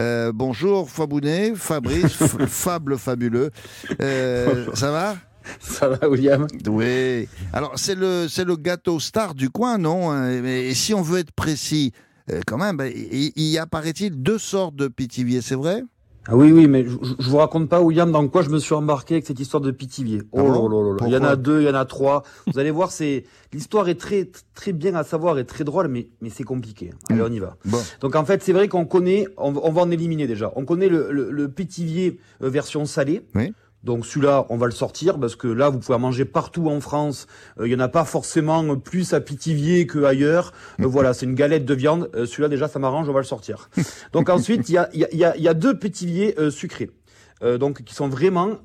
Euh, 0.00 0.32
bonjour 0.34 0.90
Fabounet, 0.90 1.52
Fabrice, 1.54 2.16
Fable 2.48 2.98
fabuleux. 2.98 3.52
Euh, 4.02 4.66
ça 4.74 4.90
va? 4.90 5.16
Ça 5.60 5.88
va, 5.88 6.08
William 6.08 6.46
oui. 6.68 7.28
Alors, 7.52 7.72
c'est 7.76 7.94
le, 7.94 8.26
c'est 8.28 8.44
le 8.44 8.56
gâteau 8.56 9.00
star 9.00 9.34
du 9.34 9.50
coin, 9.50 9.78
non 9.78 10.10
Hein, 10.10 10.44
Et 10.44 10.74
si 10.74 10.94
on 10.94 11.02
veut 11.02 11.18
être 11.18 11.32
précis, 11.32 11.92
euh, 12.30 12.40
quand 12.46 12.58
même, 12.58 12.76
ben, 12.76 12.92
il 12.94 13.32
y 13.36 13.58
a, 13.58 13.66
paraît-il, 13.66 14.22
deux 14.22 14.38
sortes 14.38 14.76
de 14.76 14.88
pitivier, 14.88 15.40
c'est 15.40 15.54
vrai? 15.54 15.82
Ah 16.28 16.34
oui, 16.36 16.50
oui, 16.50 16.66
mais 16.66 16.84
je, 16.84 16.96
je 17.20 17.30
vous 17.30 17.36
raconte 17.36 17.68
pas, 17.68 17.80
William, 17.80 18.10
dans 18.10 18.26
quoi 18.26 18.42
je 18.42 18.50
me 18.50 18.58
suis 18.58 18.74
embarqué 18.74 19.14
avec 19.14 19.26
cette 19.26 19.38
histoire 19.38 19.60
de 19.60 19.70
Pithiviers. 19.70 20.22
Oh 20.32 20.38
là 20.38 20.48
là 20.48 20.82
là 20.82 20.96
là. 20.98 21.06
Il 21.06 21.12
y 21.12 21.16
en 21.16 21.22
a 21.22 21.36
deux, 21.36 21.60
il 21.60 21.66
y 21.66 21.70
en 21.70 21.74
a 21.74 21.84
trois. 21.84 22.24
Vous 22.52 22.58
allez 22.58 22.72
voir, 22.72 22.90
c'est 22.90 23.24
l'histoire 23.52 23.88
est 23.88 23.94
très 23.94 24.28
très 24.54 24.72
bien 24.72 24.96
à 24.96 25.04
savoir 25.04 25.38
et 25.38 25.44
très 25.44 25.62
drôle, 25.62 25.86
mais 25.86 26.08
mais 26.20 26.30
c'est 26.30 26.42
compliqué. 26.42 26.90
Allez, 27.10 27.22
on 27.22 27.30
y 27.30 27.38
va. 27.38 27.56
Bon. 27.64 27.78
Donc 28.00 28.16
en 28.16 28.24
fait, 28.24 28.42
c'est 28.42 28.52
vrai 28.52 28.66
qu'on 28.66 28.86
connaît, 28.86 29.26
on, 29.36 29.54
on 29.54 29.70
va 29.70 29.82
en 29.82 29.90
éliminer 29.90 30.26
déjà. 30.26 30.52
On 30.56 30.64
connaît 30.64 30.88
le, 30.88 31.12
le, 31.12 31.30
le 31.30 31.44
euh, 31.44 32.50
version 32.50 32.86
salée. 32.86 33.22
Oui. 33.36 33.52
Donc 33.86 34.04
celui-là, 34.04 34.46
on 34.48 34.56
va 34.56 34.66
le 34.66 34.72
sortir 34.72 35.20
parce 35.20 35.36
que 35.36 35.46
là, 35.46 35.68
vous 35.68 35.78
pouvez 35.78 35.94
en 35.94 36.00
manger 36.00 36.24
partout 36.24 36.68
en 36.68 36.80
France. 36.80 37.28
Euh, 37.60 37.68
Il 37.68 37.72
y 37.72 37.76
en 37.76 37.80
a 37.80 37.86
pas 37.88 38.04
forcément 38.04 38.76
plus 38.76 39.14
à 39.14 39.20
Pithiviers 39.20 39.86
qu'ailleurs. 39.86 40.52
Euh, 40.80 40.86
voilà, 40.88 41.14
c'est 41.14 41.24
une 41.24 41.36
galette 41.36 41.64
de 41.64 41.72
viande. 41.72 42.10
Euh, 42.16 42.26
celui-là, 42.26 42.48
déjà, 42.48 42.66
ça 42.66 42.80
m'arrange, 42.80 43.08
on 43.08 43.12
va 43.12 43.20
le 43.20 43.24
sortir. 43.24 43.70
Donc 44.12 44.28
ensuite, 44.28 44.68
il 44.68 44.72
y 44.72 44.78
a, 44.78 44.90
y, 44.92 45.04
a, 45.04 45.14
y, 45.14 45.24
a, 45.24 45.36
il 45.36 45.42
y 45.42 45.46
a 45.46 45.54
deux 45.54 45.78
Pithiviers 45.78 46.34
euh, 46.40 46.50
sucrés, 46.50 46.90
euh, 47.44 47.58
donc 47.58 47.84
qui 47.84 47.94
sont 47.94 48.08
vraiment 48.08 48.56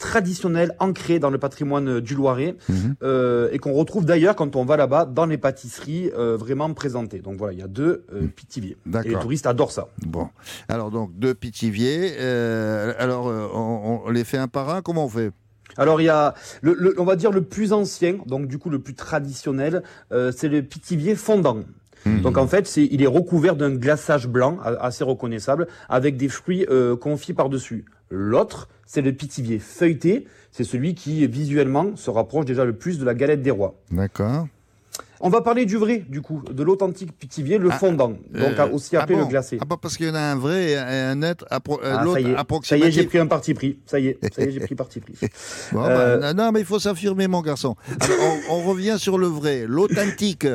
traditionnels, 0.00 0.74
ancrés 0.80 1.20
dans 1.20 1.30
le 1.30 1.38
patrimoine 1.38 2.00
du 2.00 2.14
Loiret, 2.16 2.56
Mhm. 2.68 2.94
euh, 3.04 3.48
et 3.52 3.58
qu'on 3.58 3.72
retrouve 3.72 4.04
d'ailleurs 4.04 4.34
quand 4.34 4.56
on 4.56 4.64
va 4.64 4.76
là-bas 4.76 5.04
dans 5.04 5.26
les 5.26 5.38
pâtisseries 5.38 6.10
euh, 6.18 6.36
vraiment 6.36 6.72
présentées. 6.74 7.20
Donc 7.20 7.36
voilà, 7.36 7.52
il 7.52 7.58
y 7.60 7.62
a 7.62 7.68
deux 7.68 8.04
euh, 8.12 8.26
Pithiviers. 8.34 8.76
Et 9.04 9.08
les 9.10 9.14
touristes 9.14 9.46
adorent 9.46 9.70
ça. 9.72 9.86
Bon. 10.04 10.28
Alors, 10.68 10.90
donc, 10.90 11.10
deux 11.16 11.34
Pithiviers. 11.34 12.14
euh, 12.18 12.92
alors, 12.98 13.26
on, 13.26 14.02
on 14.06 14.10
les 14.10 14.24
fait 14.24 14.38
un 14.38 14.48
par 14.48 14.70
un 14.70 14.82
Comment 14.82 15.04
on 15.04 15.08
fait? 15.08 15.30
Alors 15.76 16.00
il 16.00 16.04
y 16.04 16.08
a, 16.08 16.34
le, 16.62 16.74
le- 16.76 16.94
on 16.98 17.04
va 17.04 17.14
dire 17.14 17.30
le 17.30 17.42
plus 17.42 17.72
ancien, 17.72 18.16
donc 18.26 18.48
du 18.48 18.58
coup 18.58 18.70
le 18.70 18.80
plus 18.80 18.94
traditionnel, 18.94 19.82
euh, 20.12 20.32
c'est 20.36 20.48
le 20.48 20.62
Pithiviers 20.62 21.14
fondant. 21.14 21.58
Mhm. 22.06 22.22
Donc 22.22 22.38
en 22.38 22.46
fait, 22.48 22.66
c'est, 22.66 22.84
il 22.90 23.02
est 23.02 23.06
recouvert 23.06 23.54
d'un 23.54 23.70
glaçage 23.76 24.26
blanc 24.26 24.58
assez 24.64 25.04
reconnaissable 25.04 25.68
avec 25.88 26.16
des 26.16 26.28
fruits 26.28 26.66
euh, 26.70 26.96
confits 26.96 27.34
par-dessus. 27.34 27.84
L'autre, 28.10 28.68
c'est 28.86 29.02
le 29.02 29.12
Pithiviers 29.12 29.60
feuilleté. 29.60 30.26
C'est 30.50 30.64
celui 30.64 30.94
qui 30.94 31.26
visuellement 31.28 31.94
se 31.96 32.10
rapproche 32.10 32.44
déjà 32.44 32.64
le 32.64 32.72
plus 32.72 32.98
de 32.98 33.04
la 33.04 33.14
galette 33.14 33.42
des 33.42 33.52
rois. 33.52 33.74
D'accord. 33.90 34.48
On 35.22 35.28
va 35.28 35.42
parler 35.42 35.66
du 35.66 35.76
vrai, 35.76 36.02
du 36.08 36.22
coup, 36.22 36.42
de 36.50 36.62
l'authentique 36.62 37.12
Pithiviers, 37.18 37.58
le 37.58 37.68
Ah, 37.70 37.78
fondant, 37.78 38.08
donc 38.08 38.18
Euh, 38.34 38.68
aussi 38.72 38.96
appelé 38.96 39.16
ah 39.16 39.18
bon 39.20 39.24
le 39.26 39.30
glacé. 39.30 39.58
Ah, 39.60 39.66
pas 39.66 39.76
parce 39.76 39.96
qu'il 39.98 40.06
y 40.06 40.10
en 40.10 40.14
a 40.14 40.20
un 40.20 40.36
vrai 40.36 40.70
et 40.70 40.76
un, 40.78 40.88
et 40.88 41.00
un 41.12 41.22
être, 41.22 41.44
appro- 41.50 41.78
euh, 41.84 41.94
Ah, 41.98 42.04
l'autre 42.04 42.14
ça 42.14 42.20
y 42.20 42.24
est, 42.24 42.26
ça 42.26 42.30
y 42.30 42.30
est, 42.30 42.34
j'ai 42.34 42.38
approximatif. 42.40 43.08
pris 43.08 43.18
un 43.18 43.26
parti 43.26 43.52
pris. 43.54 43.78
Ça 43.84 43.98
y 44.00 44.06
est, 44.08 44.18
ça 44.34 44.42
y 44.42 44.48
est, 44.48 44.50
j'ai 44.52 44.60
pris 44.60 44.74
parti 44.74 45.00
pris. 45.00 45.14
Bon, 45.72 45.84
Euh, 45.84 46.16
bah, 46.18 46.32
non, 46.32 46.52
mais 46.52 46.60
il 46.60 46.66
faut 46.66 46.78
s'affirmer, 46.78 47.28
mon 47.28 47.42
garçon. 47.42 47.76
Alors, 48.00 48.16
on, 48.50 48.54
on 48.54 48.62
revient 48.70 48.96
sur 48.98 49.18
le 49.18 49.26
vrai, 49.26 49.66
l'authentique. 49.68 50.46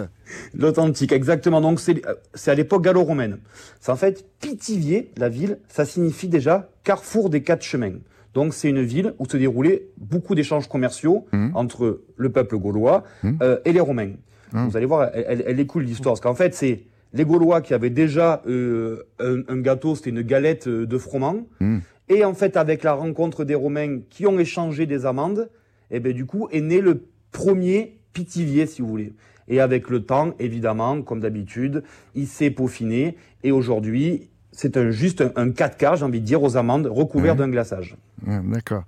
L'authentique, 0.54 1.12
exactement. 1.12 1.62
Donc 1.62 1.80
c'est 1.80 2.02
euh, 2.08 2.14
à 2.52 2.56
l'époque 2.56 2.84
gallo-romaine. 2.84 3.38
C'est 3.80 3.92
en 3.92 3.96
fait 3.96 4.26
Pithiviers, 4.42 5.12
la 5.18 5.30
ville, 5.30 5.60
ça 5.70 5.86
signifie 5.86 6.28
déjà 6.28 6.70
carrefour 6.84 7.30
des 7.30 7.44
quatre 7.44 7.64
chemins. 7.64 7.94
Donc 8.34 8.54
c'est 8.54 8.68
une 8.70 8.82
ville 8.82 9.14
où 9.20 9.26
se 9.30 9.38
déroulaient 9.38 9.84
beaucoup 9.98 10.36
d'échanges 10.36 10.68
commerciaux 10.68 11.26
Mhm. 11.32 11.52
entre 11.56 12.02
le 12.18 12.30
peuple 12.32 12.58
gaulois 12.58 13.04
euh, 13.42 13.60
et 13.66 13.72
les 13.72 13.80
Romains. 13.80 14.12
Vous 14.54 14.78
allez 14.78 14.86
voir, 14.86 15.10
elle, 15.14 15.26
elle- 15.28 15.44
elle 15.48 15.60
est 15.60 15.66
cool 15.66 15.84
l'histoire, 15.84 16.14
parce 16.14 16.22
qu'en 16.22 16.36
fait 16.36 16.54
c'est 16.54 16.84
les 17.14 17.26
Gaulois 17.26 17.62
qui 17.62 17.74
avaient 17.74 17.90
déjà 17.90 18.42
euh, 18.48 19.04
un, 19.20 19.42
un 19.48 19.60
gâteau, 19.62 19.96
c'était 19.96 20.10
une 20.10 20.22
galette 20.22 20.68
euh, 20.68 20.86
de 20.86 20.98
froment, 20.98 21.48
Mhm. 21.62 21.82
et 22.10 22.24
en 22.26 22.34
fait 22.34 22.58
avec 22.58 22.84
la 22.84 22.94
rencontre 22.94 23.44
des 23.46 23.56
Romains 23.56 24.00
qui 24.10 24.26
ont 24.28 24.38
échangé 24.40 24.86
des 24.86 25.06
amandes, 25.06 25.50
et 25.92 26.00
ben 26.00 26.14
du 26.14 26.26
coup 26.26 26.48
est 26.52 26.62
né 26.62 26.82
le 26.82 27.04
premier 27.32 27.98
Pithiviers, 28.14 28.66
si 28.66 28.82
vous 28.82 28.88
voulez. 28.88 29.14
Et 29.48 29.60
avec 29.60 29.90
le 29.90 30.04
temps, 30.06 30.34
évidemment, 30.40 31.02
comme 31.02 31.20
d'habitude, 31.20 31.84
il 32.16 32.28
s'est 32.28 32.50
peaufiné. 32.50 33.16
Et 33.44 33.52
aujourd'hui, 33.52 34.30
c'est 34.56 34.78
un, 34.78 34.90
juste 34.92 35.22
un, 35.22 35.32
un 35.36 35.52
4 35.52 35.98
j'ai 35.98 36.04
envie 36.06 36.22
de 36.22 36.26
dire, 36.26 36.42
aux 36.42 36.58
amandes, 36.58 36.88
recouvert 36.88 37.34
Ouais. 37.34 37.38
d'un 37.40 37.50
glaçage. 37.50 37.96
Ouais, 38.26 38.40
D'accord. 38.46 38.84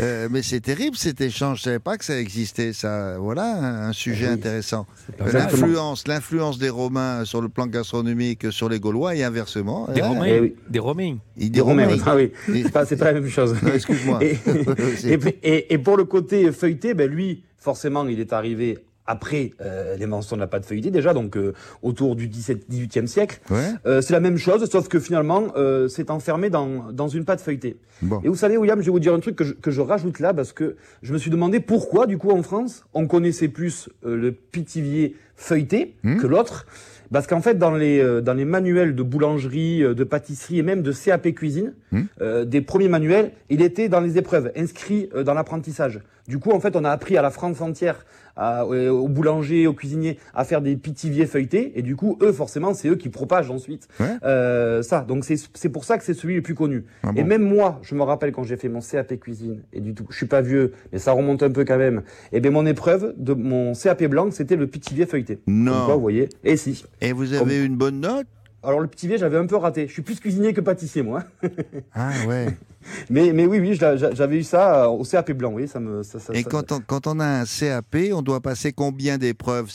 Euh, 0.00 0.28
mais 0.30 0.42
c'est 0.42 0.60
terrible 0.60 0.96
cet 0.96 1.20
échange. 1.20 1.58
Je 1.58 1.62
savais 1.64 1.78
pas 1.78 1.96
que 1.96 2.04
ça 2.04 2.18
existait. 2.18 2.72
Ça, 2.72 3.18
voilà 3.18 3.86
un, 3.86 3.92
sujet 3.92 4.26
Oui. 4.26 4.32
intéressant. 4.32 4.86
L'influence, 5.32 6.08
l'influence 6.08 6.58
des 6.58 6.70
Romains 6.70 7.24
sur 7.24 7.40
le 7.40 7.48
plan 7.48 7.66
gastronomique 7.66 8.50
sur 8.50 8.68
les 8.68 8.80
Gaulois 8.80 9.14
et 9.14 9.22
inversement. 9.22 9.86
Des 9.94 10.00
hein, 10.00 10.08
Romains. 10.08 10.24
Eh 10.26 10.40
oui. 10.40 10.54
Des 10.68 10.78
Romains. 10.78 11.16
ils- 11.36 11.50
Des 11.50 11.60
Romains. 11.60 11.88
Ah 12.06 12.16
oui. 12.16 12.32
Et- 12.52 12.62
C'est 12.64 12.72
pas, 12.72 12.84
c'est 12.86 12.96
pas 12.96 13.06
la 13.12 13.20
même 13.20 13.28
chose. 13.28 13.54
Excuse-moi. 13.74 14.24
Et, 14.24 14.36
C'est- 14.96 15.08
et, 15.12 15.38
et- 15.42 15.74
et 15.74 15.78
pour 15.78 15.96
le 15.96 16.04
côté 16.04 16.50
feuilleté, 16.52 16.94
ben 16.94 17.08
lui, 17.08 17.44
forcément, 17.58 18.06
il 18.08 18.18
est 18.18 18.32
arrivé 18.32 18.78
après 19.06 19.52
euh, 19.60 19.96
l'invention 19.96 20.36
de 20.36 20.40
la 20.40 20.46
pâte 20.46 20.64
feuilletée 20.64 20.90
déjà, 20.90 21.14
donc 21.14 21.36
euh, 21.36 21.52
autour 21.82 22.14
du 22.16 22.28
17, 22.28 22.70
18e 22.70 23.06
siècle. 23.06 23.40
Ouais. 23.50 23.56
Euh, 23.86 24.00
c'est 24.00 24.12
la 24.12 24.20
même 24.20 24.36
chose, 24.36 24.68
sauf 24.70 24.88
que 24.88 25.00
finalement, 25.00 25.48
euh, 25.56 25.88
c'est 25.88 26.10
enfermé 26.10 26.48
dans, 26.50 26.92
dans 26.92 27.08
une 27.08 27.24
pâte 27.24 27.40
feuilletée. 27.40 27.76
Bon. 28.02 28.20
Et 28.22 28.28
vous 28.28 28.36
savez, 28.36 28.56
William, 28.56 28.80
je 28.80 28.86
vais 28.86 28.92
vous 28.92 29.00
dire 29.00 29.12
un 29.14 29.20
truc 29.20 29.36
que 29.36 29.44
je, 29.44 29.52
que 29.54 29.70
je 29.70 29.80
rajoute 29.80 30.20
là, 30.20 30.32
parce 30.32 30.52
que 30.52 30.76
je 31.02 31.12
me 31.12 31.18
suis 31.18 31.30
demandé 31.30 31.60
pourquoi, 31.60 32.06
du 32.06 32.18
coup, 32.18 32.30
en 32.30 32.42
France, 32.42 32.84
on 32.94 33.06
connaissait 33.06 33.48
plus 33.48 33.88
euh, 34.06 34.16
le 34.16 34.32
pitivier 34.32 35.16
feuilleté 35.36 35.94
Hmm. 36.02 36.18
que 36.18 36.26
l'autre. 36.26 36.66
Parce 37.12 37.26
qu'en 37.26 37.40
fait, 37.40 37.54
dans 37.58 37.72
les, 37.72 37.98
euh, 37.98 38.20
dans 38.20 38.34
les 38.34 38.44
manuels 38.44 38.94
de 38.94 39.02
boulangerie, 39.02 39.80
de 39.80 40.04
pâtisserie 40.04 40.58
et 40.60 40.62
même 40.62 40.82
de 40.82 40.92
CAP 40.92 41.32
cuisine, 41.34 41.72
Hmm. 41.90 42.02
euh, 42.20 42.44
des 42.44 42.60
premiers 42.60 42.88
manuels, 42.88 43.32
il 43.48 43.62
était 43.62 43.88
dans 43.88 44.00
les 44.00 44.16
épreuves, 44.18 44.52
inscrit 44.56 45.08
euh, 45.14 45.24
dans 45.24 45.34
l'apprentissage. 45.34 46.00
Du 46.28 46.38
coup, 46.38 46.52
en 46.52 46.60
fait, 46.60 46.76
on 46.76 46.84
a 46.84 46.90
appris 46.90 47.16
à 47.16 47.22
la 47.22 47.30
France 47.30 47.60
entière, 47.60 48.04
à- 48.40 48.64
euh, 48.64 48.88
aux 48.90 49.06
boulangers, 49.08 49.66
aux 49.66 49.74
cuisiniers, 49.74 50.18
à 50.34 50.44
faire 50.44 50.62
des 50.62 50.76
pitiviers 50.76 51.26
feuilletés. 51.26 51.78
Et 51.78 51.82
du 51.82 51.94
coup, 51.94 52.18
eux, 52.22 52.32
forcément, 52.32 52.72
c'est 52.74 52.88
eux 52.88 52.96
qui 52.96 53.10
propagent 53.10 53.50
ensuite 53.50 53.86
Ouais. 54.00 54.06
euh, 54.24 54.82
ça. 54.82 55.02
Donc, 55.06 55.24
c'est 55.24 55.68
pour 55.68 55.84
ça 55.84 55.98
que 55.98 56.04
c'est 56.04 56.14
celui 56.14 56.34
le 56.36 56.42
plus 56.42 56.54
connu. 56.54 56.84
Ah 57.02 57.10
Et 57.16 57.22
même 57.22 57.42
moi, 57.42 57.78
je 57.82 57.94
me 57.94 58.02
rappelle 58.02 58.32
quand 58.32 58.42
j'ai 58.44 58.56
fait 58.56 58.68
mon 58.68 58.80
CAP 58.80 59.18
cuisine, 59.20 59.60
et 59.72 59.80
du 59.80 59.94
tout, 59.94 60.06
je 60.10 60.16
suis 60.16 60.26
pas 60.26 60.40
vieux, 60.40 60.72
mais 60.92 60.98
ça 60.98 61.12
remonte 61.12 61.42
un 61.42 61.50
peu 61.50 61.64
quand 61.64 61.78
même. 61.78 62.02
Et 62.32 62.40
bien, 62.40 62.50
mon 62.50 62.64
épreuve 62.66 63.14
de 63.18 63.34
mon 63.34 63.74
CAP 63.74 64.04
blanc, 64.04 64.30
c'était 64.30 64.56
le 64.56 64.66
pitivier 64.66 65.06
feuilleté. 65.06 65.38
Non. 65.46 65.84
Quoi, 65.84 65.94
vous 65.96 66.00
voyez. 66.00 66.28
Et 66.42 66.56
si. 66.56 66.84
Et 67.02 67.12
vous 67.12 67.34
avez 67.34 67.62
une 67.64 67.76
bonne 67.76 68.00
note? 68.00 68.26
Alors, 68.62 68.80
le 68.80 68.86
pitivier, 68.88 69.16
j'avais 69.16 69.38
un 69.38 69.46
peu 69.46 69.56
raté. 69.56 69.86
Je 69.88 69.92
suis 69.92 70.02
plus 70.02 70.20
cuisinier 70.20 70.52
que 70.52 70.60
pâtissier, 70.60 71.02
moi. 71.02 71.24
Ah 71.94 72.10
ouais. 72.28 72.46
Mais, 73.10 73.34
mais 73.34 73.44
oui, 73.44 73.58
oui, 73.60 73.74
j'avais 73.74 74.38
eu 74.38 74.42
ça 74.42 74.84
euh, 74.84 74.88
au 74.88 75.02
CAP 75.04 75.32
blanc, 75.32 75.52
oui, 75.52 75.68
ça 75.68 75.78
me. 75.80 76.02
Ça, 76.02 76.18
ça- 76.18 76.32
Et 76.32 76.44
quand 76.44 76.72
on, 76.72 76.80
quand 76.80 77.06
on 77.06 77.20
a 77.20 77.26
un 77.26 77.44
CAP, 77.44 77.94
on 78.14 78.22
doit 78.22 78.40
passer 78.40 78.72
combien 78.72 79.18
d'épreuves? 79.18 79.70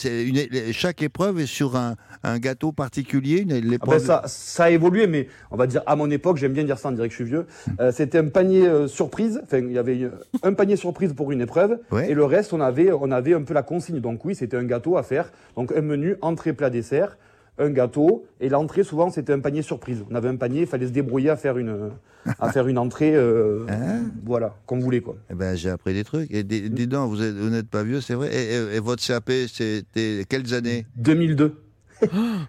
Chaque 0.71 1.03
épreuve 1.03 1.39
est 1.39 1.45
sur 1.45 1.75
un, 1.75 1.97
un 2.23 2.39
gâteau 2.39 2.71
particulier 2.71 3.41
une, 3.41 3.77
Ah 3.79 3.85
ben, 3.85 3.99
ça, 3.99 4.23
ça 4.25 4.63
a 4.63 4.69
évolué, 4.71 5.05
mais 5.05 5.27
on 5.51 5.55
va 5.55 5.67
dire 5.67 5.83
à 5.85 5.95
mon 5.95 6.09
époque, 6.09 6.37
j'aime 6.37 6.53
bien 6.53 6.63
dire 6.63 6.79
ça, 6.79 6.89
on 6.89 6.93
dirait 6.93 7.07
que 7.07 7.11
je 7.11 7.17
suis 7.17 7.25
vieux. 7.25 7.45
Euh, 7.79 7.91
C'était 7.91 8.17
un 8.17 8.27
panier 8.29 8.65
euh, 8.65 8.87
surprise. 8.87 9.39
Enfin, 9.43 9.59
il 9.59 9.71
y 9.71 9.77
avait 9.77 10.09
un 10.41 10.53
panier 10.53 10.75
surprise 10.75 11.13
pour 11.13 11.31
une 11.31 11.41
épreuve, 11.41 11.77
Ouais. 11.91 12.09
et 12.09 12.15
le 12.15 12.25
reste, 12.25 12.53
on 12.53 12.59
avait, 12.59 12.91
on 12.91 13.11
avait 13.11 13.35
un 13.35 13.43
peu 13.43 13.53
la 13.53 13.61
consigne. 13.61 13.99
Donc 13.99 14.25
oui, 14.25 14.33
c'était 14.33 14.57
un 14.57 14.63
gâteau 14.63 14.97
à 14.97 15.03
faire. 15.03 15.31
Donc 15.55 15.71
un 15.73 15.81
menu 15.81 16.15
entrée, 16.21 16.53
plat, 16.53 16.71
dessert, 16.71 17.17
un 17.57 17.69
gâteau, 17.69 18.25
et 18.41 18.49
l'entrée 18.49 18.83
souvent 18.83 19.09
c'était 19.09 19.33
un 19.33 19.39
panier 19.39 19.61
surprise. 19.61 20.03
On 20.11 20.15
avait 20.15 20.29
un 20.29 20.35
panier, 20.35 20.61
il 20.61 20.67
fallait 20.67 20.87
se 20.87 20.91
débrouiller 20.91 21.29
à 21.29 21.37
faire 21.37 21.57
une, 21.57 21.91
à 22.39 22.51
faire 22.51 22.67
une 22.67 22.77
entrée, 22.77 23.15
euh, 23.15 23.65
Hein 23.69 24.01
voilà, 24.25 24.55
comme 24.65 24.79
vous 24.79 24.85
voulez 24.85 25.01
quoi. 25.01 25.15
Eh 25.31 25.35
ben, 25.35 25.55
j'ai 25.55 25.69
appris 25.69 25.93
des 25.93 26.03
trucs. 26.03 26.29
Et 26.31 26.43
dis, 26.43 26.69
dis 26.69 26.87
donc, 26.87 27.09
vous 27.11 27.21
êtes- 27.21 27.35
vous 27.35 27.49
n'êtes 27.49 27.69
pas 27.69 27.83
vieux, 27.83 28.01
c'est 28.01 28.13
vrai. 28.15 28.29
Et, 28.33 28.55
et- 28.55 28.75
et 28.75 28.79
votre 28.79 29.01
CAP, 29.05 29.31
c'était 29.47 30.25
quelles 30.27 30.53
années? 30.53 30.85
2002. 30.97 31.55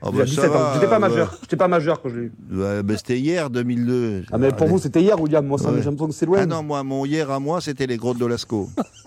Oh, 0.03 0.11
J'avais 0.13 0.25
17 0.25 0.51
ans. 0.51 0.75
J'étais 0.75 0.89
pas 0.89 0.99
majeur. 0.99 1.39
J'étais 1.41 1.57
pas 1.57 1.69
majeur 1.69 2.03
quand 2.03 2.09
je 2.09 2.17
l'ai 2.17 2.23
eu. 2.27 2.33
Ouais, 2.53 2.83
ben, 2.83 2.97
c'était 2.97 3.19
hier, 3.21 3.49
2002. 3.49 4.25
Ah 4.33 4.39
mais 4.39 4.51
pour 4.51 4.67
vous 4.67 4.79
c'était 4.81 5.01
hier, 5.01 5.19
William. 5.21 5.47
Moi, 5.47 5.57
ça, 5.59 5.71
Ouais. 5.71 5.79
j'ai 5.79 5.85
l'impression 5.85 6.09
que 6.09 6.15
c'est 6.15 6.27
loin. 6.27 6.39
Ah 6.41 6.47
non, 6.47 6.65
moi, 6.65 6.83
mon 6.83 7.07
hier 7.07 7.31
à 7.31 7.39
moi, 7.39 7.61
c'était 7.61 7.87
les 7.87 7.97
grottes 7.97 8.19
de 8.19 8.27
Lascaux. 8.27 8.69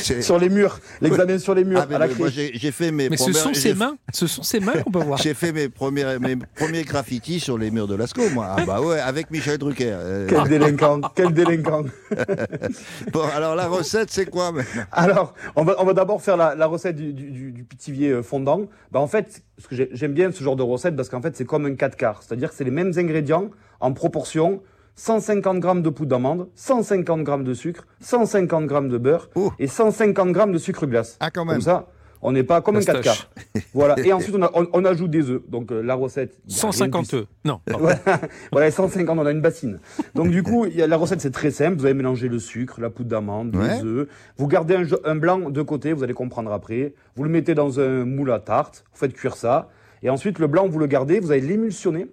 Sur 0.00 0.38
les 0.38 0.48
murs, 0.48 0.78
l'examen 1.00 1.38
sur 1.38 1.54
les 1.54 1.64
murs 1.64 1.80
Ah, 1.82 1.86
mais 1.88 1.94
à 1.96 1.98
la 2.00 2.08
moi, 2.08 2.28
j'ai 2.28 2.52
j'ai 2.54 2.70
fait 2.72 2.90
mes 2.90 3.08
Mais 3.08 3.16
ce 3.16 3.24
premières- 3.24 3.42
sont 3.42 3.52
j'ai 3.52 3.60
ses 3.60 3.68
fait- 3.70 3.74
mains. 3.74 3.96
Ce 4.12 4.26
sont 4.26 4.42
ses 4.42 4.60
mains 4.60 4.72
qu'on 4.82 4.90
peut 4.90 5.02
voir. 5.02 5.18
J'ai 5.22 5.34
fait 5.34 5.52
mes 5.52 5.68
premiers, 5.68 6.18
mes 6.18 6.36
premiers 6.36 6.82
graffitis 6.84 7.40
sur 7.40 7.58
les 7.58 7.70
murs 7.70 7.86
de 7.88 7.94
Lascaux, 7.94 8.28
moi. 8.32 8.54
Ah 8.58 8.64
bah 8.66 8.80
ouais, 8.80 9.00
avec 9.00 9.30
Michel 9.30 9.58
Drucker. 9.58 9.90
Euh, 9.92 10.26
Quel 10.28 10.48
délinquant, 10.48 11.00
quel 11.14 11.32
délinquant. 11.32 11.84
bon, 13.12 13.22
alors 13.34 13.54
la 13.54 13.66
recette, 13.66 14.10
c'est 14.10 14.26
quoi 14.28 14.52
maintenant 14.52 14.82
Alors, 14.92 15.34
on 15.56 15.64
va, 15.64 15.76
on 15.78 15.84
va 15.84 15.92
d'abord 15.92 16.22
faire 16.22 16.36
la, 16.36 16.54
la 16.54 16.66
recette 16.66 16.96
du, 16.96 17.12
du, 17.12 17.30
du- 17.30 17.52
du 17.52 17.64
pitivier 17.64 18.10
euh, 18.10 18.22
fondant. 18.22 18.62
Bah, 18.92 19.00
en 19.00 19.06
fait, 19.06 19.42
ce 19.58 19.68
que 19.68 19.76
j'ai- 19.76 19.88
j'aime 19.92 20.12
bien 20.12 20.30
ce 20.32 20.42
genre 20.42 20.56
de 20.56 20.62
recette 20.62 20.96
parce 20.96 21.08
qu'en 21.08 21.20
fait, 21.22 21.36
c'est 21.36 21.44
comme 21.44 21.66
un 21.66 21.74
4 21.74 21.96
quarts. 21.96 22.22
C'est-à-dire 22.22 22.50
que 22.50 22.56
c'est 22.56 22.64
les 22.64 22.70
mêmes 22.70 22.92
ingrédients 22.96 23.50
en 23.80 23.92
proportion. 23.92 24.62
150 24.96 25.58
grammes 25.60 25.82
de 25.82 25.90
poudre 25.90 26.10
d'amande, 26.10 26.48
150 26.54 27.22
grammes 27.22 27.44
de 27.44 27.54
sucre, 27.54 27.86
150 28.00 28.66
grammes 28.66 28.88
de 28.88 28.98
beurre 28.98 29.28
et 29.58 29.66
150 29.66 30.32
grammes 30.32 30.52
de 30.52 30.58
sucre 30.58 30.86
glace. 30.86 31.16
Ah, 31.20 31.30
quand 31.30 31.44
même. 31.44 31.54
Comme 31.54 31.60
ça, 31.62 31.86
on 32.22 32.32
n'est 32.32 32.42
pas 32.44 32.60
comme 32.62 32.76
un 32.76 32.80
4 32.80 33.02
Fastoche. 33.02 33.28
quarts. 33.52 33.62
voilà. 33.74 33.96
Et 33.98 34.12
ensuite, 34.14 34.34
on, 34.34 34.42
a- 34.42 34.50
on- 34.54 34.68
on 34.72 34.84
ajoute 34.84 35.10
des 35.10 35.28
œufs. 35.28 35.42
Donc, 35.48 35.70
euh, 35.72 35.82
la 35.82 35.94
recette. 35.94 36.38
il 36.48 36.54
y 36.54 36.58
a 36.58 36.60
rien 36.62 36.70
de 36.70 36.74
150 36.74 37.08
plus- 37.08 37.18
œufs. 37.18 37.26
Non. 37.44 37.60
voilà, 37.66 37.98
voilà, 38.52 38.70
150, 38.70 39.18
on 39.18 39.26
a 39.26 39.30
une 39.32 39.40
bassine. 39.42 39.78
Donc 40.14 40.30
du 40.30 40.42
coup, 40.42 40.64
il 40.66 40.74
y 40.76 40.80
a, 40.82 40.86
la 40.86 40.96
recette 40.96 41.20
c'est 41.20 41.30
très 41.32 41.50
simple. 41.50 41.76
Vous 41.78 41.84
allez 41.86 41.94
mélanger 41.94 42.28
le 42.28 42.38
sucre, 42.38 42.80
la 42.80 42.88
poudre 42.88 43.10
d'amande, 43.10 43.54
Ouais. 43.56 43.76
les 43.78 43.84
œufs. 43.84 44.08
Vous 44.38 44.46
gardez 44.46 44.76
un, 44.76 44.84
un 45.04 45.16
blanc 45.16 45.50
de 45.50 45.62
côté, 45.62 45.92
vous 45.92 46.02
allez 46.04 46.14
comprendre 46.14 46.52
après. 46.52 46.94
Vous 47.16 47.24
le 47.24 47.30
mettez 47.30 47.54
dans 47.54 47.78
un 47.80 48.04
moule 48.04 48.30
à 48.30 48.38
tarte, 48.38 48.84
vous 48.92 48.98
faites 48.98 49.12
cuire 49.12 49.36
ça. 49.36 49.68
Et 50.02 50.08
ensuite, 50.10 50.38
le 50.38 50.46
blanc, 50.46 50.68
vous 50.68 50.78
le 50.78 50.86
gardez, 50.86 51.18
vous 51.20 51.30
allez 51.32 51.40
l'émulsionner 51.40 52.06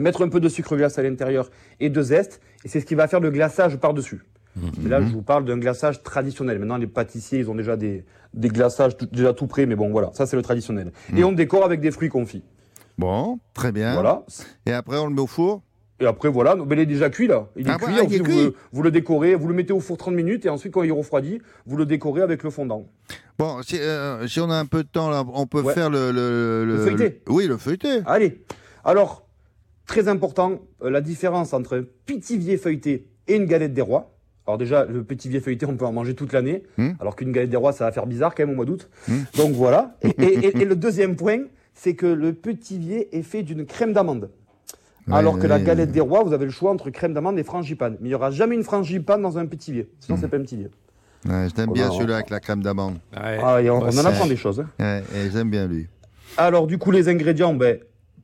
mettre 0.00 0.22
un 0.24 0.28
peu 0.28 0.40
de 0.40 0.48
sucre 0.48 0.76
glace 0.76 0.98
à 0.98 1.02
l'intérieur 1.02 1.50
et 1.80 1.88
de 1.90 2.02
zeste, 2.02 2.40
et 2.64 2.68
c'est 2.68 2.80
ce 2.80 2.86
qui 2.86 2.94
va 2.94 3.06
faire 3.08 3.20
le 3.20 3.30
glaçage 3.30 3.76
par-dessus. 3.76 4.22
Mhm. 4.56 4.88
Là, 4.88 5.00
je 5.00 5.06
vous 5.12 5.22
parle 5.22 5.44
d'un 5.44 5.58
glaçage 5.58 6.02
traditionnel. 6.02 6.58
Maintenant, 6.58 6.76
les 6.76 6.88
pâtissiers, 6.88 7.38
ils 7.38 7.50
ont 7.50 7.54
déjà 7.54 7.76
des, 7.76 8.04
des 8.34 8.48
glaçages 8.48 8.96
tout- 8.96 9.06
déjà 9.06 9.32
tout 9.32 9.46
prêts, 9.46 9.64
mais 9.66 9.76
bon, 9.76 9.90
voilà, 9.90 10.10
ça 10.12 10.26
c'est 10.26 10.34
le 10.36 10.42
traditionnel. 10.42 10.90
Et 11.16 11.22
on 11.22 11.30
décore 11.32 11.64
avec 11.64 11.80
des 11.80 11.90
fruits 11.92 12.08
confits. 12.08 12.42
Bon, 12.98 13.38
très 13.54 13.70
bien. 13.72 13.94
Voilà. 13.94 14.24
Et 14.66 14.72
après, 14.72 14.98
on 14.98 15.06
le 15.06 15.14
met 15.14 15.20
au 15.20 15.26
four? 15.28 15.62
Et 16.00 16.06
après, 16.06 16.28
voilà, 16.28 16.56
ben, 16.56 16.66
il 16.72 16.78
est 16.80 16.86
déjà 16.86 17.10
cuit 17.10 17.28
là. 17.28 17.46
Il 17.56 17.68
est 17.68 17.70
Ah 17.70 17.76
cuit, 17.78 17.92
il 17.92 18.14
est 18.14 18.18
vous, 18.18 18.24
cuit. 18.24 18.44
le- 18.44 18.54
vous 18.72 18.82
le 18.82 18.90
décorez, 18.90 19.34
vous 19.34 19.46
le 19.48 19.54
mettez 19.54 19.72
au 19.72 19.80
four 19.80 19.96
30 19.98 20.14
minutes, 20.14 20.46
et 20.46 20.48
ensuite, 20.48 20.72
quand 20.72 20.82
il 20.82 20.92
refroidit, 20.92 21.40
vous 21.66 21.76
le 21.76 21.86
décorez 21.86 22.22
avec 22.22 22.42
le 22.42 22.50
fondant. 22.50 22.86
Bon, 23.38 23.62
si, 23.62 23.78
euh, 23.78 24.26
si 24.26 24.40
on 24.40 24.50
a 24.50 24.56
un 24.56 24.66
peu 24.66 24.82
de 24.82 24.88
temps, 24.88 25.08
là, 25.10 25.24
on 25.32 25.46
peut 25.46 25.60
Ouais. 25.62 25.74
faire 25.74 25.90
le... 25.90 26.10
Le, 26.10 26.64
Le 26.64 26.78
feuilleté. 26.78 27.22
Oui, 27.28 27.46
le 27.46 27.56
feuilleté. 27.56 28.00
Allez. 28.06 28.42
Alors, 28.84 29.26
très 29.90 30.06
important, 30.06 30.60
euh, 30.84 30.88
la 30.90 31.00
différence 31.00 31.52
entre 31.52 31.78
un 31.80 31.84
pitivier 32.06 32.56
feuilleté 32.56 33.08
et 33.26 33.34
une 33.34 33.46
galette 33.46 33.74
des 33.74 33.82
rois. 33.82 34.14
Alors 34.46 34.56
déjà, 34.56 34.84
le 34.84 35.02
pitivier 35.02 35.40
feuilleté, 35.40 35.66
on 35.66 35.76
peut 35.76 35.84
en 35.84 35.92
manger 35.92 36.14
toute 36.14 36.32
l'année, 36.32 36.62
Hmm. 36.78 36.90
alors 37.00 37.16
qu'une 37.16 37.32
galette 37.32 37.50
des 37.50 37.56
rois, 37.56 37.72
ça 37.72 37.84
va 37.86 37.92
faire 37.92 38.06
bizarre 38.06 38.32
quand 38.36 38.44
même 38.44 38.52
au 38.52 38.56
mois 38.56 38.64
d'août. 38.64 38.88
Hmm. 39.08 39.18
Donc 39.36 39.50
voilà. 39.52 39.96
Et, 40.02 40.10
et- 40.22 40.46
et- 40.46 40.62
et 40.62 40.64
le 40.64 40.76
deuxième 40.76 41.16
point, 41.16 41.40
c'est 41.74 41.94
que 41.94 42.06
le 42.06 42.32
pitivier 42.32 43.16
est 43.16 43.22
fait 43.22 43.42
d'une 43.42 43.66
crème 43.66 43.92
d'amande. 43.92 44.30
Ouais, 45.08 45.14
alors 45.16 45.40
que 45.40 45.46
la 45.48 45.56
ouais. 45.56 45.64
galette 45.64 45.90
des 45.90 46.00
rois, 46.00 46.22
vous 46.22 46.32
avez 46.32 46.44
le 46.44 46.52
choix 46.52 46.70
entre 46.70 46.90
crème 46.90 47.12
d'amande 47.12 47.36
et 47.38 47.42
frangipane. 47.42 47.94
Mais 48.00 48.06
il 48.06 48.10
n'y 48.10 48.14
aura 48.14 48.30
jamais 48.30 48.54
une 48.54 48.62
frangipane 48.62 49.22
dans 49.22 49.38
un 49.38 49.46
pitivier. 49.46 49.88
Sinon, 49.98 50.16
Hmm. 50.16 50.20
c'est 50.20 50.28
pas 50.28 50.36
un 50.36 50.40
pitivier. 50.42 50.68
Ouais, 51.28 51.48
je 51.48 51.54
t'aime 51.54 51.72
bien 51.72 51.90
celui-là 51.90 52.14
avec 52.16 52.30
la 52.30 52.38
crème 52.38 52.62
d'amande. 52.62 52.98
Ah, 53.14 53.58
on, 53.64 53.68
on 53.70 53.98
en 53.98 54.04
apprend 54.04 54.26
des 54.26 54.36
choses. 54.36 54.60
hein. 54.60 54.68
Ouais, 54.78 55.02
et 55.16 55.30
j'aime 55.32 55.50
bien 55.50 55.66
lui. 55.66 55.88
Alors, 56.36 56.68
du 56.68 56.78
coup, 56.78 56.92
les 56.92 57.08
ingrédients, 57.08 57.54
ben, 57.54 57.78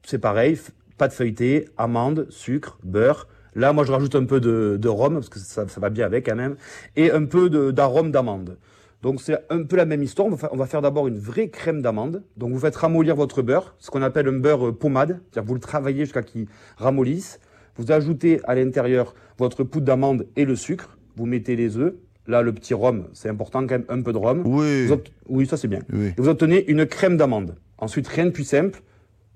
c'est 0.04 0.18
pareil. 0.20 0.56
Pâte 0.98 1.12
feuilletée, 1.12 1.68
amandes, 1.76 2.26
sucre, 2.30 2.78
beurre. 2.82 3.28
Là, 3.54 3.72
moi, 3.72 3.84
je 3.84 3.92
rajoute 3.92 4.14
un 4.14 4.24
peu 4.24 4.40
de, 4.40 4.76
de 4.80 4.88
rhum, 4.88 5.14
parce 5.14 5.28
que 5.28 5.38
ça, 5.38 5.66
ça 5.66 5.80
va 5.80 5.90
bien 5.90 6.04
avec 6.04 6.26
quand 6.26 6.36
même. 6.36 6.56
Et 6.94 7.10
un 7.10 7.24
peu 7.24 7.48
d'arôme 7.72 8.10
d'amande. 8.10 8.58
Donc, 9.02 9.20
c'est 9.20 9.38
un 9.50 9.62
peu 9.62 9.76
la 9.76 9.84
même 9.84 10.02
histoire. 10.02 10.28
On 10.50 10.56
va, 10.56 10.66
faire 10.66 10.82
d'abord 10.82 11.06
une 11.06 11.18
vraie 11.18 11.48
crème 11.48 11.80
d'amande. 11.80 12.22
Donc, 12.36 12.52
vous 12.52 12.58
faites 12.58 12.76
ramollir 12.76 13.14
votre 13.14 13.40
beurre, 13.42 13.74
ce 13.78 13.90
qu'on 13.90 14.02
appelle 14.02 14.28
un 14.28 14.38
beurre 14.38 14.68
euh, 14.68 14.72
pommade. 14.72 15.20
C'est-à-dire 15.30 15.42
que 15.42 15.48
vous 15.48 15.54
le 15.54 15.60
travaillez 15.60 16.04
jusqu'à 16.04 16.22
qu'il 16.22 16.46
ramollisse. 16.76 17.40
Vous 17.76 17.92
ajoutez 17.92 18.40
à 18.44 18.54
l'intérieur 18.54 19.14
votre 19.38 19.64
poudre 19.64 19.86
d'amande 19.86 20.26
et 20.36 20.44
le 20.44 20.56
sucre. 20.56 20.98
Vous 21.16 21.26
mettez 21.26 21.56
les 21.56 21.76
œufs. 21.76 21.94
Là, 22.26 22.42
le 22.42 22.52
petit 22.52 22.74
rhum, 22.74 23.06
c'est 23.12 23.28
important 23.28 23.60
quand 23.66 23.78
même, 23.78 23.84
un 23.88 24.02
peu 24.02 24.12
de 24.12 24.18
rhum. 24.18 24.42
Oui. 24.44 24.86
Vous 24.86 24.96
Oui, 25.28 25.46
ça 25.46 25.56
c'est 25.56 25.68
bien. 25.68 25.82
Oui. 25.92 26.06
Et 26.08 26.20
vous 26.20 26.28
obtenez 26.28 26.68
une 26.68 26.84
crème 26.84 27.16
d'amande. 27.16 27.54
Ensuite, 27.78 28.08
rien 28.08 28.24
de 28.26 28.30
plus 28.30 28.44
simple. 28.44 28.82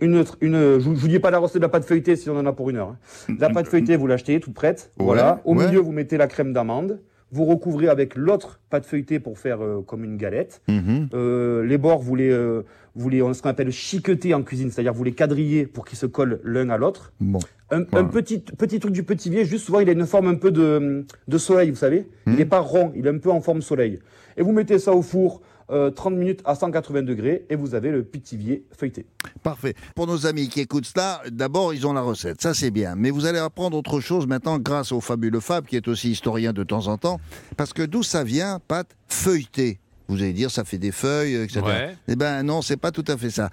Une, 0.00 0.22
tr- 0.22 0.36
une, 0.40 0.54
je 0.80 0.88
ne 0.88 0.94
vous 0.94 1.08
dis 1.08 1.18
pas 1.18 1.30
la 1.30 1.38
recette 1.38 1.56
de 1.56 1.62
la 1.62 1.68
pâte 1.68 1.84
feuilletée 1.84 2.16
si 2.16 2.30
on 2.30 2.36
en 2.36 2.46
a 2.46 2.52
pour 2.52 2.70
une 2.70 2.76
heure. 2.76 2.94
hein. 3.28 3.34
La 3.38 3.50
pâte 3.50 3.66
feuilletée, 3.68 3.96
vous 3.96 4.06
l'achetez 4.06 4.40
toute 4.40 4.54
prête. 4.54 4.92
Ouais, 4.98 5.04
voilà. 5.04 5.40
Au 5.44 5.54
ouais. 5.54 5.66
milieu, 5.66 5.80
vous 5.80 5.92
mettez 5.92 6.16
la 6.16 6.26
crème 6.26 6.52
d'amande. 6.52 7.00
Vous 7.32 7.44
recouvrez 7.44 7.86
avec 7.88 8.16
l'autre 8.16 8.58
pâte 8.70 8.84
feuilletée 8.84 9.20
pour 9.20 9.38
faire 9.38 9.62
euh, 9.62 9.82
comme 9.86 10.02
une 10.02 10.16
galette. 10.16 10.62
Mhm. 10.68 11.10
Euh, 11.14 11.64
les 11.64 11.78
bords, 11.78 12.00
vous 12.00 12.16
les, 12.16 12.28
euh, 12.30 12.62
vous 12.96 13.08
les, 13.08 13.20
ce 13.34 13.40
qu'on 13.40 13.50
appelle 13.50 13.70
chiqueter 13.70 14.34
en 14.34 14.42
cuisine, 14.42 14.70
c'est-à-dire 14.72 14.92
vous 14.92 15.04
les 15.04 15.12
quadrillez 15.12 15.66
pour 15.66 15.84
qu'ils 15.84 15.96
se 15.98 16.06
collent 16.06 16.40
l'un 16.42 16.70
à 16.70 16.76
l'autre. 16.76 17.12
Bon. 17.20 17.38
Un, 17.70 17.84
petit, 17.84 18.40
petit 18.40 18.80
truc 18.80 18.92
du 18.92 19.04
petit 19.04 19.30
vieux, 19.30 19.44
juste 19.44 19.66
souvent, 19.66 19.78
il 19.78 19.88
a 19.88 19.92
une 19.92 20.06
forme 20.06 20.26
un 20.26 20.34
peu 20.34 20.50
de, 20.50 21.04
de 21.28 21.38
soleil, 21.38 21.70
vous 21.70 21.76
savez. 21.76 22.08
Il 22.26 22.32
n'est 22.34 22.44
pas 22.44 22.58
rond, 22.58 22.90
il 22.96 23.06
est 23.06 23.10
un 23.10 23.18
peu 23.18 23.30
en 23.30 23.40
forme 23.40 23.62
soleil. 23.62 24.00
Et 24.36 24.42
vous 24.42 24.50
mettez 24.50 24.80
ça 24.80 24.92
au 24.92 25.02
four 25.02 25.40
euh, 25.70 25.90
30 25.90 26.14
minutes 26.14 26.40
à 26.44 26.54
180 26.54 27.02
degrés 27.02 27.46
et 27.50 27.56
vous 27.56 27.74
avez 27.74 27.90
le 27.90 28.02
pitivier 28.02 28.64
feuilleté. 28.76 29.06
Parfait. 29.42 29.74
Pour 29.94 30.06
nos 30.06 30.26
amis 30.26 30.48
qui 30.48 30.60
écoutent 30.60 30.86
ça, 30.94 31.22
d'abord, 31.30 31.72
ils 31.74 31.86
ont 31.86 31.92
la 31.92 32.00
recette. 32.00 32.40
Ça, 32.42 32.54
c'est 32.54 32.70
bien. 32.70 32.94
Mais 32.96 33.10
vous 33.10 33.26
allez 33.26 33.38
apprendre 33.38 33.76
autre 33.76 34.00
chose 34.00 34.26
maintenant 34.26 34.58
grâce 34.58 34.92
au 34.92 35.00
fabuleux 35.00 35.40
Fab, 35.40 35.66
qui 35.66 35.76
est 35.76 35.88
aussi 35.88 36.10
historien 36.10 36.52
de 36.52 36.62
temps 36.64 36.88
en 36.88 36.98
temps. 36.98 37.20
Parce 37.56 37.72
que 37.72 37.82
d'où 37.82 38.02
ça 38.02 38.24
vient, 38.24 38.58
pâte 38.66 38.96
feuilletée 39.08 39.78
Vous 40.08 40.16
allez 40.22 40.32
dire, 40.32 40.50
ça 40.50 40.64
fait 40.64 40.78
des 40.78 40.92
feuilles, 40.92 41.34
etc. 41.34 41.60
Ouais. 41.64 41.96
Eh 42.08 42.16
ben 42.16 42.42
non, 42.42 42.62
c'est 42.62 42.76
pas 42.76 42.90
tout 42.90 43.04
à 43.08 43.16
fait 43.16 43.30
ça. 43.30 43.50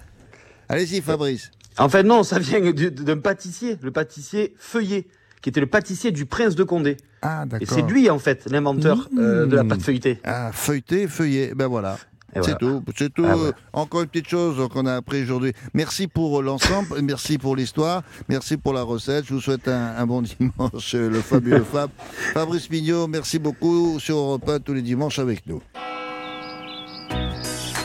Allez-y, 0.70 1.01
Fabrice. 1.01 1.51
En 1.78 1.89
fait, 1.89 2.03
non, 2.03 2.24
ça 2.24 2.39
vient 2.39 2.59
du- 2.72 2.91
d'un 2.91 3.18
pâtissier, 3.20 3.78
le 3.82 3.91
pâtissier 3.91 4.55
Feuillet, 4.57 5.05
qui 5.41 5.49
était 5.49 5.59
le 5.59 5.68
pâtissier 5.68 6.11
du 6.11 6.26
prince 6.26 6.55
de 6.55 6.63
Condé. 6.63 6.97
Ah, 7.30 7.43
Et 7.59 7.65
c'est 7.65 7.82
lui, 7.82 8.09
en 8.09 8.19
fait, 8.19 8.45
l'inventeur 8.49 9.09
euh, 9.17 9.45
de 9.45 9.55
la 9.55 9.65
pâte 9.65 9.82
feuilletée. 9.82 10.19
Ah, 10.23 10.51
feuilleté, 10.53 11.07
feuillet. 11.09 11.51
Ben 11.53 11.67
voilà. 11.67 11.97
Et 12.36 12.39
C'est 12.41 12.41
voilà. 12.41 12.55
tout, 12.57 12.84
c'est 12.95 13.13
tout. 13.13 13.25
Ah. 13.25 13.36
Encore 13.73 14.01
une 14.01 14.07
petite 14.07 14.30
chose 14.30 14.65
qu'on 14.71 14.86
a 14.86 14.95
appris 14.95 15.23
aujourd'hui. 15.23 15.51
Merci 15.73 16.07
pour 16.07 16.41
l'ensemble, 16.41 16.88
merci 17.03 17.38
pour 17.38 17.55
l'histoire, 17.55 18.03
merci 18.30 18.55
pour 18.57 18.73
la 18.73 18.84
recette. 18.84 19.25
Je 19.25 19.34
vous 19.34 19.41
souhaite 19.41 19.67
un, 19.67 19.95
un 19.97 20.05
bon 20.05 20.21
dimanche, 20.39 20.93
le 20.93 21.19
fabuleux 21.21 21.63
Fab. 21.63 21.89
Fabrice 22.34 22.69
Mignot, 22.69 23.07
merci 23.07 23.39
beaucoup 23.39 23.99
sur 23.99 24.17
Europe 24.17 24.47
1 24.47 24.59
tous 24.59 24.73
les 24.73 24.82
dimanches 24.82 25.19
avec 25.19 25.45
nous. 25.47 25.61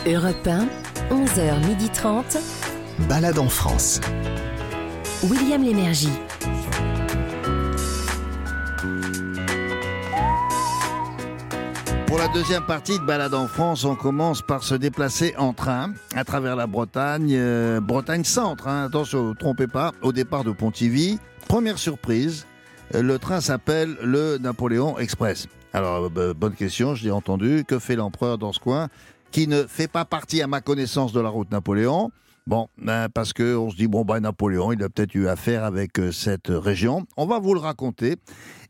Europe 0.06 0.46
1, 0.46 0.66
11h30. 1.10 2.38
Balade 3.08 3.38
en 3.38 3.48
France. 3.48 4.00
William 5.24 5.62
Lémergie. 5.62 6.10
Pour 12.12 12.20
la 12.20 12.28
deuxième 12.28 12.66
partie 12.66 12.98
de 12.98 13.04
Balade 13.06 13.32
en 13.32 13.46
France, 13.46 13.86
on 13.86 13.96
commence 13.96 14.42
par 14.42 14.64
se 14.64 14.74
déplacer 14.74 15.34
en 15.38 15.54
train 15.54 15.94
à 16.14 16.24
travers 16.24 16.56
la 16.56 16.66
Bretagne, 16.66 17.32
euh, 17.34 17.80
Bretagne 17.80 18.22
centre. 18.22 18.68
hein. 18.68 18.84
attention, 18.84 19.30
ne 19.30 19.32
trompez 19.32 19.66
pas, 19.66 19.92
au 20.02 20.12
départ 20.12 20.44
de 20.44 20.52
Pontivy. 20.52 21.18
Première 21.48 21.78
surprise, 21.78 22.46
euh, 22.94 23.00
le 23.00 23.18
train 23.18 23.40
s'appelle 23.40 23.96
le 24.02 24.36
Napoléon 24.36 24.98
Express. 24.98 25.46
Alors, 25.72 26.04
euh, 26.04 26.08
bah, 26.10 26.34
bonne 26.34 26.52
question, 26.52 26.94
je 26.94 27.02
l'ai 27.04 27.10
entendu. 27.10 27.64
Que 27.66 27.78
fait 27.78 27.96
l'empereur 27.96 28.36
dans 28.36 28.52
ce 28.52 28.60
coin 28.60 28.88
qui 29.30 29.48
ne 29.48 29.64
fait 29.66 29.88
pas 29.88 30.04
partie, 30.04 30.42
à 30.42 30.46
ma 30.46 30.60
connaissance, 30.60 31.14
de 31.14 31.20
la 31.20 31.30
route 31.30 31.50
Napoléon? 31.50 32.10
Bon, 32.46 32.66
ben, 32.76 33.08
parce 33.08 33.32
que 33.32 33.56
on 33.56 33.70
se 33.70 33.76
dit 33.76 33.86
bon 33.86 34.04
ben 34.04 34.18
Napoléon, 34.20 34.72
il 34.72 34.82
a 34.82 34.88
peut-être 34.88 35.14
eu 35.14 35.28
affaire 35.28 35.62
avec 35.64 35.98
euh, 36.00 36.10
cette 36.10 36.48
région. 36.48 37.06
On 37.16 37.24
va 37.26 37.38
vous 37.38 37.54
le 37.54 37.60
raconter. 37.60 38.16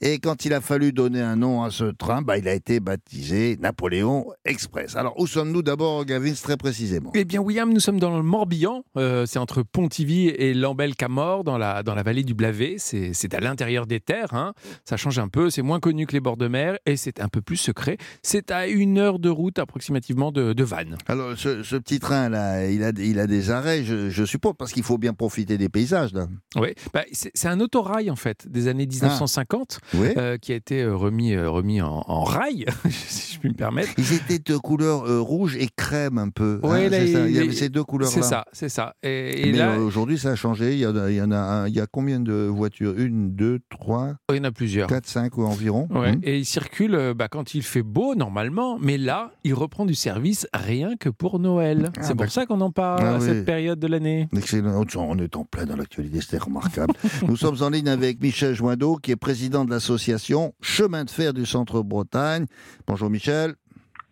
Et 0.04 0.18
quand 0.18 0.44
il 0.44 0.52
a 0.52 0.60
fallu 0.60 0.92
donner 0.92 1.20
un 1.22 1.36
nom 1.36 1.62
à 1.62 1.70
ce 1.70 1.84
train, 1.84 2.22
ben, 2.22 2.36
il 2.36 2.48
a 2.48 2.54
été 2.54 2.80
baptisé 2.80 3.56
Napoléon 3.60 4.26
Express. 4.44 4.96
Alors 4.96 5.18
où 5.18 5.26
sommes-nous 5.26 5.62
d'abord, 5.62 6.04
Gavin, 6.04 6.32
très 6.34 6.56
précisément? 6.56 7.12
Eh 7.14 7.24
bien, 7.24 7.40
William, 7.40 7.72
nous 7.72 7.80
sommes 7.80 8.00
dans 8.00 8.14
le 8.16 8.22
Morbihan. 8.22 8.84
Euh, 8.98 9.24
c'est 9.26 9.38
entre 9.38 9.62
Pontivy 9.62 10.28
et 10.28 10.54
Lambel-Camor, 10.54 11.44
dans 11.44 11.56
la, 11.56 11.82
dans 11.82 11.94
la 11.94 12.02
vallée 12.02 12.24
du 12.24 12.34
Blavet. 12.34 12.74
C'est 12.78 13.12
c'est 13.14 13.32
à 13.32 13.40
l'intérieur 13.40 13.86
des 13.86 14.00
terres. 14.00 14.34
hein. 14.34 14.52
Ça 14.84 14.96
change 14.96 15.18
un 15.18 15.28
peu. 15.28 15.48
C'est 15.50 15.62
moins 15.62 15.80
connu 15.80 16.06
que 16.06 16.12
les 16.12 16.20
bords 16.20 16.36
de 16.36 16.48
mer 16.48 16.76
et 16.84 16.96
c'est 16.96 17.20
un 17.20 17.28
peu 17.28 17.40
plus 17.40 17.56
secret. 17.56 17.96
C'est 18.22 18.50
à 18.50 18.66
une 18.66 18.98
heure 18.98 19.18
de 19.18 19.30
route 19.30 19.58
approximativement 19.58 20.32
de, 20.32 20.52
de 20.52 20.64
Vannes. 20.64 20.98
Alors 21.06 21.38
ce, 21.38 21.62
ce 21.62 21.76
petit 21.76 22.00
train 22.00 22.28
là, 22.28 22.66
il 22.66 22.82
a, 22.82 22.90
il 22.98 23.18
a 23.20 23.26
des 23.26 23.50
je, 23.84 24.10
je 24.10 24.24
suppose, 24.24 24.52
parce 24.58 24.72
qu'il 24.72 24.82
faut 24.82 24.98
bien 24.98 25.12
profiter 25.14 25.58
des 25.58 25.68
paysages 25.68 26.12
là. 26.12 26.26
Oui, 26.56 26.68
bah, 26.92 27.02
c'est 27.12 27.48
un 27.48 27.60
autorail 27.60 28.10
en 28.10 28.16
fait 28.16 28.46
des 28.50 28.68
années 28.68 28.86
1950 28.86 29.80
Oui. 29.94 30.08
euh, 30.16 30.36
qui 30.38 30.52
a 30.52 30.56
été 30.56 30.82
euh, 30.82 30.94
remis, 30.96 31.32
euh, 31.34 31.48
remis 31.50 31.80
en, 31.80 32.02
en 32.06 32.24
rail, 32.24 32.66
si 32.90 33.34
je 33.34 33.38
puis 33.40 33.48
me 33.50 33.54
permettre. 33.54 33.90
Ils 33.98 34.12
étaient 34.12 34.38
de 34.38 34.56
couleur 34.56 35.04
euh, 35.08 35.20
rouge 35.20 35.56
et 35.56 35.68
crème 35.74 36.18
un 36.18 36.28
peu. 36.28 36.60
hein, 36.62 36.68
Ouais, 36.68 36.88
là, 36.88 36.98
ça, 37.06 37.26
il- 37.28 37.34
y 37.34 37.38
avait 37.38 37.52
ces 37.52 37.68
deux 37.68 37.84
couleurs. 37.84 38.10
C'est 38.10 38.22
ça, 38.22 38.44
c'est 38.52 38.68
ça. 38.68 38.94
Et, 39.02 39.48
et 39.48 39.52
Mais 39.52 39.58
là, 39.58 39.78
aujourd'hui, 39.78 40.18
ça 40.18 40.30
a 40.30 40.34
changé. 40.36 40.72
Il 40.72 40.78
y, 40.78 40.84
a, 40.84 41.10
il 41.10 41.16
y 41.16 41.22
en 41.22 41.30
a, 41.30 41.36
un- 41.38 41.68
il 41.68 41.74
y 41.74 41.80
a 41.80 41.86
combien 41.86 42.20
de 42.20 42.32
voitures? 42.46 42.94
Une, 42.98 43.34
deux, 43.34 43.60
trois, 43.70 44.14
il 44.30 44.36
y 44.36 44.40
en 44.40 44.44
a 44.44 44.52
plusieurs. 44.52 44.88
quatre, 44.88 45.06
cinq 45.08 45.38
ou 45.38 45.44
environ? 45.44 45.88
Ouais, 45.90 46.12
Hmm. 46.12 46.20
Et 46.24 46.38
il 46.38 46.44
circule 46.44 47.14
bah, 47.16 47.28
quand 47.28 47.54
il 47.54 47.62
fait 47.62 47.82
beau 47.82 48.14
normalement, 48.14 48.76
mais 48.80 48.98
là, 48.98 49.32
il 49.44 49.54
reprend 49.54 49.86
du 49.86 49.94
service 49.94 50.46
rien 50.52 50.96
que 50.98 51.08
pour 51.08 51.38
Noël. 51.38 51.90
Ah, 51.96 52.02
c'est 52.02 52.14
pour 52.16 52.28
ça 52.30 52.44
qu'on 52.46 52.60
en 52.60 52.70
parle 52.70 53.02
Ah 53.04 53.14
à 53.14 53.18
oui. 53.18 53.24
cette 53.24 53.44
période 53.44 53.51
de 53.52 53.86
l'année. 53.86 54.28
Excellent. 54.36 54.84
On 54.96 55.18
est 55.18 55.36
en 55.36 55.44
plein 55.44 55.64
dans 55.64 55.76
l'actualité, 55.76 56.20
c'est 56.20 56.42
remarquable. 56.42 56.94
Nous 57.28 57.36
sommes 57.36 57.56
en 57.62 57.70
ligne 57.70 57.88
avec 57.88 58.20
Michel 58.20 58.54
Joindeau, 58.54 58.96
qui 58.96 59.10
est 59.10 59.16
président 59.16 59.64
de 59.64 59.70
l'association 59.70 60.54
Chemin 60.60 61.04
de 61.04 61.10
fer 61.10 61.32
du 61.34 61.44
Centre-Bretagne. 61.44 62.46
Bonjour 62.86 63.10
Michel. 63.10 63.54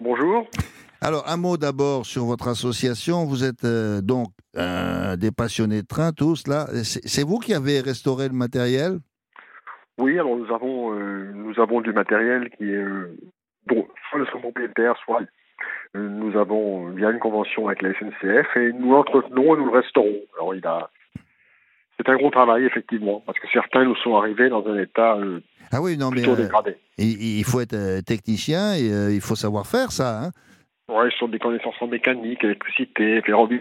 Bonjour. 0.00 0.46
Alors, 1.00 1.26
un 1.28 1.36
mot 1.38 1.56
d'abord 1.56 2.04
sur 2.04 2.24
votre 2.24 2.48
association. 2.48 3.24
Vous 3.24 3.44
êtes 3.44 3.64
euh, 3.64 4.02
donc 4.02 4.28
euh, 4.56 5.16
des 5.16 5.30
passionnés 5.30 5.82
de 5.82 5.86
train, 5.86 6.12
tous 6.12 6.46
là. 6.46 6.66
C'est 6.84 7.24
vous 7.24 7.38
qui 7.38 7.54
avez 7.54 7.80
restauré 7.80 8.28
le 8.28 8.34
matériel? 8.34 8.98
Oui, 9.98 10.18
alors 10.18 10.36
nous 10.36 10.52
avons 10.52 10.94
euh, 10.94 11.30
nous 11.34 11.60
avons 11.60 11.80
du 11.82 11.92
matériel 11.92 12.50
qui 12.56 12.64
est 12.64 12.74
euh, 12.74 13.16
dont 13.66 13.86
soit 14.08 14.18
le 14.18 14.26
son 14.32 14.40
propriétaire, 14.40 14.96
soit 15.04 15.20
nous 15.94 16.36
avons 16.38 16.88
via 16.90 17.10
une 17.10 17.18
convention 17.18 17.66
avec 17.68 17.82
la 17.82 17.92
SNCF 17.94 18.56
et 18.56 18.72
nous 18.72 18.92
l'entretenons 18.92 19.54
et 19.54 19.58
nous 19.58 19.66
le 19.66 19.78
restaurons. 19.78 20.20
Alors 20.36 20.54
il 20.54 20.64
a 20.66 20.90
c'est 21.98 22.08
un 22.08 22.16
gros 22.16 22.30
travail 22.30 22.64
effectivement 22.64 23.22
parce 23.26 23.38
que 23.38 23.46
certains 23.52 23.84
nous 23.84 23.96
sont 23.96 24.16
arrivés 24.16 24.48
dans 24.48 24.66
un 24.66 24.78
état 24.78 25.16
euh, 25.16 25.40
Ah 25.70 25.82
oui, 25.82 25.98
non, 25.98 26.10
mais 26.10 26.26
euh, 26.26 26.34
dégradé. 26.36 26.76
il, 26.96 27.38
il 27.40 27.44
faut 27.44 27.60
être 27.60 27.74
euh, 27.74 28.00
technicien 28.00 28.74
et 28.74 28.90
euh, 28.90 29.12
il 29.12 29.20
faut 29.20 29.34
savoir 29.34 29.66
faire 29.66 29.90
ça. 29.92 30.22
hein. 30.24 30.30
Ouais, 30.88 31.10
sur 31.18 31.28
des 31.28 31.38
connaissances 31.38 31.74
en 31.80 31.86
mécanique, 31.88 32.42
électricité, 32.42 33.20
ferrovie, 33.22 33.60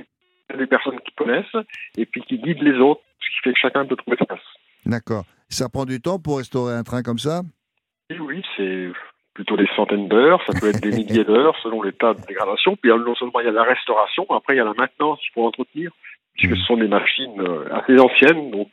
des 0.57 0.65
personnes 0.67 0.99
qui 1.01 1.13
connaissent 1.15 1.65
et 1.97 2.05
puis 2.05 2.21
qui 2.21 2.37
guident 2.39 2.63
les 2.63 2.79
autres, 2.79 3.01
ce 3.19 3.29
qui 3.29 3.39
fait 3.43 3.53
que 3.53 3.59
chacun 3.59 3.85
peut 3.85 3.95
trouver 3.97 4.17
sa 4.17 4.25
place. 4.25 4.39
D'accord. 4.85 5.25
Ça 5.49 5.67
prend 5.67 5.85
du 5.85 5.99
temps 5.99 6.17
pour 6.19 6.37
restaurer 6.37 6.73
un 6.75 6.83
train 6.83 7.03
comme 7.03 7.19
ça? 7.19 7.41
Et 8.09 8.19
oui, 8.19 8.41
c'est 8.55 8.87
plutôt 9.33 9.57
des 9.57 9.67
centaines 9.75 10.07
d'heures, 10.07 10.41
ça 10.45 10.59
peut 10.59 10.69
être 10.69 10.81
des 10.81 10.91
milliers 10.91 11.23
d'heures 11.23 11.55
selon 11.63 11.81
l'état 11.81 12.13
de 12.13 12.21
dégradation. 12.27 12.75
Puis 12.75 12.91
non 12.91 13.15
seulement 13.15 13.39
il 13.39 13.45
y 13.45 13.49
a 13.49 13.51
la 13.51 13.63
restauration, 13.63 14.25
après 14.29 14.55
il 14.55 14.57
y 14.57 14.61
a 14.61 14.65
la 14.65 14.73
maintenance 14.73 15.19
qu'il 15.19 15.31
faut 15.33 15.45
entretenir, 15.45 15.91
puisque 16.33 16.57
ce 16.57 16.63
sont 16.63 16.77
des 16.77 16.87
machines 16.87 17.39
euh, 17.39 17.73
assez 17.73 17.97
anciennes, 17.99 18.51
donc 18.51 18.69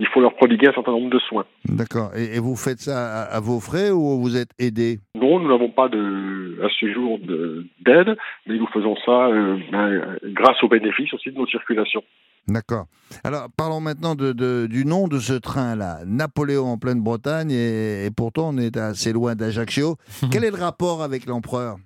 il, 0.00 0.06
faut 0.08 0.20
leur 0.20 0.34
prodiguer 0.34 0.68
un 0.68 0.72
certain 0.72 0.92
nombre 0.92 1.10
de 1.10 1.18
soins. 1.18 1.44
D'accord. 1.66 2.10
Et, 2.16 2.36
et 2.36 2.38
vous 2.40 2.56
faites 2.56 2.80
ça 2.80 3.22
à, 3.22 3.36
à 3.36 3.40
vos 3.40 3.60
frais 3.60 3.90
ou 3.90 4.20
vous 4.20 4.36
êtes 4.36 4.50
aidé 4.58 4.98
Non, 5.14 5.38
nous 5.40 5.48
n'avons 5.48 5.70
pas 5.70 5.88
de, 5.88 6.58
à 6.64 6.68
ce 6.78 6.92
jour 6.92 7.18
de- 7.18 7.66
d'aide, 7.84 8.16
mais 8.46 8.56
nous 8.58 8.66
faisons 8.68 8.94
ça 9.04 9.26
euh, 9.28 9.56
ben, 9.72 10.16
grâce 10.34 10.62
aux 10.62 10.68
bénéfices 10.68 11.12
aussi 11.14 11.30
de 11.30 11.36
nos 11.38 11.46
circulations. 11.46 12.02
D'accord. 12.46 12.86
Alors, 13.24 13.48
parlons 13.56 13.80
maintenant 13.80 14.14
de, 14.14 14.32
de- 14.32 14.66
du 14.66 14.84
nom 14.86 15.06
de 15.08 15.18
ce 15.18 15.34
train-là. 15.34 15.98
Napoléon 16.06 16.64
en 16.66 16.78
pleine 16.78 17.02
Bretagne, 17.02 17.50
et, 17.50 18.06
et 18.06 18.10
pourtant 18.10 18.50
on 18.54 18.58
est 18.58 18.76
assez 18.78 19.12
loin 19.12 19.34
d'Ajaccio. 19.34 19.96
Quel 20.32 20.44
est 20.44 20.50
le 20.50 20.56
rapport 20.62 21.02
avec 21.02 21.26
l'empereur? 21.26 21.76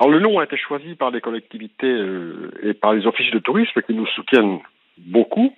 Alors 0.00 0.12
le 0.12 0.20
nom 0.20 0.38
a 0.38 0.44
été 0.44 0.56
choisi 0.56 0.94
par 0.94 1.10
les 1.10 1.20
collectivités 1.20 1.86
euh, 1.86 2.50
et 2.62 2.72
par 2.74 2.94
les 2.94 3.04
offices 3.06 3.32
de 3.32 3.38
tourisme 3.40 3.80
qui 3.82 3.94
nous 3.94 4.06
soutiennent 4.06 4.58
beaucoup. 4.96 5.52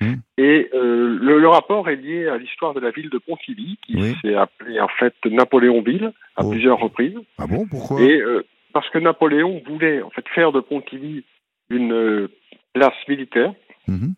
Hmm. 0.00 0.14
Et 0.38 0.70
euh, 0.74 1.18
le, 1.20 1.38
le 1.38 1.48
rapport 1.48 1.88
est 1.88 1.96
lié 1.96 2.26
à 2.28 2.36
l'histoire 2.36 2.74
de 2.74 2.80
la 2.80 2.90
ville 2.90 3.10
de 3.10 3.18
Pontivy, 3.18 3.78
qui 3.86 3.96
Oui. 3.96 4.14
s'est 4.22 4.34
appelée 4.34 4.80
en 4.80 4.88
fait 4.88 5.14
Napoléonville 5.24 6.12
à 6.36 6.44
Oh. 6.44 6.50
plusieurs 6.50 6.78
reprises. 6.78 7.18
Ah 7.38 7.46
bon, 7.46 7.66
pourquoi? 7.68 8.00
Et 8.00 8.20
euh, 8.20 8.44
parce 8.72 8.88
que 8.90 8.98
Napoléon 8.98 9.62
voulait 9.66 10.02
en 10.02 10.10
fait 10.10 10.26
faire 10.34 10.50
de 10.52 10.60
Pontivy 10.60 11.24
une 11.70 11.92
euh, 11.92 12.28
place 12.72 12.94
militaire, 13.08 13.52
Mhm. 13.86 14.14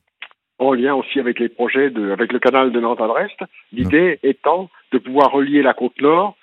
en 0.58 0.72
lien 0.72 0.94
aussi 0.94 1.20
avec 1.20 1.38
les 1.38 1.48
projets 1.50 1.90
de, 1.90 2.10
avec 2.10 2.32
le 2.32 2.38
canal 2.38 2.72
de 2.72 2.80
Nantes 2.80 3.00
à 3.02 3.06
Brest. 3.06 3.38
L'idée 3.72 4.18
étant 4.22 4.70
de 4.92 4.98
pouvoir 4.98 5.30
relier 5.32 5.60
la 5.62 5.74
côte 5.74 6.00
nord 6.00 6.36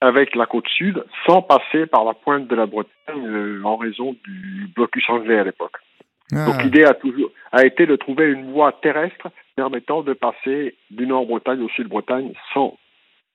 avec 0.00 0.34
la 0.36 0.46
côte 0.46 0.68
sud 0.68 1.02
sans 1.26 1.42
passer 1.42 1.86
par 1.86 2.04
la 2.04 2.12
pointe 2.12 2.46
de 2.48 2.54
la 2.54 2.66
Bretagne 2.66 3.26
euh, 3.26 3.62
en 3.64 3.76
raison 3.76 4.14
du 4.24 4.68
blocus 4.74 5.08
anglais 5.08 5.38
à 5.38 5.44
l'époque. 5.44 5.76
Ah, 6.34 6.46
Donc 6.46 6.62
l'idée 6.64 6.84
a 6.84 6.94
toujours 6.94 7.30
a 7.52 7.64
été 7.64 7.86
de 7.86 7.96
trouver 7.96 8.26
une 8.26 8.50
voie 8.52 8.72
terrestre 8.82 9.28
permettant 9.54 10.02
de 10.02 10.12
passer 10.12 10.74
du 10.90 11.06
Nord-Bretagne 11.06 11.62
au 11.62 11.68
Sud-Bretagne 11.70 12.32
sans 12.52 12.76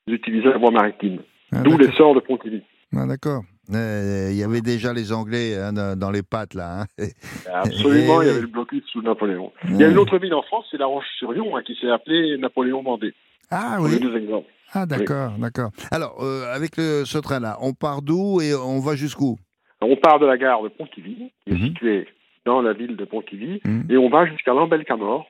utiliser 0.07 0.49
la 0.49 0.57
voie 0.57 0.71
maritime. 0.71 1.19
ah, 1.53 1.61
D'où 1.63 1.77
l'essor 1.77 2.13
de 2.15 2.19
Pontivy. 2.19 2.61
Ah, 2.95 3.05
d'accord. 3.07 3.43
Euh, 3.73 4.29
Il 4.31 4.37
y 4.37 4.43
avait 4.43 4.59
déjà 4.61 4.91
les 4.93 5.13
Anglais 5.13 5.55
hein, 5.57 5.71
dans, 5.95 6.11
les 6.11 6.23
pattes, 6.23 6.53
là. 6.53 6.81
hein. 6.81 6.85
Absolument, 7.53 8.21
Eh 8.21 8.25
il 8.25 8.27
y 8.27 8.29
oui. 8.29 8.29
avait 8.31 8.41
le 8.41 8.47
blocus 8.47 8.83
sous 8.91 9.01
Napoléon. 9.01 9.51
Il 9.63 9.71
y 9.77 9.83
a 9.83 9.87
Ouais. 9.87 9.91
une 9.91 9.97
autre 9.97 10.17
ville 10.17 10.33
en 10.33 10.41
France, 10.43 10.65
c'est 10.69 10.77
La 10.77 10.85
Roche-sur-Yon, 10.87 11.55
hein, 11.55 11.61
qui 11.65 11.75
s'est 11.79 11.89
appelée 11.89 12.37
Napoléon 12.37 12.83
Vendée. 12.83 13.13
Ah 13.49 13.77
oui. 13.79 13.99
deux 13.99 14.15
exemples. 14.17 14.49
Ah 14.73 14.85
d'accord, 14.85 15.31
d'accord. 15.37 15.71
Alors, 15.91 16.17
euh, 16.23 16.53
avec 16.53 16.77
le, 16.77 17.03
ce 17.05 17.17
train-là, 17.17 17.57
on 17.61 17.73
part 17.73 18.01
d'où 18.01 18.39
et 18.41 18.53
on 18.55 18.79
va 18.79 18.95
jusqu'où? 18.95 19.37
On 19.81 19.95
part 19.97 20.19
de 20.19 20.25
la 20.25 20.37
gare 20.37 20.63
de 20.63 20.69
Pontivy, 20.69 21.31
qui 21.45 21.53
est 21.53 21.53
Mhm. 21.53 21.67
située 21.67 22.07
dans 22.45 22.61
la 22.61 22.73
ville 22.73 22.95
de 22.95 23.05
Pontivy, 23.05 23.61
Mhm. 23.65 23.85
et 23.89 23.97
on 23.97 24.09
va 24.09 24.25
jusqu'à 24.25 24.53
Lambel-Camor, 24.53 25.27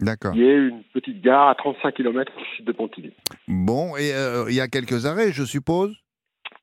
D'accord. 0.00 0.32
qui 0.32 0.42
est 0.42 0.56
une 0.56 0.82
petite 0.92 1.20
gare 1.22 1.48
à 1.48 1.54
35 1.54 1.94
km 1.94 2.32
au 2.36 2.44
sud 2.56 2.64
de 2.64 2.72
Pontivy. 2.72 3.12
Bon, 3.48 3.96
et 3.96 4.12
euh, 4.12 4.46
il 4.48 4.54
y 4.54 4.60
a 4.60 4.68
quelques 4.68 5.06
arrêts, 5.06 5.32
je 5.32 5.44
suppose? 5.44 5.94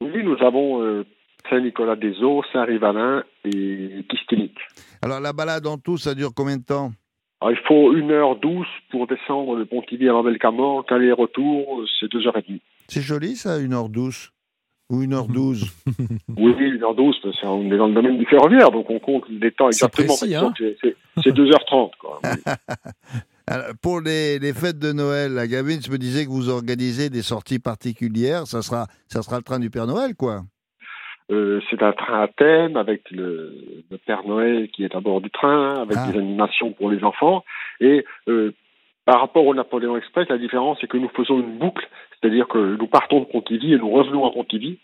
Oui, 0.01 0.24
nous 0.24 0.38
avons 0.43 0.82
euh, 0.82 1.05
Saint-Nicolas-des-Eaux, 1.49 2.43
Saint-Rivalin 2.51 3.24
et 3.45 4.05
Kistinic. 4.09 4.55
Alors, 5.01 5.19
la 5.19 5.34
balade 5.34 5.65
en 5.67 5.78
tout, 5.78 5.97
ça 5.97 6.13
dure 6.15 6.32
combien 6.36 6.57
de 6.57 6.63
temps? 6.65 6.91
Alors, 7.39 7.51
il 7.51 7.67
faut 7.67 7.93
1h12 7.93 8.65
pour 8.91 9.07
descendre 9.07 9.57
de 9.57 9.63
Pontivy 9.63 10.07
à 10.09 10.11
Lambel-Camor, 10.11 10.86
qu'aller-retour, 10.86 11.82
euh, 11.82 11.86
c'est 11.99 12.07
2h30. 12.11 12.59
C'est 12.88 13.01
joli, 13.01 13.36
ça, 13.36 13.57
1h12 13.59 14.32
Ou 14.92 15.04
1h12 15.04 15.72
Oui, 16.38 16.54
1h12, 16.78 17.16
parce 17.24 17.39
qu'on 17.42 17.72
est 17.72 17.78
dans 17.78 17.88
le 17.88 17.94
domaine 17.94 18.18
du 18.18 18.26
ferroviaire, 18.26 18.70
donc 18.72 18.89
on 18.89 19.00
compte 19.00 19.24
les 19.30 19.52
temps 19.52 19.72
C'est 19.72 19.86
exactement. 19.86 20.16
c'est- 20.58 20.78
c'est 20.82 20.96
c'est 21.24 21.32
2h30. 21.32 21.92
Quoi. 22.00 22.20
Oui. 22.24 22.30
Alors, 23.48 23.66
Pour 23.82 24.02
les, 24.02 24.38
les 24.39 24.54
fêtes 24.54 24.80
de 24.80 24.92
Noël, 24.94 25.34
la 25.34 25.48
Gavin 25.48 25.76
me 25.78 25.98
disait 25.98 26.26
que 26.26 26.30
vous 26.30 26.50
organisez 26.50 27.10
des 27.10 27.22
sorties 27.22 27.60
particulières. 27.60 28.46
Ça 28.48 28.62
sera, 28.62 28.86
ça 29.08 29.22
sera 29.24 29.38
le 29.38 29.44
train 29.44 29.60
du 29.60 29.70
Père 29.70 29.88
Noël, 29.88 30.16
quoi. 30.16 30.42
Euh, 31.32 31.62
c'est 31.70 31.82
un 31.82 31.94
train 31.94 32.24
à 32.24 32.28
thème 32.28 32.76
avec 32.78 33.10
le, 33.12 33.54
le 33.89 33.98
Père 33.98 34.24
Noël 34.28 34.68
qui 34.74 34.84
est 34.84 34.96
à 34.96 35.00
bord 35.00 35.22
du 35.22 35.30
train, 35.32 35.82
avec 35.82 35.98
Ah. 35.98 36.12
des 36.12 36.20
animations 36.20 36.72
pour 36.74 36.89
les 36.92 37.04
enfants. 37.04 37.44
Et 37.80 38.06
euh, 38.28 38.54
par 39.06 39.20
rapport 39.22 39.46
au 39.46 39.56
Napoléon 39.56 39.96
Express, 39.98 40.28
la 40.30 40.38
différence 40.38 40.78
c'est 40.82 40.88
que 40.88 40.98
nous 40.98 41.10
faisons 41.16 41.39
une 41.39 41.58
boucle, 41.58 41.88
c'est-à-dire 42.22 42.47
que 42.47 42.78
nous 42.78 42.88
partons 42.88 43.22
de 43.22 43.26
Pontivy 43.26 43.74
et 43.74 43.78
nous 43.78 43.89
revenons 43.89 44.26
à 44.26 44.32
Pontivy, 44.32 44.78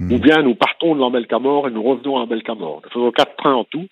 Hmm. 0.00 0.12
ou 0.12 0.18
bien 0.18 0.42
nous 0.42 0.56
partons 0.56 0.94
de 0.94 1.00
Lambel-Camor 1.00 1.68
et 1.68 1.70
nous 1.70 1.82
revenons 1.82 2.16
à 2.16 2.20
Lambel-Camor. 2.20 2.80
Nous 2.82 2.90
faisons 2.90 3.12
quatre 3.12 3.36
trains 3.36 3.54
en 3.54 3.64
tout, 3.64 3.86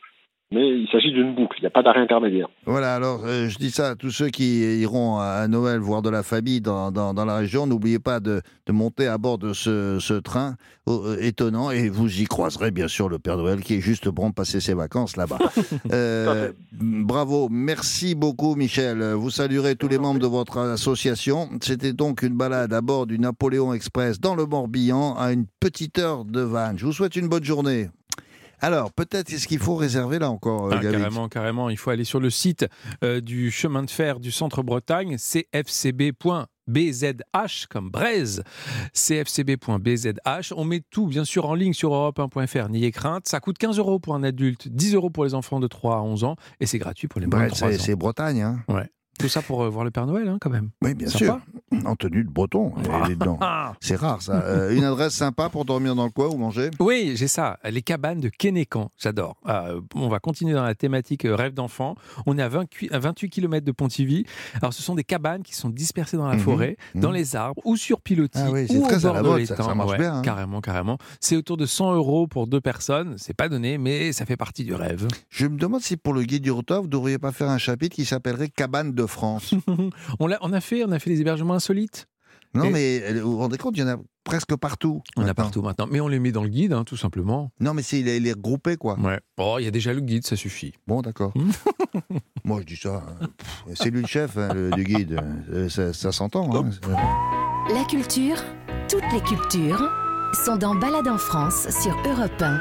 mais 0.53 0.69
il 0.69 0.89
s'agit 0.93 1.11
d'une 1.13 1.35
boucle, 1.35 1.57
il 1.59 1.63
n'y 1.63 1.67
a 1.67 1.71
pas 1.71 1.83
d'arrêt 1.83 2.01
intermédiaire. 2.01 2.49
Voilà, 2.67 2.95
alors 2.95 3.23
euh, 3.25 3.49
je 3.49 3.57
dis 3.59 3.71
ça 3.71 3.91
à 3.91 3.95
tous 3.95 4.11
ceux 4.11 4.29
qui 4.29 4.81
iront 4.81 5.19
à 5.19 5.49
Noël 5.49 5.81
voir 5.81 6.03
de 6.03 6.11
la 6.11 6.23
famille 6.23 6.61
dans, 6.61 6.93
dans, 6.93 7.15
dans 7.15 7.25
la 7.25 7.37
région. 7.37 7.67
N'oubliez 7.67 7.99
pas 7.99 8.21
de, 8.21 8.43
de 8.67 8.73
monter 8.73 9.07
à 9.07 9.17
bord 9.19 9.39
de 9.39 9.55
ce, 9.55 9.99
ce 9.99 10.15
train 10.15 10.57
euh, 10.89 11.17
étonnant 11.21 11.71
et 11.71 11.89
vous 11.89 12.21
y 12.21 12.25
croiserez 12.25 12.71
bien 12.71 12.89
sûr 12.89 13.09
le 13.09 13.19
Père 13.19 13.37
Noël 13.39 13.61
qui 13.61 13.75
est 13.75 13.81
juste 13.81 14.09
bon 14.09 14.29
de 14.29 14.35
passer 14.35 14.61
ses 14.61 14.75
vacances 14.75 15.17
là-bas. 15.17 15.39
Euh, 15.93 16.53
bravo, 16.73 17.49
merci 17.51 18.15
beaucoup 18.15 18.55
Michel. 18.55 19.03
Vous 19.15 19.31
saluerez 19.31 19.75
tous 19.77 19.89
les 19.89 19.99
membres 19.99 20.21
de 20.21 20.27
votre 20.27 20.59
association. 20.59 21.49
C'était 21.61 21.93
donc 21.93 22.23
une 22.23 22.35
balade 22.37 22.73
à 22.73 22.81
bord 22.81 23.07
du 23.07 23.19
Napoléon 23.19 23.75
Express 23.75 24.21
dans 24.21 24.35
le 24.35 24.47
Morbihan 24.47 25.15
à 25.17 25.33
une 25.33 25.47
petite 25.61 25.99
heure 25.99 26.25
de 26.25 26.41
Vannes. 26.41 26.79
Je 26.79 26.87
vous 26.87 26.93
souhaite 26.93 27.17
une 27.17 27.29
bonne 27.29 27.45
journée. 27.45 27.89
Alors, 28.65 28.93
peut-être 28.93 29.33
est-ce 29.33 29.49
qu'il 29.49 29.59
faut 29.59 29.75
réserver 29.75 30.21
là 30.21 30.31
encore, 30.31 30.67
euh, 30.67 30.77
Ah, 30.77 30.79
carrément, 30.81 31.29
carrément. 31.29 31.69
Il 31.69 31.77
faut 31.77 31.91
aller 31.91 32.05
sur 32.05 32.21
le 32.21 32.31
site 32.31 32.65
euh, 33.03 33.21
du 33.21 33.51
chemin 33.51 33.83
de 33.83 33.91
fer 33.91 34.21
du 34.21 34.31
centre 34.31 34.63
Bretagne, 34.63 35.17
cfcb.bzh 35.19 36.47
comme 37.69 37.91
Braise, 37.91 38.45
cfcb.bzh. 38.95 40.53
On 40.57 40.65
met 40.65 40.83
tout, 40.91 41.07
bien 41.07 41.25
sûr, 41.25 41.47
en 41.47 41.55
ligne 41.55 41.73
sur 41.73 41.91
europe1.fr. 41.93 42.69
N'ayez 42.69 42.93
crainte. 42.93 43.27
Ça 43.27 43.41
coûte 43.41 43.59
15 43.59 43.79
euros 43.79 43.99
pour 43.99 44.15
un 44.15 44.23
adulte, 44.23 44.69
10 44.69 44.95
euros 44.95 45.11
pour 45.11 45.25
les 45.25 45.35
enfants 45.35 45.61
de 45.61 45.67
3 45.67 45.97
à 45.97 46.01
11 46.01 46.25
ans, 46.25 46.37
et 46.61 46.67
c'est 46.67 46.79
gratuit 46.79 47.09
pour 47.09 47.21
les 47.21 47.27
moins 47.27 47.41
de 47.45 47.49
Bref, 47.49 47.59
3 47.59 47.71
c'est 47.73 47.77
ans. 47.77 47.83
c'est 47.85 47.97
Bretagne, 47.97 48.43
hein 48.43 48.65
Tout 49.19 49.29
ça 49.29 49.43
pour 49.43 49.63
euh, 49.63 49.69
voir 49.69 49.85
le 49.85 49.91
Père 49.91 50.07
Noël, 50.07 50.27
hein, 50.29 50.39
quand 50.41 50.51
même. 50.51 50.71
Oui, 50.83 50.95
bien 50.95 51.07
Sympa. 51.09 51.41
sûr. 51.73 51.87
En 51.87 51.97
tenue 51.97 52.25
de 52.25 52.31
breton, 52.31 52.73
elle 53.05 53.11
est 53.13 53.15
dedans. 53.15 53.39
Ah. 53.41 53.73
C'est 53.81 53.95
rare, 53.97 54.21
ça. 54.23 54.43
Euh, 54.43 54.75
une 54.75 54.85
adresse 54.85 55.13
sympa 55.15 55.49
pour 55.49 55.65
dormir 55.65 55.95
dans 55.95 56.05
le 56.05 56.11
coin 56.11 56.29
ou 56.29 56.37
manger? 56.37 56.71
Oui, 56.81 57.13
j'ai 57.15 57.29
ça. 57.29 57.59
Les 57.71 57.83
cabanes 57.83 58.21
de 58.21 58.29
Kénécan, 58.29 58.91
j'adore. 58.99 59.37
Euh, 59.49 59.81
on 59.95 60.09
va 60.09 60.19
continuer 60.19 60.55
dans 60.55 60.63
la 60.65 60.75
thématique 60.75 61.25
euh, 61.25 61.35
rêve 61.37 61.55
d'enfant. 61.55 61.95
On 62.27 62.37
est 62.39 62.43
à, 62.43 62.49
20 62.49 62.65
à 62.91 62.99
28 62.99 63.31
km 63.31 63.65
de 63.65 63.73
Pontivy. 63.73 64.25
Alors, 64.61 64.73
ce 64.73 64.83
sont 64.83 64.95
des 64.95 65.05
cabanes 65.05 65.43
qui 65.43 65.55
sont 65.55 65.69
dispersées 65.71 66.17
dans 66.17 66.27
la 66.27 66.35
Mhm, 66.35 66.41
forêt, 66.41 66.77
mhm. 66.95 67.03
dans 67.03 67.11
les 67.11 67.37
arbres 67.37 67.61
ou 67.65 67.77
sur 67.77 68.01
pilotis 68.01 68.39
Ah 68.43 68.51
oui, 68.51 68.67
c'est 68.69 68.81
très 68.83 69.07
à 69.07 69.13
la 69.13 69.23
de 69.23 69.29
mode, 69.29 69.45
ça, 69.45 69.55
l'étang. 69.55 69.69
ça 69.69 69.75
marche 69.75 69.91
Ouais, 69.91 69.99
bien, 69.99 70.15
hein. 70.17 70.23
Carrément, 70.23 70.61
carrément. 70.61 70.99
C'est 71.21 71.37
autour 71.37 71.57
de 71.59 71.67
100 71.67 71.95
euros 71.95 72.27
pour 72.27 72.47
deux 72.47 72.61
personnes. 72.61 73.15
C'est 73.19 73.35
pas 73.35 73.49
donné, 73.49 73.77
mais 73.79 74.13
ça 74.13 74.25
fait 74.27 74.37
partie 74.39 74.65
du 74.65 74.75
rêve. 74.75 75.07
Je 75.29 75.47
me 75.47 75.57
demande 75.59 75.83
si 75.83 75.97
pour 75.97 76.13
le 76.15 76.23
guide 76.25 76.43
du 76.43 76.51
retour, 76.51 76.79
vous 76.79 76.87
ne 76.87 76.89
devriez 76.89 77.19
pas 77.19 77.31
faire 77.33 77.51
un 77.51 77.59
chapitre 77.59 77.95
qui 77.95 78.05
s'appellerait 78.05 78.49
Cabane 78.49 78.93
de 78.93 79.02
France. 79.07 79.55
on, 80.21 80.31
a 80.53 80.61
fait, 80.61 80.85
on 80.85 80.93
a 80.93 80.99
fait 80.99 81.11
des 81.11 81.21
hébergements 81.21 81.55
insolites. 81.55 82.07
non, 82.55 82.65
Et- 82.65 82.71
mais 82.71 83.03
euh, 83.05 83.21
vous 83.23 83.33
vous 83.33 83.39
rendez 83.39 83.59
compte, 83.59 83.77
il 83.77 83.81
y 83.81 83.83
en 83.83 83.89
a 83.89 83.97
presque 84.25 84.55
partout. 84.57 85.03
On 85.17 85.27
a 85.27 85.35
partout 85.35 85.63
maintenant, 85.63 85.87
mais 85.91 86.01
on 86.01 86.09
les 86.09 86.19
met 86.21 86.31
dans 86.33 86.43
le 86.45 86.49
guide, 86.49 86.73
hein, 86.73 86.85
tout 86.85 86.97
simplement. 86.97 87.51
Non, 87.61 87.75
mais 87.75 87.83
c'est 87.83 87.99
il 88.01 88.09
est, 88.09 88.19
il 88.19 88.27
est 88.27 88.33
regroupé, 88.35 88.77
quoi. 88.77 88.99
Ouais. 89.01 89.19
Oh, 89.39 89.57
il 89.59 89.65
y 89.65 89.69
a 89.69 89.71
déjà 89.73 89.93
le 89.93 90.01
guide, 90.01 90.25
ça 90.27 90.37
suffit. 90.37 90.73
Bon, 90.87 91.03
d'accord. 91.03 91.33
Moi, 92.45 92.61
je 92.61 92.67
dis 92.67 92.77
ça. 92.77 93.03
hein. 93.21 93.27
C'est 93.75 93.91
lui 93.91 94.01
le 94.03 94.07
chef 94.07 94.37
hein, 94.37 94.53
le- 94.55 94.71
du 94.71 94.85
guide. 94.85 95.19
Euh, 95.53 95.69
Ça, 95.69 95.93
ça 95.93 96.13
s'entend. 96.13 96.51
hein. 96.55 96.71
La 97.73 97.85
culture, 97.85 98.37
toutes 98.89 99.05
les 99.13 99.21
cultures, 99.21 99.91
sont 100.45 100.57
dans 100.57 100.75
Balade 100.75 101.09
en 101.09 101.19
France 101.19 101.69
sur 101.83 101.95
Europe 102.07 102.41
1. 102.41 102.61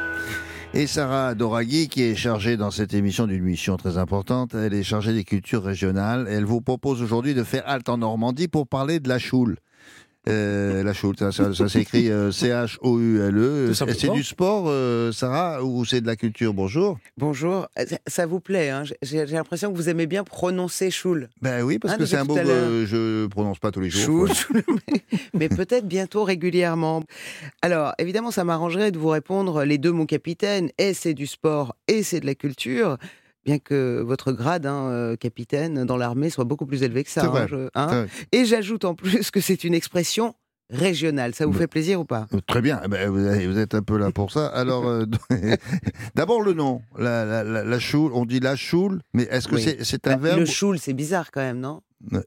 Et 0.73 0.87
Sarah 0.87 1.35
Doraghi, 1.35 1.89
qui 1.89 2.01
est 2.01 2.15
chargée 2.15 2.55
dans 2.55 2.71
cette 2.71 2.93
émission 2.93 3.27
d'une 3.27 3.43
mission 3.43 3.75
très 3.75 3.97
importante, 3.97 4.55
elle 4.55 4.73
est 4.73 4.83
chargée 4.83 5.11
des 5.13 5.25
cultures 5.25 5.63
régionales. 5.63 6.27
Elle 6.29 6.45
vous 6.45 6.61
propose 6.61 7.01
aujourd'hui 7.01 7.33
de 7.33 7.43
faire 7.43 7.67
halte 7.67 7.89
en 7.89 7.97
Normandie 7.97 8.47
pour 8.47 8.69
parler 8.69 9.01
de 9.01 9.09
la 9.09 9.19
choule. 9.19 9.57
Euh, 10.29 10.83
la 10.83 10.93
choule, 10.93 11.15
ça, 11.17 11.31
ça- 11.31 11.53
ça 11.53 11.67
s'écrit 11.67 12.09
euh, 12.11 12.31
C-H-O-U-L-E. 12.31 13.73
Tout 13.75 13.85
C'est 13.97 14.09
du 14.11 14.23
sport, 14.23 14.65
euh, 14.67 15.11
Sarah, 15.11 15.63
ou 15.63 15.83
c'est 15.85 16.01
de 16.01 16.07
la 16.07 16.15
culture? 16.15 16.53
Bonjour. 16.53 16.99
Bonjour, 17.17 17.67
Euh, 17.79 17.85
ça- 17.87 17.97
ça 18.05 18.25
vous 18.27 18.39
plaît, 18.39 18.69
hein? 18.69 18.83
J'ai 19.01 19.25
l'impression 19.25 19.71
que 19.71 19.77
vous 19.77 19.89
aimez 19.89 20.05
bien 20.05 20.23
prononcer 20.23 20.91
Choule. 20.91 21.29
Ben 21.41 21.63
oui, 21.63 21.79
parce 21.79 21.95
Ah, 21.95 21.97
que 21.97 22.05
c'est 22.05 22.17
un 22.17 22.23
mot 22.23 22.35
que 22.35 22.85
je 22.85 23.25
prononce 23.27 23.59
pas 23.59 23.71
tous 23.71 23.79
les 23.81 23.89
jours. 23.89 24.27
Choule, 24.27 24.61
mais, 24.91 25.01
mais 25.33 25.49
peut-être 25.49 25.87
bientôt 25.87 26.23
régulièrement. 26.23 27.03
Alors, 27.61 27.93
évidemment, 27.97 28.31
ça 28.31 28.43
m'arrangerait 28.43 28.91
de 28.91 28.99
vous 28.99 29.09
répondre 29.09 29.63
les 29.63 29.77
deux 29.79 29.91
mots 29.91 30.05
capitaines, 30.05 30.69
et 30.77 30.93
c'est 30.93 31.13
du 31.15 31.25
sport 31.25 31.75
et 31.87 32.03
c'est 32.03 32.19
de 32.19 32.25
la 32.27 32.35
culture. 32.35 32.97
Bien 33.45 33.59
que 33.59 34.01
votre 34.05 34.31
grade, 34.31 34.65
hein, 34.65 34.87
euh, 34.89 35.15
capitaine, 35.15 35.85
dans 35.85 35.97
l'armée 35.97 36.29
soit 36.29 36.43
beaucoup 36.43 36.65
plus 36.65 36.83
élevé 36.83 37.03
que 37.03 37.09
ça. 37.09 37.21
Hein, 37.43 37.47
je- 37.47 37.69
hein. 37.75 37.87
Et 38.31 38.45
j'ajoute 38.45 38.85
en 38.85 38.93
plus 38.95 39.31
que 39.31 39.39
c'est 39.41 39.63
une 39.63 39.73
expression 39.73 40.35
régionale. 40.71 41.35
Ça 41.35 41.45
vous 41.45 41.51
Bah. 41.51 41.59
fait 41.59 41.67
plaisir 41.67 41.99
ou 42.01 42.05
pas? 42.05 42.27
Très 42.47 42.61
bien, 42.61 42.81
Eh 42.83 42.87
ben, 42.87 43.09
vous 43.11 43.57
êtes 43.59 43.75
un 43.75 43.83
peu 43.83 43.97
là 43.97 44.11
pour 44.11 44.31
ça. 44.31 44.47
Alors, 44.47 44.87
euh, 44.87 45.05
d'abord 46.15 46.41
le 46.41 46.53
nom, 46.53 46.81
la, 46.97 47.25
la, 47.25 47.43
la, 47.43 47.63
la 47.63 47.79
choule, 47.79 48.11
on 48.13 48.25
dit 48.25 48.39
la 48.39 48.55
choule, 48.55 49.01
mais 49.13 49.23
est-ce 49.23 49.47
que 49.47 49.55
Oui. 49.55 49.75
c'est 49.81 50.07
un 50.07 50.11
Bah, 50.11 50.17
verbe? 50.17 50.39
Le 50.39 50.45
choule, 50.45 50.79
c'est 50.79 50.93
bizarre 50.93 51.31
quand 51.31 51.41
même, 51.41 51.59
non? 51.59 51.81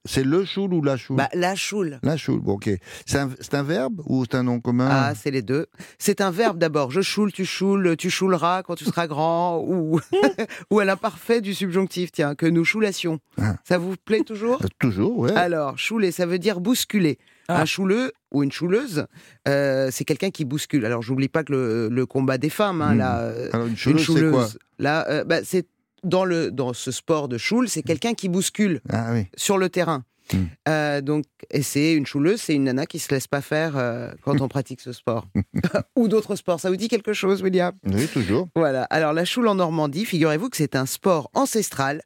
C'est 0.05 0.23
le 0.23 0.45
choule 0.45 0.73
ou 0.73 0.83
la 0.83 0.97
choule? 0.97 1.17
Bah, 1.17 1.29
la 1.35 1.57
choule. 1.57 1.99
La 2.05 2.17
choule, 2.17 2.39
bon, 2.39 2.53
ok. 2.53 2.71
C'est 3.07 3.19
un, 3.55 3.63
verbe 3.65 4.03
ou 4.07 4.25
c'est 4.25 4.37
un 4.37 4.45
nom 4.45 4.61
commun? 4.61 4.87
Ah, 4.89 5.15
c'est 5.17 5.33
les 5.33 5.43
deux. 5.43 5.67
C'est 5.99 6.21
un 6.21 6.31
verbe 6.31 6.59
d'abord. 6.59 6.93
Je 6.93 7.01
choule, 7.01 7.33
tu 7.33 7.45
choules, 7.45 7.97
tu 7.97 8.09
chouleras 8.09 8.63
quand 8.63 8.77
tu 8.77 8.85
seras 8.85 9.09
grand, 9.09 9.59
ou, 9.67 9.99
ou 10.71 10.79
à 10.79 10.85
l'imparfait 10.85 11.41
du 11.41 11.55
subjonctif, 11.55 12.13
tiens, 12.13 12.37
que 12.37 12.47
nous 12.47 12.65
choulassions. 12.65 13.19
Ah. 13.37 13.57
Ça 13.65 13.79
vous 13.79 13.97
plaît 14.05 14.21
toujours? 14.23 14.61
Euh, 14.63 14.69
Toujours, 14.79 15.19
ouais. 15.19 15.33
Alors, 15.33 15.77
chouler, 15.77 16.13
ça 16.13 16.25
veut 16.25 16.39
dire 16.39 16.61
bousculer. 16.61 17.19
Ah. 17.49 17.61
Un 17.61 17.65
chouleux 17.67 18.13
ou 18.33 18.43
une 18.43 18.53
chouleuse, 18.53 19.07
euh, 19.49 19.91
c'est 19.93 20.05
quelqu'un 20.05 20.31
qui 20.31 20.45
bouscule. 20.45 20.85
Alors, 20.87 21.03
j'oublie 21.03 21.29
pas 21.29 21.45
que 21.45 21.53
le, 21.53 21.89
le 21.89 22.07
combat 22.07 22.39
des 22.39 22.51
femmes, 22.51 22.81
hein, 22.83 22.95
Hmm. 22.95 22.99
là, 22.99 23.33
Alors 23.53 23.67
une 23.67 23.77
chouleuse, 23.77 24.07
c'est 24.07 24.31
quoi 24.31 24.49
là, 24.79 25.07
euh, 25.11 25.25
bah, 25.25 25.45
c'est 25.45 25.67
dans 26.03 26.25
le 26.25 26.51
dans 26.51 26.73
ce 26.73 26.91
sport 26.91 27.29
de 27.29 27.39
choule, 27.39 27.69
c'est 27.69 27.83
quelqu'un 27.83 28.15
qui 28.15 28.29
bouscule 28.29 28.81
Ah 28.91 29.11
oui. 29.13 29.27
sur 29.37 29.59
le 29.59 29.69
terrain. 29.69 30.05
Hmm. 30.33 30.45
Euh, 30.69 31.01
donc, 31.03 31.25
et 31.51 31.63
c'est 31.63 31.93
une 31.93 32.07
chouleuse, 32.07 32.41
c'est 32.41 32.55
une 32.55 32.65
nana 32.65 32.87
qui 32.87 32.99
se 32.99 33.13
laisse 33.15 33.27
pas 33.27 33.43
faire 33.43 33.75
euh, 33.77 34.11
quand 34.23 34.41
on 34.41 34.49
pratique 34.49 34.81
ce 34.81 34.93
sport 34.93 35.27
ou 35.97 36.09
d'autres 36.09 36.35
sports. 36.37 36.61
Ça 36.61 36.71
vous 36.71 36.77
dit 36.77 36.89
quelque 36.89 37.13
chose, 37.13 37.43
William? 37.43 37.73
Oui, 37.87 38.07
toujours. 38.09 38.49
Voilà. 38.57 38.85
Alors, 38.85 39.13
la 39.13 39.27
choule 39.27 39.49
en 39.49 39.55
Normandie, 39.57 40.07
figurez-vous 40.07 40.49
que 40.49 40.57
c'est 40.57 40.77
un 40.77 40.87
sport 40.87 41.31
ancestral. 41.35 42.01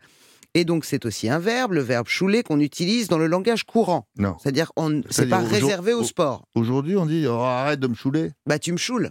Et 0.59 0.64
donc, 0.64 0.84
c'est 0.84 1.06
aussi 1.06 1.28
un 1.28 1.38
verbe, 1.38 1.72
le 1.74 1.80
verbe 1.82 2.09
chouler, 2.09 2.42
qu'on 2.42 2.59
utilise 2.59 3.06
dans 3.06 3.16
le 3.18 3.28
langage 3.28 3.62
courant. 3.62 4.09
Non. 4.18 4.34
C'est-à-dire, 4.42 4.72
on, 4.76 5.02
c'est 5.09 5.28
pas 5.28 5.38
réservé 5.38 5.92
au 5.92 6.02
sport. 6.02 6.46
Aujourd'hui, 6.56 6.96
on 6.96 7.06
dit 7.06 7.26
oh, 7.28 7.34
arrête 7.38 7.78
de 7.78 7.86
me 7.86 7.94
chouler. 7.94 8.32
Bah, 8.44 8.59
tu 8.59 8.72
me 8.72 8.76
choules. 8.76 9.11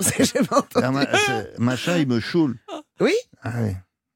C'est- 0.00 0.24
j'ai 0.24 0.44
pas 0.44 0.58
entendu. 0.58 0.84
Ah, 0.84 1.42
machin, 1.58 1.98
il 1.98 2.08
me 2.08 2.18
choule. 2.18 2.56
Oui, 3.00 3.14
Ah 3.42 3.52
oui. 3.62 3.70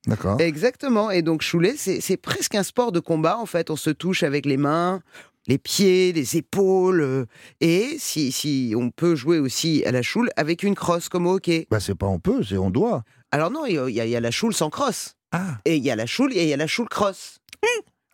D'accord. 0.08 0.40
exactement. 0.40 1.10
Et 1.12 1.22
donc, 1.22 1.42
chouler, 1.42 1.74
c'est 1.76 2.00
c'est 2.00 2.16
presque 2.16 2.54
un 2.56 2.62
sport 2.64 2.90
de 2.90 2.98
combat, 3.00 3.38
en 3.38 3.46
fait. 3.46 3.70
On 3.70 3.76
se 3.76 3.90
touche 3.90 4.22
avec 4.24 4.44
les 4.44 4.56
mains, 4.56 5.00
les 5.46 5.58
pieds, 5.58 6.12
les 6.12 6.36
épaules. 6.36 7.00
euh, 7.00 7.26
Et 7.60 7.94
si, 7.98 8.32
si 8.32 8.74
on 8.76 8.90
peut 8.90 9.14
jouer 9.14 9.38
aussi 9.38 9.84
à 9.84 9.92
la 9.92 10.02
choule 10.02 10.30
avec 10.36 10.64
une 10.64 10.74
crosse, 10.74 11.08
comme 11.08 11.26
au 11.28 11.34
hockey. 11.34 11.66
Bah, 11.70 11.78
c'est 11.80 11.94
pas 11.94 12.06
on 12.06 12.18
peut, 12.18 12.42
c'est 12.42 12.56
on 12.58 12.70
doit. 12.70 13.04
Alors 13.30 13.50
non, 13.50 13.66
il 13.66 13.74
y, 13.90 13.92
y 14.08 14.16
a 14.16 14.20
la 14.20 14.30
choule 14.30 14.54
sans 14.54 14.70
crosse. 14.70 15.14
Ah. 15.32 15.58
Et 15.64 15.76
il 15.76 15.84
y 15.84 15.90
a 15.90 15.96
la 15.96 16.06
choule 16.06 16.32
et 16.34 16.42
il 16.44 16.48
y 16.48 16.52
a 16.52 16.56
la 16.56 16.66
choule 16.66 16.88
cross. 16.88 17.38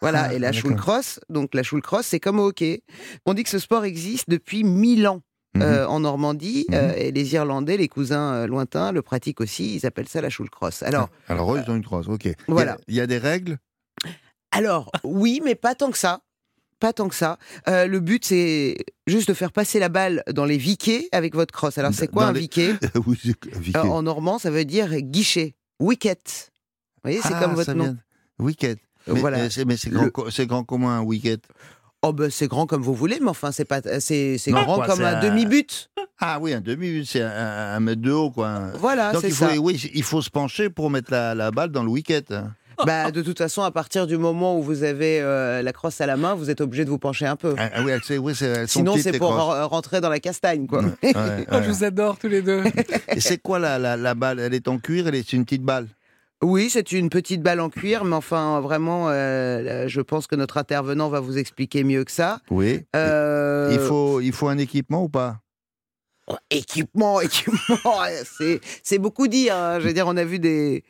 Voilà, 0.00 0.24
Ah, 0.24 0.34
et 0.34 0.38
la 0.38 0.52
choule 0.52 0.76
cross, 0.76 1.18
donc 1.30 1.54
la 1.54 1.62
choule 1.62 1.80
cross, 1.80 2.06
c'est 2.06 2.20
comme 2.20 2.38
au 2.38 2.48
hockey. 2.48 2.82
On 3.24 3.32
dit 3.34 3.42
que 3.44 3.48
ce 3.50 3.58
sport 3.58 3.84
existe 3.84 4.28
depuis 4.28 4.62
1000 4.64 5.06
ans 5.08 5.22
Mhm. 5.54 5.62
euh, 5.62 5.86
en 5.88 6.00
Normandie, 6.00 6.66
Mhm. 6.68 6.74
euh, 6.74 6.92
et 6.96 7.12
les 7.12 7.34
Irlandais, 7.34 7.76
les 7.76 7.88
cousins 7.88 8.34
euh, 8.34 8.46
lointains, 8.48 8.90
le 8.92 9.02
pratiquent 9.02 9.40
aussi, 9.40 9.76
ils 9.76 9.86
appellent 9.86 10.08
ça 10.08 10.20
la 10.20 10.28
choule 10.28 10.50
cross. 10.50 10.82
Alors, 10.82 11.08
Alors, 11.28 11.54
eux, 11.54 11.62
ils 11.64 11.70
ont 11.70 11.76
une 11.76 11.84
crosse, 11.84 12.08
ok. 12.08 12.24
Il 12.24 12.28
y 12.28 12.32
a- 12.32 12.34
Voilà. 12.48 12.76
Il 12.88 12.94
y, 12.96 13.00
a 13.00 13.06
des 13.06 13.18
règles? 13.18 13.58
Alors 14.50 14.90
oui, 15.04 15.40
mais 15.44 15.54
pas 15.54 15.74
tant 15.74 15.90
que 15.90 15.98
ça. 15.98 16.20
Pas 16.80 16.92
tant 16.92 17.08
que 17.08 17.14
ça. 17.14 17.38
Le 17.66 17.98
but, 17.98 18.24
c'est 18.24 18.76
juste 19.06 19.28
de 19.28 19.34
faire 19.34 19.52
passer 19.52 19.78
la 19.78 19.88
balle 19.88 20.22
dans 20.32 20.44
les 20.44 20.58
viquets 20.58 21.08
avec 21.12 21.34
votre 21.34 21.54
crosse. 21.54 21.78
Alors, 21.78 21.94
c'est 21.94 22.08
quoi 22.08 22.24
Dans 22.24 22.28
un 22.30 22.32
les- 22.32 22.40
viquet 22.40 22.74
Oui, 23.06 23.16
Vicky. 23.22 23.76
Euh, 23.78 23.82
En 23.82 24.02
normand, 24.02 24.38
ça 24.38 24.50
veut 24.50 24.64
dire 24.64 25.00
guichet, 25.00 25.54
wicket. 25.80 26.50
Vous 27.04 27.10
voyez, 27.10 27.20
c'est 27.22 27.34
Ah, 27.34 27.40
comme 27.42 27.54
votre 27.54 27.72
nom. 27.74 27.84
vient- 27.84 27.96
Wicket. 28.38 28.78
Mais, 29.06 29.20
Voilà. 29.20 29.36
mais 29.38 29.50
c'est 29.50 29.64
mais 29.66 29.76
c'est 29.76 29.90
Le- 29.90 30.08
grand, 30.10 30.30
c'est 30.30 30.46
grand 30.46 30.64
comment 30.64 30.90
un 30.90 31.02
wicket 31.02 31.40
Oh 32.02 32.12
ben 32.12 32.30
c'est 32.30 32.48
grand 32.48 32.66
comme 32.66 32.82
vous 32.82 32.94
voulez, 32.94 33.18
mais 33.20 33.28
enfin 33.30 33.52
c'est 33.52 33.64
pas 33.64 33.80
c'est 34.00 34.38
c'est 34.38 34.50
Non, 34.50 34.62
grand 34.62 34.74
quoi, 34.76 34.86
comme 34.86 35.02
un 35.02 35.16
un- 35.16 35.20
demi-but. 35.20 35.90
Ah 36.20 36.38
oui, 36.40 36.52
un 36.54 36.60
demi, 36.60 37.04
c'est 37.06 37.22
un, 37.22 37.74
un 37.76 37.80
mètre 37.80 38.00
de 38.02 38.10
haut, 38.10 38.30
quoi. 38.30 38.70
Voilà, 38.78 39.12
Donc 39.12 39.22
c'est 39.22 39.28
il 39.28 39.34
faut, 39.34 39.46
ça. 39.48 39.58
oui, 39.58 39.90
il 39.94 40.02
faut 40.02 40.20
se 40.22 40.30
pencher 40.30 40.68
pour 40.70 40.90
mettre 40.90 41.10
la, 41.12 41.34
la 41.34 41.50
balle 41.50 41.70
dans 41.70 41.82
le 41.82 41.88
wicket. 41.90 42.32
Bah 42.84 43.10
de 43.12 43.22
toute 43.22 43.38
façon, 43.38 43.62
à 43.62 43.70
partir 43.70 44.06
du 44.06 44.16
moment 44.18 44.58
où 44.58 44.62
vous 44.62 44.82
avez 44.82 45.20
euh, 45.20 45.62
la 45.62 45.72
crosse 45.72 46.00
à 46.00 46.06
la 46.06 46.16
main, 46.16 46.34
vous 46.34 46.50
êtes 46.50 46.60
obligé 46.60 46.84
de 46.84 46.90
vous 46.90 46.98
pencher 46.98 47.24
un 47.26 47.36
peu. 47.36 47.54
Ah, 47.56 47.70
ah 47.74 47.82
oui, 47.84 47.92
elles- 47.92 48.00
c'est- 48.04 48.18
oui, 48.18 48.34
c'est- 48.34 48.46
elles 48.46 48.68
sont 48.68 48.80
Sinon 48.80 48.96
c'est 48.98 49.16
pour 49.18 49.30
rentrer 49.34 50.00
dans 50.00 50.08
la 50.10 50.18
castagne 50.18 50.66
quoi. 50.66 50.82
Ouais, 50.82 50.88
ouais, 51.02 51.12
Oh, 51.14 51.14
ouais. 51.54 51.62
je 51.62 51.70
vous 51.70 51.84
adore 51.84 52.18
tous 52.18 52.28
les 52.28 52.42
deux. 52.42 52.64
Et 53.08 53.20
c'est 53.20 53.38
quoi 53.38 53.58
la, 53.58 53.78
la, 53.78 53.96
la 53.96 54.14
balle? 54.14 54.40
Elle 54.40 54.54
est 54.54 54.66
en 54.68 54.78
cuir, 54.78 55.06
elle 55.08 55.14
est 55.14 55.28
c'est 55.28 55.36
une 55.36 55.44
petite 55.44 55.62
balle. 55.62 55.86
Oui, 56.44 56.68
c'est 56.68 56.92
une 56.92 57.08
petite 57.08 57.40
balle 57.42 57.60
en 57.60 57.70
cuir, 57.70 58.04
mais 58.04 58.16
enfin 58.16 58.60
vraiment, 58.60 59.08
euh, 59.08 59.88
je 59.88 60.00
pense 60.02 60.26
que 60.26 60.36
notre 60.36 60.58
intervenant 60.58 61.08
va 61.08 61.20
vous 61.20 61.38
expliquer 61.38 61.84
mieux 61.84 62.04
que 62.04 62.12
ça. 62.12 62.38
Oui. 62.50 62.84
Euh, 62.94 63.70
Il, 63.72 63.78
faut, 63.80 64.20
il 64.20 64.32
faut 64.32 64.48
un 64.48 64.58
équipement 64.58 65.04
ou 65.04 65.08
pas? 65.08 65.38
Oh, 66.26 66.36
Équipement, 66.50 67.20
équipement, 67.22 68.02
c'est 68.82 68.98
beaucoup 68.98 69.26
dire. 69.26 69.56
hein. 69.56 69.80
Je 69.80 69.86
veux 69.86 69.92
dire, 69.94 70.06
on 70.06 70.16
a 70.16 70.24
vu 70.24 70.38
des 70.38 70.84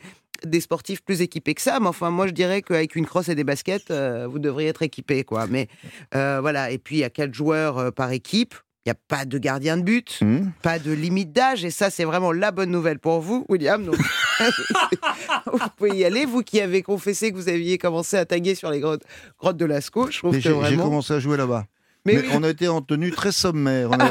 des 0.45 0.61
sportifs 0.61 1.03
plus 1.03 1.23
équipés 1.23 1.55
que 1.55 1.63
ça, 1.63 1.79
mais 1.81 1.87
enfin, 1.87 2.11
moi, 2.11 2.27
je 2.27 2.33
dirais 2.33 2.61
qu'avec 2.61 2.97
une 2.97 3.07
crosse 3.07 3.29
et 3.31 3.35
des 3.35 3.45
baskets, 3.45 3.91
euh, 3.91 4.27
vous 4.29 4.39
devriez 4.39 4.69
être 4.69 4.83
équipé, 4.83 5.25
quoi. 5.25 5.47
Mais 5.47 5.69
euh, 6.15 6.39
voilà. 6.41 6.71
Et 6.71 6.77
puis, 6.79 6.97
il 6.97 6.99
y 6.99 7.05
a 7.05 7.09
quatre 7.11 7.33
joueurs 7.33 7.79
euh, 7.79 7.91
par 7.91 8.11
équipe. 8.11 8.55
Il 8.87 8.91
n'y 8.91 8.93
a 8.93 8.97
pas 9.09 9.24
de 9.24 9.39
gardien 9.39 9.78
de 9.78 9.82
but, 9.82 10.18
Hmm 10.20 10.51
pas 10.61 10.78
de 10.78 10.93
limite 10.93 11.32
d'âge, 11.32 11.64
et 11.64 11.70
ça, 11.70 11.89
c'est 11.89 12.05
vraiment 12.05 12.32
la 12.32 12.51
bonne 12.51 12.70
nouvelle 12.70 12.99
pour 12.99 13.20
vous, 13.22 13.47
William. 13.49 13.82
Donc, 13.82 13.97
vous 15.53 15.59
pouvez 15.78 15.97
y 15.97 16.05
aller, 16.05 16.26
vous 16.26 16.43
qui 16.43 16.61
avez 16.61 16.82
confessé 16.82 17.30
que 17.32 17.37
vous 17.37 17.49
aviez 17.49 17.78
commencé 17.78 18.18
à 18.18 18.26
taguer 18.26 18.55
sur 18.55 18.70
les 18.70 18.80
grottes, 18.80 19.05
grottes 19.39 19.57
de 19.57 19.64
Lascaux. 19.64 20.11
Je 20.11 20.18
trouve 20.18 20.32
que 20.35 20.41
J'ai 20.41 20.76
commencé 20.76 21.14
à 21.14 21.18
jouer 21.18 21.39
là-bas. 21.39 21.64
Mais 22.05 22.16
Mais, 22.16 22.20
oui. 22.20 22.28
on 22.35 22.43
a 22.43 22.51
été 22.51 22.68
en 22.68 22.82
tenue 22.82 23.11
très 23.11 23.32
sommaire. 23.32 23.89
On, 23.91 23.99
a- 23.99 24.11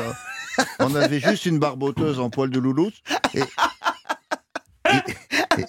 on 0.80 0.96
avait 0.96 1.20
juste 1.20 1.46
une 1.46 1.60
barboteuse 1.60 2.20
en 2.20 2.32
poil 2.32 2.50
de 2.50 2.60
louloute. 2.60 2.96
Et, 3.36 3.42
et- 4.90 5.04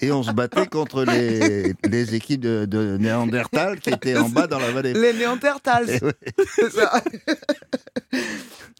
et 0.01 0.11
on 0.13 0.23
se 0.23 0.33
battait 0.33 0.67
contre 0.67 1.05
les, 1.05 1.75
les 1.85 2.15
équipes 2.15 2.41
de, 2.41 2.65
de 2.65 2.97
Néandertal 2.97 3.79
qui 3.81 3.91
étaient 3.91 4.17
en 4.17 4.31
bas 4.31 4.47
dans 4.47 4.59
la 4.59 4.71
vallée. 4.71 4.95
Les 4.95 5.13
Néandertals. 5.13 5.99
Ouais. 6.01 6.13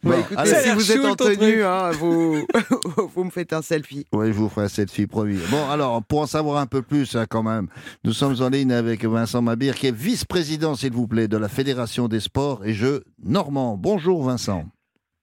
Écoutez, 0.05 0.37
allez. 0.37 0.53
A 0.53 0.59
si 0.61 0.69
vous 0.69 0.91
êtes 0.91 1.05
en 1.05 1.15
tenue, 1.15 1.63
hein, 1.63 1.91
vous, 1.91 2.45
vous 3.15 3.23
me 3.23 3.29
faites 3.29 3.53
un 3.53 3.61
selfie. 3.61 4.05
Oui, 4.11 4.27
je 4.27 4.33
vous 4.33 4.49
ferai 4.49 4.69
cette 4.69 4.91
fille 4.91 5.07
promis. 5.07 5.39
Bon, 5.49 5.69
alors, 5.69 6.03
pour 6.03 6.21
en 6.21 6.27
savoir 6.27 6.57
un 6.57 6.67
peu 6.67 6.81
plus, 6.81 7.15
hein, 7.15 7.25
quand 7.29 7.43
même, 7.43 7.67
nous 8.03 8.13
sommes 8.13 8.35
en 8.41 8.49
ligne 8.49 8.71
avec 8.71 9.03
Vincent 9.03 9.41
Mabir, 9.41 9.75
qui 9.75 9.87
est 9.87 9.95
vice-président, 9.95 10.75
s'il 10.75 10.93
vous 10.93 11.07
plaît, 11.07 11.27
de 11.27 11.37
la 11.37 11.49
Fédération 11.49 12.07
des 12.07 12.19
sports 12.19 12.65
et 12.65 12.73
jeux 12.73 13.03
normands. 13.23 13.77
Bonjour, 13.77 14.23
Vincent. 14.23 14.65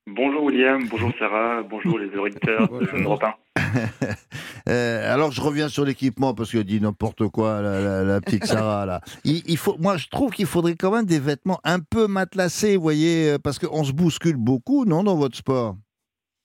Bonjour 0.09 0.43
William, 0.43 0.83
bonjour 0.91 1.13
Sarah, 1.17 1.63
bonjour 1.63 1.97
les 1.97 2.09
auditeurs 2.19 2.67
de 2.69 2.87
Bonjour. 2.91 2.99
Europe 3.05 3.25
1. 3.25 3.33
Euh, 4.69 5.13
alors, 5.13 5.33
je 5.33 5.41
reviens 5.41 5.69
sur 5.69 5.85
l'équipement 5.85 6.35
parce 6.35 6.53
qu'elle 6.53 6.65
dit 6.65 6.81
n'importe 6.81 7.29
quoi, 7.29 7.61
la, 7.63 7.81
la- 7.81 8.05
la 8.05 8.21
petite 8.21 8.45
Sarah, 8.47 8.87
là. 8.87 9.01
Il, 9.25 9.43
il 9.47 9.57
faut, 9.57 9.77
moi, 9.79 9.97
je 9.97 10.09
trouve 10.09 10.31
qu'il 10.33 10.47
faudrait 10.47 10.77
quand 10.77 10.93
même 10.93 11.07
des 11.07 11.19
vêtements 11.21 11.61
un 11.65 11.81
peu 11.81 12.07
matelassés, 12.07 12.77
vous 12.77 12.83
voyez, 12.83 13.33
euh, 13.33 13.39
parce 13.43 13.59
qu'on 13.59 13.85
se 13.85 13.93
bouscule 13.93 14.37
beaucoup, 14.37 14.85
non, 14.85 15.03
dans 15.05 15.17
votre 15.17 15.37
sport? 15.37 15.77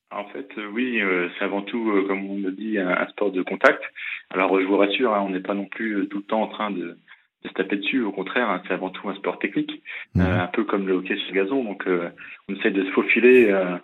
En 0.09 0.23
fait, 0.29 0.47
euh, 0.57 0.67
oui, 0.73 1.01
euh, 1.01 1.27
c'est 1.37 1.43
avant 1.45 1.61
tout, 1.61 1.91
euh, 1.91 2.07
comme 2.07 2.25
on 2.29 2.39
le 2.39 2.51
dit, 2.53 2.77
un, 2.79 2.89
un 2.89 3.07
sport 3.09 3.31
de 3.31 3.41
contact. 3.43 3.81
Alors, 4.29 4.55
euh, 4.55 4.61
je 4.61 4.65
vous 4.67 4.77
rassure, 4.77 5.13
hein, 5.13 5.23
on 5.25 5.29
n'est 5.31 5.41
pas 5.41 5.53
non 5.53 5.65
plus 5.65 5.93
euh, 5.97 6.05
tout 6.07 6.19
le 6.19 6.23
temps 6.23 6.43
en 6.43 6.47
train 6.47 6.71
de, 6.71 6.97
de 7.43 7.49
se 7.49 7.53
taper 7.53 7.75
dessus. 7.75 8.03
Au 8.03 8.13
contraire, 8.13 8.49
hein, 8.49 8.61
c'est 8.67 8.73
avant 8.73 8.89
tout 8.89 9.07
un 9.09 9.15
sport 9.15 9.37
technique, 9.37 9.83
euh, 10.15 10.21
un 10.43 10.47
peu 10.47 10.63
comme 10.63 10.87
le 10.87 10.93
hockey 10.93 11.17
sur 11.17 11.33
gazon. 11.35 11.61
Donc, 11.63 11.85
euh, 11.87 12.09
on 12.47 12.55
essaie 12.55 12.71
de 12.71 12.85
se 12.85 12.91
faufiler 12.91 13.51
euh, 13.51 13.75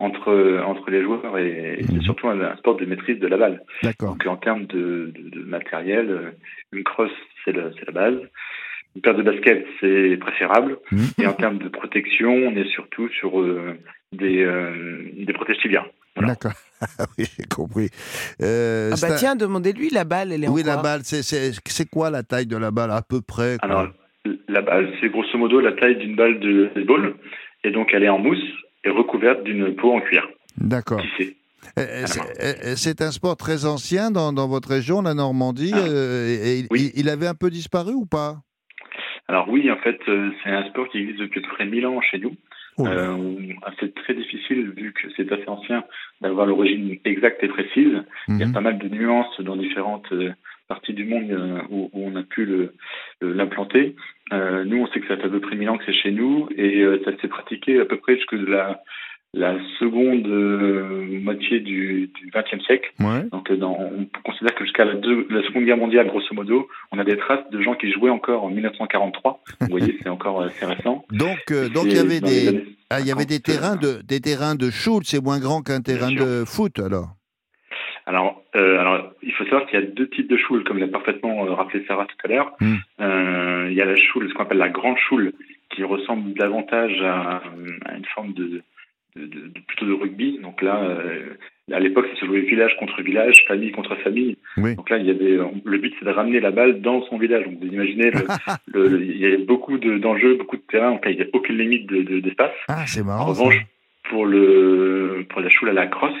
entre 0.00 0.60
entre 0.66 0.90
les 0.90 1.02
joueurs 1.02 1.38
et, 1.38 1.76
et 1.78 1.82
c'est 1.84 1.92
Mhm. 1.94 2.02
surtout 2.02 2.28
un, 2.28 2.40
un 2.40 2.56
sport 2.56 2.76
de 2.76 2.84
maîtrise 2.86 3.20
de 3.20 3.26
la 3.28 3.36
balle. 3.36 3.62
D'accord. 3.82 4.10
Donc, 4.10 4.26
en 4.26 4.36
termes 4.36 4.66
de, 4.66 5.12
de, 5.14 5.30
de 5.30 5.44
matériel, 5.44 6.10
euh, 6.10 6.30
une 6.72 6.82
crosse, 6.84 7.10
c'est 7.44 7.54
c'est 7.54 7.86
la 7.86 7.92
base. 7.92 8.18
Une 8.96 9.02
paire 9.02 9.14
de 9.14 9.22
baskets, 9.22 9.64
c'est 9.80 10.16
préférable. 10.20 10.78
Mhm. 10.90 10.98
Et 11.22 11.26
en 11.26 11.34
termes 11.34 11.58
de 11.58 11.68
protection, 11.68 12.32
on 12.32 12.56
est 12.56 12.68
surtout 12.70 13.08
sur 13.10 13.38
euh, 13.40 13.76
des, 14.12 14.42
euh, 14.42 14.72
des 15.16 15.32
protèges 15.32 15.58
tibias. 15.58 15.86
Voilà. 16.16 16.30
D'accord. 16.34 16.52
Ah 16.98 17.04
oui, 17.18 17.26
j'ai 17.36 17.44
compris. 17.44 17.90
Euh, 18.40 18.90
Ah 18.94 18.96
bah 19.02 19.12
un- 19.12 19.16
tiens, 19.16 19.36
demandez-lui, 19.36 19.90
la 19.90 20.04
balle, 20.04 20.32
elle 20.32 20.44
est 20.44 20.48
en 20.48 20.52
oui, 20.54 20.62
la 20.64 20.74
quoi 20.74 20.82
balle, 20.82 21.00
c'est- 21.04 21.22
c'est 21.22 21.52
c'est 21.66 21.88
quoi 21.90 22.08
la 22.08 22.22
taille 22.22 22.46
de 22.46 22.56
la 22.56 22.70
balle, 22.70 22.90
à 22.90 23.02
peu 23.02 23.20
près 23.20 23.58
quoi? 23.60 23.68
Alors, 23.68 23.88
la 24.48 24.62
balle, 24.62 24.90
c'est 24.98 25.10
grosso 25.10 25.36
modo 25.36 25.60
la 25.60 25.72
taille 25.72 25.96
d'une 25.96 26.16
balle 26.16 26.40
de 26.40 26.70
baseball. 26.74 27.16
Et 27.64 27.70
donc, 27.70 27.92
elle 27.92 28.02
est 28.04 28.08
en 28.08 28.18
mousse 28.18 28.42
et 28.84 28.90
recouverte 28.90 29.42
d'une 29.44 29.74
peau 29.76 29.92
en 29.92 30.00
cuir 30.00 30.28
D'accord. 30.56 31.00
tissée. 31.00 31.36
C'est 32.76 33.02
un 33.02 33.10
sport 33.10 33.36
très 33.36 33.64
ancien 33.66 34.10
dans, 34.10 34.32
dans 34.32 34.48
votre 34.48 34.68
région, 34.70 35.02
la 35.02 35.14
Normandie. 35.14 35.72
Ah. 35.74 35.78
euh, 35.88 36.26
et, 36.28 36.60
et 36.60 36.66
Oui. 36.70 36.90
il, 36.94 37.00
il 37.02 37.08
avait 37.08 37.26
un 37.26 37.34
peu 37.34 37.50
disparu 37.50 37.92
ou 37.92 38.06
pas? 38.06 38.36
Alors 39.28 39.48
oui, 39.48 39.70
en 39.70 39.76
fait, 39.76 39.98
euh, 40.08 40.30
c'est 40.42 40.50
un 40.50 40.68
sport 40.70 40.88
qui 40.88 40.98
existe 40.98 41.20
depuis 41.20 41.40
à 41.40 41.42
peu 41.42 41.54
près 41.54 41.66
1000 41.66 41.86
ans 41.86 42.00
chez 42.00 42.18
nous. 42.18 42.34
Oh. 42.78 42.86
Euh, 42.86 43.36
c'est 43.78 43.94
très 43.94 44.14
difficile, 44.14 44.70
vu 44.76 44.92
que 44.92 45.08
c'est 45.16 45.30
assez 45.30 45.46
ancien, 45.48 45.84
d'avoir 46.20 46.46
l'origine 46.46 46.96
exacte 47.04 47.42
et 47.44 47.48
précise. 47.48 48.02
Il 48.28 48.38
y 48.38 48.42
a 48.42 48.46
Mhm. 48.46 48.52
pas 48.52 48.60
mal 48.60 48.78
de 48.78 48.88
nuances 48.88 49.40
dans 49.40 49.56
différentes 49.56 50.10
euh, 50.12 50.32
parties 50.70 50.94
du 50.94 51.04
monde 51.04 51.30
euh, 51.30 51.60
où, 51.68 51.90
où 51.92 52.06
on 52.06 52.16
a 52.16 52.22
pu 52.22 52.48
l'implanter. 53.20 53.96
Euh, 54.32 54.64
nous, 54.64 54.78
on 54.78 54.86
sait 54.86 55.00
que 55.00 55.08
ça 55.08 55.16
fait 55.16 55.26
à 55.26 55.28
peu 55.28 55.40
près 55.40 55.56
1000 55.56 55.68
ans 55.68 55.76
que 55.76 55.84
c'est 55.84 55.92
chez 55.92 56.12
nous 56.12 56.48
et 56.56 56.80
euh, 56.80 57.02
ça 57.04 57.10
s'est 57.20 57.28
pratiqué 57.28 57.80
à 57.80 57.84
peu 57.84 57.96
près 57.96 58.14
jusque 58.16 58.32
la, 58.32 58.80
la 59.34 59.56
seconde 59.80 60.28
moitié 61.22 61.58
du 61.58 62.12
XXe 62.32 62.64
siècle. 62.64 62.92
Ouais. 63.00 63.24
Donc, 63.32 63.52
dans, 63.52 63.76
on 63.80 64.06
considère 64.24 64.54
que 64.54 64.64
jusqu'à 64.64 64.84
la, 64.84 64.94
Seconde 64.94 65.64
Guerre 65.64 65.76
mondiale, 65.76 66.06
grosso 66.06 66.32
modo, 66.32 66.68
on 66.92 66.98
a 67.00 67.04
des 67.04 67.16
traces 67.16 67.48
de 67.50 67.60
gens 67.60 67.74
qui 67.74 67.90
jouaient 67.90 68.10
encore 68.10 68.44
en 68.44 68.50
1943. 68.50 69.42
Vous 69.60 69.66
voyez, 69.70 69.98
c'est 70.02 70.08
encore 70.08 70.40
assez 70.42 70.64
récent. 70.64 71.04
Donc, 71.10 71.50
euh, 71.50 71.68
donc 71.68 71.86
il 71.86 71.96
y 71.96 71.98
avait 71.98 72.20
des, 72.20 72.64
ah, 72.90 73.00
il 73.00 73.06
y 73.06 73.12
avait 73.12 73.26
des 73.26 73.40
50, 73.40 73.44
terrains 73.44 73.76
de, 73.76 74.02
des 74.02 74.20
terrains 74.20 74.54
de 74.54 74.70
shoot, 74.70 75.02
c'est 75.04 75.22
moins 75.22 75.40
grand 75.40 75.62
qu'un 75.62 75.80
terrain 75.80 76.12
de 76.12 76.44
foot 76.44 76.78
alors? 76.78 77.08
Alors, 78.06 78.39
euh, 78.56 78.78
alors, 78.80 79.12
il 79.22 79.32
faut 79.32 79.44
savoir 79.44 79.66
qu'il 79.66 79.78
y 79.78 79.82
a 79.82 79.86
deux 79.86 80.08
types 80.08 80.28
de 80.28 80.36
choules, 80.36 80.64
comme 80.64 80.78
l'a 80.78 80.88
parfaitement 80.88 81.46
euh, 81.46 81.52
rappelé 81.54 81.84
Sarah 81.86 82.06
tout 82.06 82.16
à 82.24 82.28
l'heure. 82.28 82.52
Mm. 82.60 82.74
Euh, 83.00 83.66
il 83.70 83.74
y 83.76 83.80
a 83.80 83.84
la 83.84 83.96
choule, 83.96 84.28
ce 84.28 84.34
qu'on 84.34 84.42
appelle 84.42 84.58
la 84.58 84.68
grande 84.68 84.98
choule, 84.98 85.32
qui 85.70 85.84
ressemble 85.84 86.32
davantage 86.34 87.00
à, 87.02 87.42
à 87.86 87.96
une 87.96 88.04
forme 88.14 88.32
de, 88.34 88.62
de, 89.16 89.26
de- 89.26 89.26
de- 89.26 89.60
plutôt 89.68 89.86
de 89.86 89.92
rugby. 89.92 90.38
Donc 90.42 90.62
là, 90.62 90.80
à 91.72 91.78
l'époque, 91.78 92.06
ça 92.12 92.20
se 92.20 92.26
jouait 92.26 92.40
village 92.40 92.76
contre 92.78 93.00
village, 93.02 93.44
famille 93.46 93.70
contre 93.70 93.94
famille. 93.96 94.36
Oui. 94.56 94.74
Donc 94.74 94.90
là, 94.90 94.98
il 94.98 95.06
y 95.06 95.10
avait, 95.10 95.38
le 95.64 95.78
but, 95.78 95.94
c'est 95.98 96.04
de 96.04 96.10
ramener 96.10 96.40
la 96.40 96.50
balle 96.50 96.80
dans 96.80 97.02
son 97.06 97.18
village. 97.18 97.44
Donc 97.44 97.58
vous 97.60 97.66
imaginez, 97.72 98.10
le, 98.10 98.24
le- 98.74 98.88
le- 98.88 99.02
il 99.04 99.16
y 99.18 99.26
avait 99.26 99.36
beaucoup 99.38 99.78
de- 99.78 99.98
d'enjeux, 99.98 100.34
beaucoup 100.34 100.56
de 100.56 100.62
terrain. 100.62 100.90
Donc 100.90 101.04
là, 101.04 101.12
il 101.12 101.16
n'y 101.18 101.22
a 101.22 101.26
aucune 101.32 101.56
limite 101.58 101.86
de- 101.86 102.02
de- 102.02 102.18
d'espace. 102.20 102.50
Ah, 102.66 102.84
c'est 102.86 103.02
En 103.02 103.04
marrant. 103.04 103.32
ça. 103.34 103.40
revanche, 103.44 103.60
pour 104.08 104.26
le 104.26 105.24
pour 105.28 105.40
la 105.40 105.48
choule 105.50 105.68
à 105.68 105.72
la 105.72 105.86
crosse, 105.86 106.12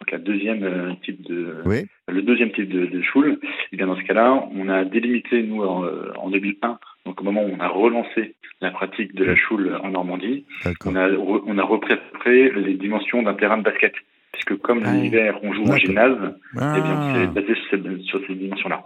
donc 0.00 0.10
la 0.10 0.18
deuxième 0.18 0.62
euh, 0.64 0.92
type 1.04 1.22
de 1.26 1.62
Oui. 1.64 1.86
le 2.08 2.22
deuxième 2.22 2.52
type 2.52 2.68
de, 2.68 2.86
de 2.86 3.02
choule, 3.02 3.38
et 3.72 3.76
bien 3.76 3.86
dans 3.86 3.96
ce 3.96 4.02
cas-là, 4.02 4.46
on 4.54 4.68
a 4.68 4.84
délimité 4.84 5.42
nous 5.42 5.62
en, 5.62 5.84
euh, 5.84 6.12
en 6.18 6.30
2001, 6.30 6.78
donc 7.06 7.20
au 7.20 7.24
moment 7.24 7.42
où 7.44 7.50
on 7.56 7.60
a 7.60 7.68
relancé 7.68 8.34
la 8.60 8.70
pratique 8.70 9.14
de 9.14 9.24
la 9.24 9.36
choule 9.36 9.78
en 9.82 9.88
Normandie, 9.90 10.44
D'accord. 10.64 10.92
on 10.92 10.96
a 10.96 11.08
re- 11.08 11.42
on 11.46 11.58
a 11.58 11.78
près 12.20 12.50
les 12.50 12.74
dimensions 12.74 13.22
d'un 13.22 13.34
terrain 13.34 13.58
de 13.58 13.62
basket, 13.62 13.92
puisque 14.32 14.56
comme 14.60 14.82
Ah 14.84 14.92
l'hiver 14.94 15.38
on 15.42 15.52
joue 15.54 15.64
en 15.64 15.76
gymnase, 15.76 16.16
eh 16.52 16.56
bien 16.56 16.98
Ah, 17.00 17.12
c'est 17.14 17.26
basé 17.28 17.54
sur 17.54 17.70
ces, 17.70 18.02
sur 18.04 18.20
ces 18.26 18.34
dimensions-là. 18.34 18.84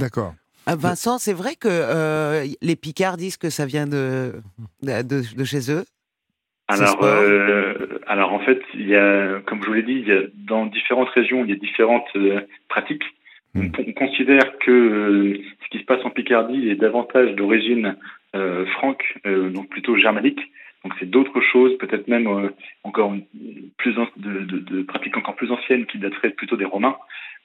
D'accord. 0.00 0.34
Ah, 0.66 0.76
Vincent, 0.76 1.18
c'est 1.18 1.32
vrai 1.32 1.56
que 1.56 1.66
euh, 1.68 2.44
les 2.62 2.76
Picards 2.76 3.16
disent 3.16 3.36
que 3.36 3.50
ça 3.50 3.66
vient 3.66 3.86
de, 3.88 4.32
de- 4.82 5.02
de 5.36 5.44
chez 5.44 5.72
eux? 5.72 5.84
Alors, 6.72 7.04
euh, 7.04 7.74
alors 8.06 8.32
en 8.32 8.38
fait, 8.40 8.62
il 8.74 8.88
y 8.88 8.96
a, 8.96 9.40
comme 9.46 9.62
je 9.62 9.66
vous 9.68 9.74
l'ai 9.74 9.82
dit, 9.82 10.02
il 10.04 10.08
y 10.08 10.12
a, 10.12 10.22
dans 10.34 10.66
différentes 10.66 11.10
régions, 11.10 11.44
il 11.44 11.50
y 11.50 11.52
a 11.52 11.56
différentes 11.56 12.08
euh, 12.16 12.40
pratiques. 12.68 13.04
Mm. 13.54 13.68
On, 13.78 13.84
on 13.88 13.92
considère 13.92 14.58
que 14.58 14.70
euh, 14.70 15.38
ce 15.64 15.68
qui 15.70 15.78
se 15.78 15.84
passe 15.84 16.04
en 16.04 16.10
Picardie 16.10 16.68
est 16.68 16.76
davantage 16.76 17.34
d'origine 17.34 17.96
franque, 18.78 19.04
donc 19.26 19.68
plutôt 19.68 19.94
germanique. 19.98 20.40
Donc 20.84 20.94
c'est 20.98 21.10
d'autres 21.10 21.42
choses, 21.42 21.76
peut-être 21.76 22.08
même 22.08 22.26
encore 22.82 23.14
plus 23.76 23.94
de, 24.16 24.40
de, 24.40 24.58
de 24.58 24.82
pratiques 24.82 25.18
encore 25.18 25.36
plus 25.36 25.50
anciennes 25.52 25.84
qui 25.84 25.98
dateraient 25.98 26.30
plutôt 26.30 26.56
des 26.56 26.64
Romains. 26.64 26.96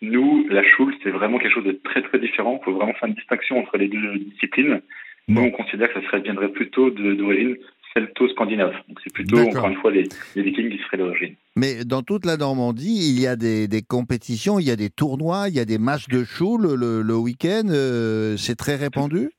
Nous, 0.02 0.48
la 0.50 0.64
choule, 0.64 0.96
c'est 1.04 1.10
vraiment 1.10 1.40
quelque 1.40 1.54
chose 1.54 1.66
de 1.66 1.78
très 1.84 2.02
très 2.04 2.20
différent. 2.20 2.58
Il 2.62 2.64
faut 2.64 2.72
vraiment 2.72 2.94
faire 2.94 3.10
une 3.10 3.16
distinction 3.16 3.60
entre 3.60 3.78
les 3.78 3.90
deux 3.90 4.18
disciplines. 4.18 4.82
Nous, 5.28 5.42
on 5.42 5.52
considère 5.52 5.92
que 5.92 6.00
ça 6.00 6.08
serait, 6.08 6.22
viendrait 6.22 6.54
plutôt 6.54 6.90
d'origine 6.90 7.58
celto-scandinave. 7.98 8.74
Donc 8.88 9.00
c'est 9.04 9.14
plutôt, 9.14 9.40
encore 9.40 9.68
une 9.68 9.76
fois, 9.78 9.92
les, 9.92 10.04
les 10.36 10.42
vikings 10.44 10.70
qui 10.70 10.78
seraient 10.84 10.98
d'origine. 10.98 11.36
Mais 11.56 11.84
dans 11.86 12.04
toute 12.04 12.26
la 12.26 12.38
Normandie, 12.38 13.14
il 13.16 13.20
y 13.20 13.28
a 13.28 13.36
des, 13.36 13.68
des 13.68 13.82
compétitions, 13.82 14.60
il 14.60 14.68
y 14.68 14.72
a 14.72 14.76
des 14.76 14.90
tournois, 14.90 15.46
il 15.50 15.56
y 15.56 15.60
a 15.60 15.66
des 15.66 15.78
matchs 15.80 16.08
de 16.08 16.24
choule 16.24 16.68
le, 16.76 17.02
le 17.02 17.16
week-end. 17.16 17.64
euh, 17.70 18.38
c'est 18.38 18.56
très 18.56 18.76
répandu? 18.76 19.30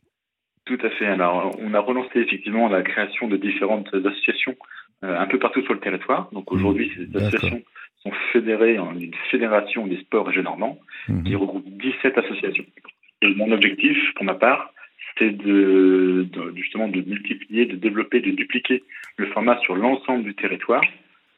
Tout 0.65 0.79
à 0.83 0.91
fait. 0.91 1.07
Alors, 1.07 1.57
on 1.61 1.73
a 1.75 1.81
relancé 1.81 2.19
effectivement 2.21 2.69
la 2.69 2.83
création 2.83 3.29
de 3.29 3.37
différentes 3.37 3.89
associations 3.95 4.55
euh, 5.05 5.19
un 5.19 5.27
peu 5.27 5.39
partout 5.39 5.63
sur 5.63 5.73
le 5.75 5.81
territoire. 5.81 6.29
Donc 6.33 6.51
aujourd'hui, 6.53 6.91
ces 6.97 7.17
associations 7.17 7.63
sont 8.03 8.13
fédérées 8.33 8.79
en 8.79 8.95
une 8.99 9.15
fédération 9.31 9.87
des 9.87 9.97
sports 9.99 10.27
régionaux 10.27 10.51
normands 10.51 10.79
Mhm. 11.09 11.23
qui 11.25 11.35
regroupe 11.37 11.65
17 11.69 12.19
associations. 12.19 12.65
Et 13.23 13.35
mon 13.35 13.51
objectif, 13.51 13.97
pour 14.17 14.25
ma 14.27 14.35
part, 14.35 14.73
c'est 15.19 15.37
de, 15.37 16.27
de- 16.33 16.53
justement 16.57 16.89
de 16.89 17.01
multiplier, 17.03 17.67
de 17.67 17.77
développer, 17.77 18.21
de 18.21 18.31
dupliquer 18.31 18.83
le 19.17 19.27
format 19.27 19.59
sur 19.61 19.77
l'ensemble 19.77 20.25
du 20.25 20.35
territoire 20.35 20.83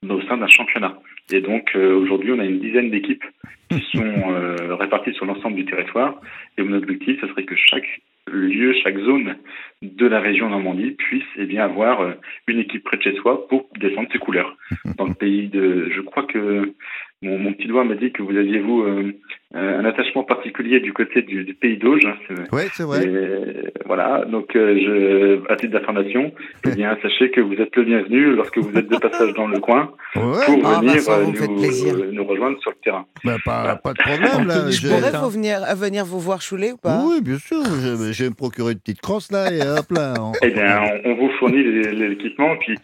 au 0.09 0.21
sein 0.23 0.39
d'un 0.39 0.49
championnat. 0.49 0.99
Et 1.33 1.41
donc 1.41 1.73
euh, 1.77 1.95
aujourd'hui, 1.95 2.33
on 2.33 2.39
a 2.39 2.45
une 2.45 2.61
dizaine 2.61 2.91
d'équipes 2.91 3.25
qui 3.71 3.81
sont 3.93 4.33
euh, 4.33 4.75
réparties 4.75 5.13
sur 5.15 5.27
l'ensemble 5.27 5.57
du 5.57 5.65
territoire. 5.65 6.21
Et 6.59 6.63
mon 6.63 6.77
objectif, 6.77 7.21
ce 7.21 7.27
serait 7.29 7.45
que 7.45 7.57
chaque 7.57 8.01
lieu, 8.31 8.75
chaque 8.83 8.99
zone 8.99 9.37
de 9.83 10.07
la 10.07 10.21
région 10.21 10.49
Normandie 10.51 10.93
puisse 10.93 11.25
eh 11.37 11.47
bien 11.47 11.65
avoir 11.65 12.01
euh, 12.01 12.13
une 12.47 12.61
équipe 12.61 12.85
près 12.85 12.97
de 12.97 13.03
chez 13.03 13.15
soi 13.17 13.47
pour 13.49 13.69
défendre 13.79 14.09
ses 14.13 14.19
couleurs. 14.19 14.57
Dans 14.97 15.07
le 15.07 15.15
pays 15.15 15.49
de, 15.49 15.91
je 15.95 16.01
crois 16.01 16.25
que 16.25 16.73
mon, 17.23 17.39
mon 17.39 17.53
petit 17.53 17.69
doigt 17.69 17.85
m'a 17.85 17.97
dit 17.97 18.13
que 18.13 18.23
vous 18.23 18.35
aviez 18.37 18.61
vous 18.61 18.83
euh, 18.83 19.13
un 19.55 19.85
attachement 19.85 20.23
particulier 20.25 20.81
du 20.81 20.93
côté 20.95 21.21
du, 21.23 21.45
du 21.45 21.53
pays 21.55 21.77
d'Auge. 21.77 22.01
hein, 22.07 22.15
c'est- 22.27 22.55
Oui, 22.55 22.63
c'est 22.73 22.85
vrai. 22.85 23.05
et 23.05 23.73
voilà, 23.85 24.25
donc 24.25 24.57
euh, 24.57 24.75
je, 25.45 25.53
à 25.53 25.57
titre 25.57 25.73
d'information, 25.75 26.33
eh 26.67 26.71
bien 26.75 26.97
sachez 27.03 27.31
que 27.31 27.41
vous 27.43 27.55
êtes 27.55 27.77
le 27.77 27.85
bienvenu 27.85 28.35
lorsque 28.37 28.57
vous 28.59 28.75
êtes 28.79 28.89
de 28.89 28.97
passage 28.97 29.35
dans 29.35 29.49
le 29.49 29.59
coin 29.61 29.93
Ouais, 30.17 30.23
pour 30.47 30.67
Ah, 30.67 30.81
venir 30.81 30.95
euh, 31.11 31.27
me 31.27 31.33
faites 31.35 31.51
nous, 31.51 32.21
euh, 32.21 32.23
rejoindre 32.23 32.59
sur 32.61 32.71
le 32.71 32.77
terrain. 32.83 33.05
bah, 33.25 33.37
pas, 33.45 33.77
pas 33.77 33.93
de 33.93 33.99
problème. 33.99 34.47
là. 34.49 34.71
Je- 34.71 34.73
Je 34.81 34.89
pourrais 34.89 35.11
vous 35.21 35.31
venir, 35.31 35.63
à 35.63 35.75
venir 35.75 36.05
vous 36.07 36.21
voir 36.21 36.41
chouler 36.41 36.73
ou 36.73 36.79
pas? 36.79 37.03
Oui, 37.07 37.21
bien 37.21 37.39
sûr. 37.39 37.63
Je, 37.65 38.13
je 38.13 38.23
vais 38.25 38.31
me 38.31 38.35
procurer 38.35 38.73
une 38.73 38.79
petite 38.79 39.01
crosse 39.03 39.31
là 39.31 39.53
et 39.53 39.61
hop 39.61 39.91
là. 39.91 40.15
on- 40.21 40.33
Eh 40.43 40.51
bien, 40.51 40.81
on, 41.05 41.11
on 41.11 41.15
vous 41.17 41.29
fournit 41.39 41.63
l'équipement, 41.63 42.57
puis 42.61 42.77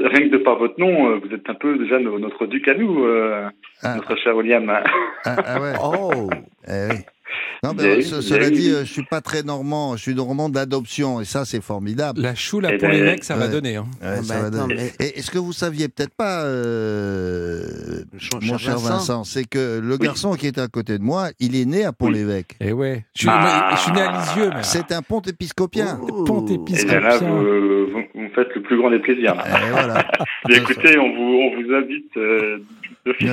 rien 0.00 0.28
que 0.28 0.32
de 0.32 0.38
par 0.42 0.58
votre 0.58 0.78
nom, 0.78 1.08
euh, 1.10 1.20
vous 1.24 1.34
êtes 1.34 1.48
un 1.48 1.54
peu 1.54 1.78
déjà 1.78 1.98
no- 1.98 2.18
notre 2.18 2.46
duc 2.46 2.66
à 2.68 2.74
nous, 2.74 3.04
euh, 3.04 3.48
Ah. 3.82 3.96
notre 3.96 4.16
cher 4.16 4.36
William. 4.36 4.68
Ah, 4.70 5.36
ah 5.44 5.60
ouais. 5.60 5.72
Oh 5.82 6.28
Eh 6.68 6.88
oui. 6.90 6.96
Non, 7.64 7.72
mais, 7.74 7.96
Bien, 7.96 8.02
ce- 8.06 8.20
cela 8.20 8.50
dit, 8.50 8.70
euh, 8.70 8.84
je 8.84 8.92
suis 8.92 9.04
pas 9.06 9.20
très 9.22 9.42
normand. 9.42 9.96
Je 9.96 10.02
suis 10.02 10.14
normand 10.14 10.50
d'adoption 10.50 11.20
et 11.20 11.24
ça, 11.24 11.44
c'est 11.46 11.62
formidable. 11.62 12.20
La 12.20 12.34
choule 12.34 12.68
Eh 12.70 12.76
pour 12.76 12.88
ben, 12.88 12.94
l'évêque, 12.94 13.24
ça 13.24 13.36
va 13.36 13.48
donner. 13.48 13.76
hein. 13.76 13.86
Ouais, 14.02 14.08
Ah 14.18 14.22
ça 14.22 14.34
bah, 14.34 14.40
va 14.42 14.46
attends, 14.48 14.68
donner. 14.68 14.90
mais- 15.00 15.06
Et 15.06 15.18
est-ce 15.18 15.30
que 15.30 15.38
vous 15.38 15.52
saviez 15.54 15.88
peut-être 15.88 16.14
pas, 16.14 16.44
euh, 16.44 18.04
mon 18.42 18.58
cher 18.58 18.74
Vincent. 18.78 18.88
Vincent, 18.96 19.24
c'est 19.24 19.48
que 19.48 19.80
le 19.82 19.96
garçon 19.96 20.34
qui 20.34 20.46
était 20.46 20.60
à 20.60 20.68
côté 20.68 20.98
de 20.98 21.02
moi, 21.02 21.28
il 21.40 21.56
est 21.56 21.64
né 21.64 21.84
à 21.84 21.92
Pont-l'Évêque. 21.92 22.56
Et 22.60 22.72
ouais. 22.72 23.04
Je 23.16 23.22
suis, 23.22 23.28
Ah. 23.32 23.70
je 23.74 23.80
suis 23.80 23.92
né 23.92 24.00
à 24.02 24.12
Lisieux. 24.18 24.50
C'est 24.62 24.92
un 24.92 25.02
pont 25.02 25.20
épiscopien. 25.20 25.98
Oh. 26.02 26.24
Pont 26.24 26.44
Et 26.46 26.50
là, 26.50 26.54
épiscopien. 26.54 27.16
vous, 27.20 27.36
vous, 27.38 27.86
vous 27.92 27.98
me 27.98 28.13
faites 28.34 28.54
le 28.54 28.62
plus 28.62 28.76
grand 28.76 28.90
des 28.90 28.98
plaisirs. 28.98 29.34
Et 29.34 29.70
voilà. 29.70 30.06
Bien, 30.48 30.58
écoutez, 30.58 30.98
on 30.98 31.12
vous, 31.14 31.38
on 31.38 31.62
vous 31.62 31.72
invite 31.74 32.16
euh, 32.16 32.58
d'office. 33.06 33.30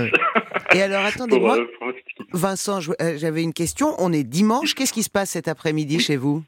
Et 0.75 0.81
alors, 0.81 1.03
attendez-moi, 1.05 1.57
euh, 1.59 1.91
Vincent, 2.33 2.79
euh, 3.01 3.13
j'avais 3.17 3.43
une 3.43 3.53
question. 3.53 3.87
On 3.99 4.11
est 4.13 4.23
dimanche. 4.23 4.73
Qu'est-ce 4.75 4.93
qui 4.93 5.03
se 5.03 5.09
passe 5.09 5.31
cet 5.31 5.47
après-midi 5.47 5.99
chez 5.99 6.15
vous? 6.17 6.43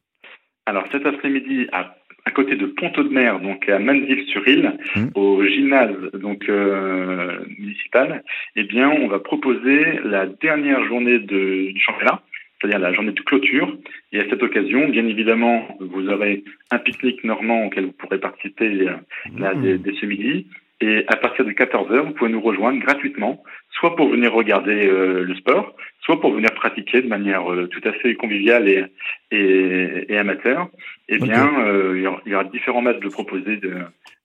Alors 0.66 0.86
cet 0.92 1.06
après-midi, 1.06 1.68
à, 1.74 1.96
à 2.26 2.32
côté 2.32 2.56
de 2.56 2.68
Pont-Audemer, 2.68 3.34
donc 3.44 3.68
à 3.68 3.80
Manville-sur-Île, 3.80 4.78
Hmm. 4.96 5.08
au 5.16 5.44
gymnase 5.46 5.96
donc 6.14 6.48
euh, 6.48 7.40
municipal, 7.60 8.24
eh 8.56 8.64
bien, 8.64 8.90
on 8.90 9.08
va 9.08 9.20
proposer 9.20 10.00
la 10.06 10.26
dernière 10.28 10.86
journée 10.86 11.20
de- 11.20 11.72
du 11.72 11.80
championnat, 11.82 12.22
c'est-à-dire 12.64 12.80
la 12.80 12.94
journée 12.94 13.12
de 13.12 13.22
clôture. 13.22 13.78
Et 14.14 14.20
à 14.22 14.30
cette 14.30 14.42
occasion, 14.42 14.88
bien 14.88 15.06
évidemment, 15.06 15.68
vous 15.82 16.08
aurez 16.08 16.44
un 16.72 16.80
pique-nique 16.80 17.24
normand 17.26 17.66
auquel 17.66 17.86
vous 17.88 17.92
pourrez 17.92 18.20
participer 18.20 18.88
euh, 18.88 18.94
là, 19.38 19.54
dès, 19.56 19.78
dès 19.78 19.94
ce 20.00 20.06
midi. 20.06 20.48
Et 20.82 21.04
à 21.08 21.16
partir 21.16 21.46
de 21.46 21.52
14h, 21.52 22.00
vous 22.08 22.12
pouvez 22.14 22.32
nous 22.32 22.42
rejoindre 22.42 22.80
gratuitement, 22.80 23.44
soit 23.72 23.96
pour 23.96 24.10
venir 24.10 24.34
regarder 24.34 24.86
euh, 24.88 25.24
le 25.24 25.36
sport, 25.36 25.76
soit 26.02 26.20
pour 26.20 26.34
venir 26.34 26.52
pratiquer 26.54 27.02
de 27.02 27.08
manière 27.08 27.52
euh, 27.52 27.68
tout 27.68 27.82
à 27.86 27.94
fait 27.94 28.16
conviviale 28.16 28.68
et, 28.68 28.84
et, 29.32 30.06
et 30.14 30.18
amateur. 30.18 30.68
Eh 31.10 31.18
bien, 31.20 31.50
euh, 31.68 31.94
il 31.98 32.04
y 32.04 32.08
aura- 32.08 32.22
il 32.26 32.32
y 32.32 32.36
aura 32.36 32.44
différents 32.46 32.82
matchs 32.82 33.00
de 33.00 33.10
proposés 33.10 33.58
de, 33.58 33.74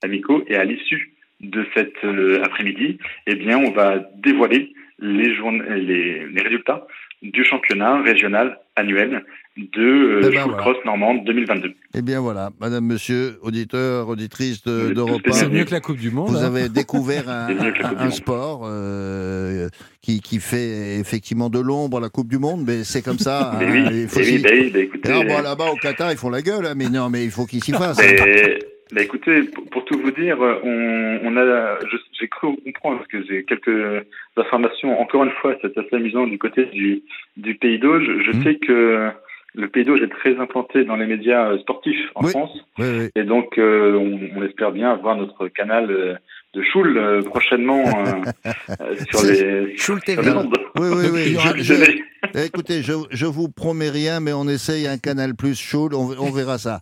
amicaux. 0.03 0.43
Et 0.49 0.57
à 0.57 0.65
l'issue 0.65 1.13
de 1.41 1.65
cet 1.75 1.95
après-midi, 2.43 2.99
eh 3.27 3.35
bien, 3.37 3.59
on 3.59 3.71
va 3.71 4.05
dévoiler 4.17 4.73
les, 5.01 5.35
journées, 5.37 5.63
les, 5.77 6.27
les 6.27 6.43
résultats 6.43 6.87
du 7.23 7.45
championnat 7.45 8.03
régional 8.03 8.59
annuel 8.77 9.25
de 9.57 9.81
euh, 9.83 10.21
Eh 10.23 10.31
ben, 10.31 10.45
voilà. 10.45 10.59
Cross 10.59 10.77
Normande 10.85 11.25
2022. 11.25 11.75
Eh 11.95 12.03
bien 12.03 12.21
voilà, 12.21 12.51
madame, 12.61 12.85
monsieur, 12.85 13.39
auditeur, 13.43 14.09
auditrice 14.09 14.63
de- 14.63 14.93
d'Europe 14.95 15.21
tous 15.25 15.31
les 15.33 15.37
1, 15.37 15.41
C'est 15.41 15.49
mieux 15.49 15.65
que 15.65 15.73
la 15.73 15.81
Coupe 15.81 15.97
du 15.97 16.13
Monde. 16.13 16.29
Vous 16.29 16.37
hein. 16.37 16.45
avez 16.45 16.69
découvert 16.69 17.25
un, 17.29 18.11
sport 18.13 18.63
euh, 18.67 19.69
qui, 20.01 20.21
qui 20.21 20.39
fait 20.39 20.99
effectivement 21.01 21.51
de 21.51 21.59
l'ombre 21.59 21.99
à 21.99 22.01
la 22.01 22.09
Coupe 22.09 22.29
du 22.29 22.39
Monde, 22.39 22.63
mais 22.65 22.85
c'est 22.85 23.03
comme 23.03 23.19
ça. 23.19 23.57
Mais 23.59 23.67
hein, 23.67 23.89
oui, 23.91 24.01
il 24.03 24.09
faut 24.09 24.21
mais 24.21 24.25
oui, 24.27 24.37
s'y- 24.37 24.39
bah 24.39 24.49
oui, 24.53 24.71
bah 24.73 24.79
écoutez, 24.79 25.09
Alors, 25.11 25.25
bon, 25.25 25.43
là-bas 25.43 25.71
au 25.73 25.77
Qatar, 25.77 26.13
ils 26.13 26.19
font 26.19 26.31
la 26.31 26.41
gueule, 26.43 26.65
hein, 26.67 26.75
mais 26.77 26.89
non, 26.89 27.11
mais 27.11 27.25
il 27.25 27.31
faut 27.33 27.45
qu'ils 27.47 27.65
s'y 27.65 27.73
fassent. 27.73 27.99
mais 27.99 28.59
Bah 28.91 29.03
écoutez, 29.03 29.43
pour, 29.71 29.85
tout 29.85 29.99
vous 30.01 30.11
dire, 30.11 30.39
on, 30.41 31.21
on 31.23 31.37
a, 31.37 31.79
je- 31.91 31.97
j'ai 32.19 32.29
cru 32.29 32.57
comprendre 32.65 32.99
parce 32.99 33.09
que 33.09 33.23
j'ai 33.25 33.45
quelques 33.45 34.05
informations. 34.37 34.99
Encore 35.01 35.25
une 35.25 35.31
fois, 35.33 35.55
c'est 35.61 35.77
assez 35.77 35.95
amusant 35.97 36.27
du 36.27 36.39
côté 36.39 36.65
du, 36.67 37.03
du 37.37 37.55
Pays 37.55 37.79
d'Auge. 37.79 38.09
Je 38.25 38.33
Mhm. 38.33 38.43
sais 38.43 38.55
que 38.57 39.11
le 39.55 39.69
Pays 39.69 39.85
d'Auge 39.85 40.03
est 40.03 40.09
très 40.09 40.39
implanté 40.39 40.85
dans 40.85 40.97
les 40.97 41.07
médias 41.07 41.51
euh, 41.51 41.59
sportifs 41.59 42.11
en 42.15 42.25
Oui. 42.25 42.31
France, 42.31 42.65
Oui, 42.79 42.87
oui. 42.99 43.09
et 43.15 43.25
donc 43.25 43.59
euh, 43.59 43.95
on, 43.95 44.21
on 44.37 44.43
espère 44.45 44.73
bien 44.73 44.91
avoir 44.91 45.17
notre 45.17 45.49
canal 45.49 45.91
euh, 45.91 46.15
de 46.59 46.63
Choul 46.73 46.97
euh, 46.99 47.23
prochainement 47.23 47.85
euh, 47.87 48.51
euh, 48.81 48.95
sur 49.11 49.23
les 49.23 49.77
Choul 49.77 49.99
sur 49.99 50.01
TV. 50.01 50.23
les 50.23 50.31
ondes. 50.31 50.55
Oui, 50.79 50.89
oui, 50.93 51.07
oui. 51.13 51.37
Je- 51.57 51.63
Je- 51.63 51.75
je- 51.75 51.93
Eh, 52.35 52.45
Écoutez, 52.47 52.83
je, 52.83 52.93
je 53.11 53.27
vous 53.27 53.49
promets 53.49 53.91
rien, 53.91 54.21
mais 54.21 54.33
on 54.33 54.49
essaye 54.49 54.87
un 54.89 54.99
canal 54.99 55.35
plus 55.35 55.59
chaud, 55.59 55.89
on, 55.93 56.15
on 56.19 56.31
verra 56.33 56.59
ça. 56.59 56.81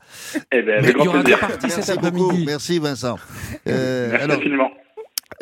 Eh 0.51 0.62
ben, 0.62 0.64
Mais 0.66 0.72
avec 0.72 0.97
il 0.97 1.03
y 1.03 1.05
grand 1.05 1.07
aura 1.09 1.22
plaisir. 1.22 1.39
Merci 1.62 1.93
beaucoup, 1.99 2.24
après-midi. 2.24 2.45
merci 2.47 2.79
Vincent. 2.79 3.16
Euh, 3.68 4.09
Merci 4.11 4.24
alors, 4.24 4.39
infiniment. 4.39 4.70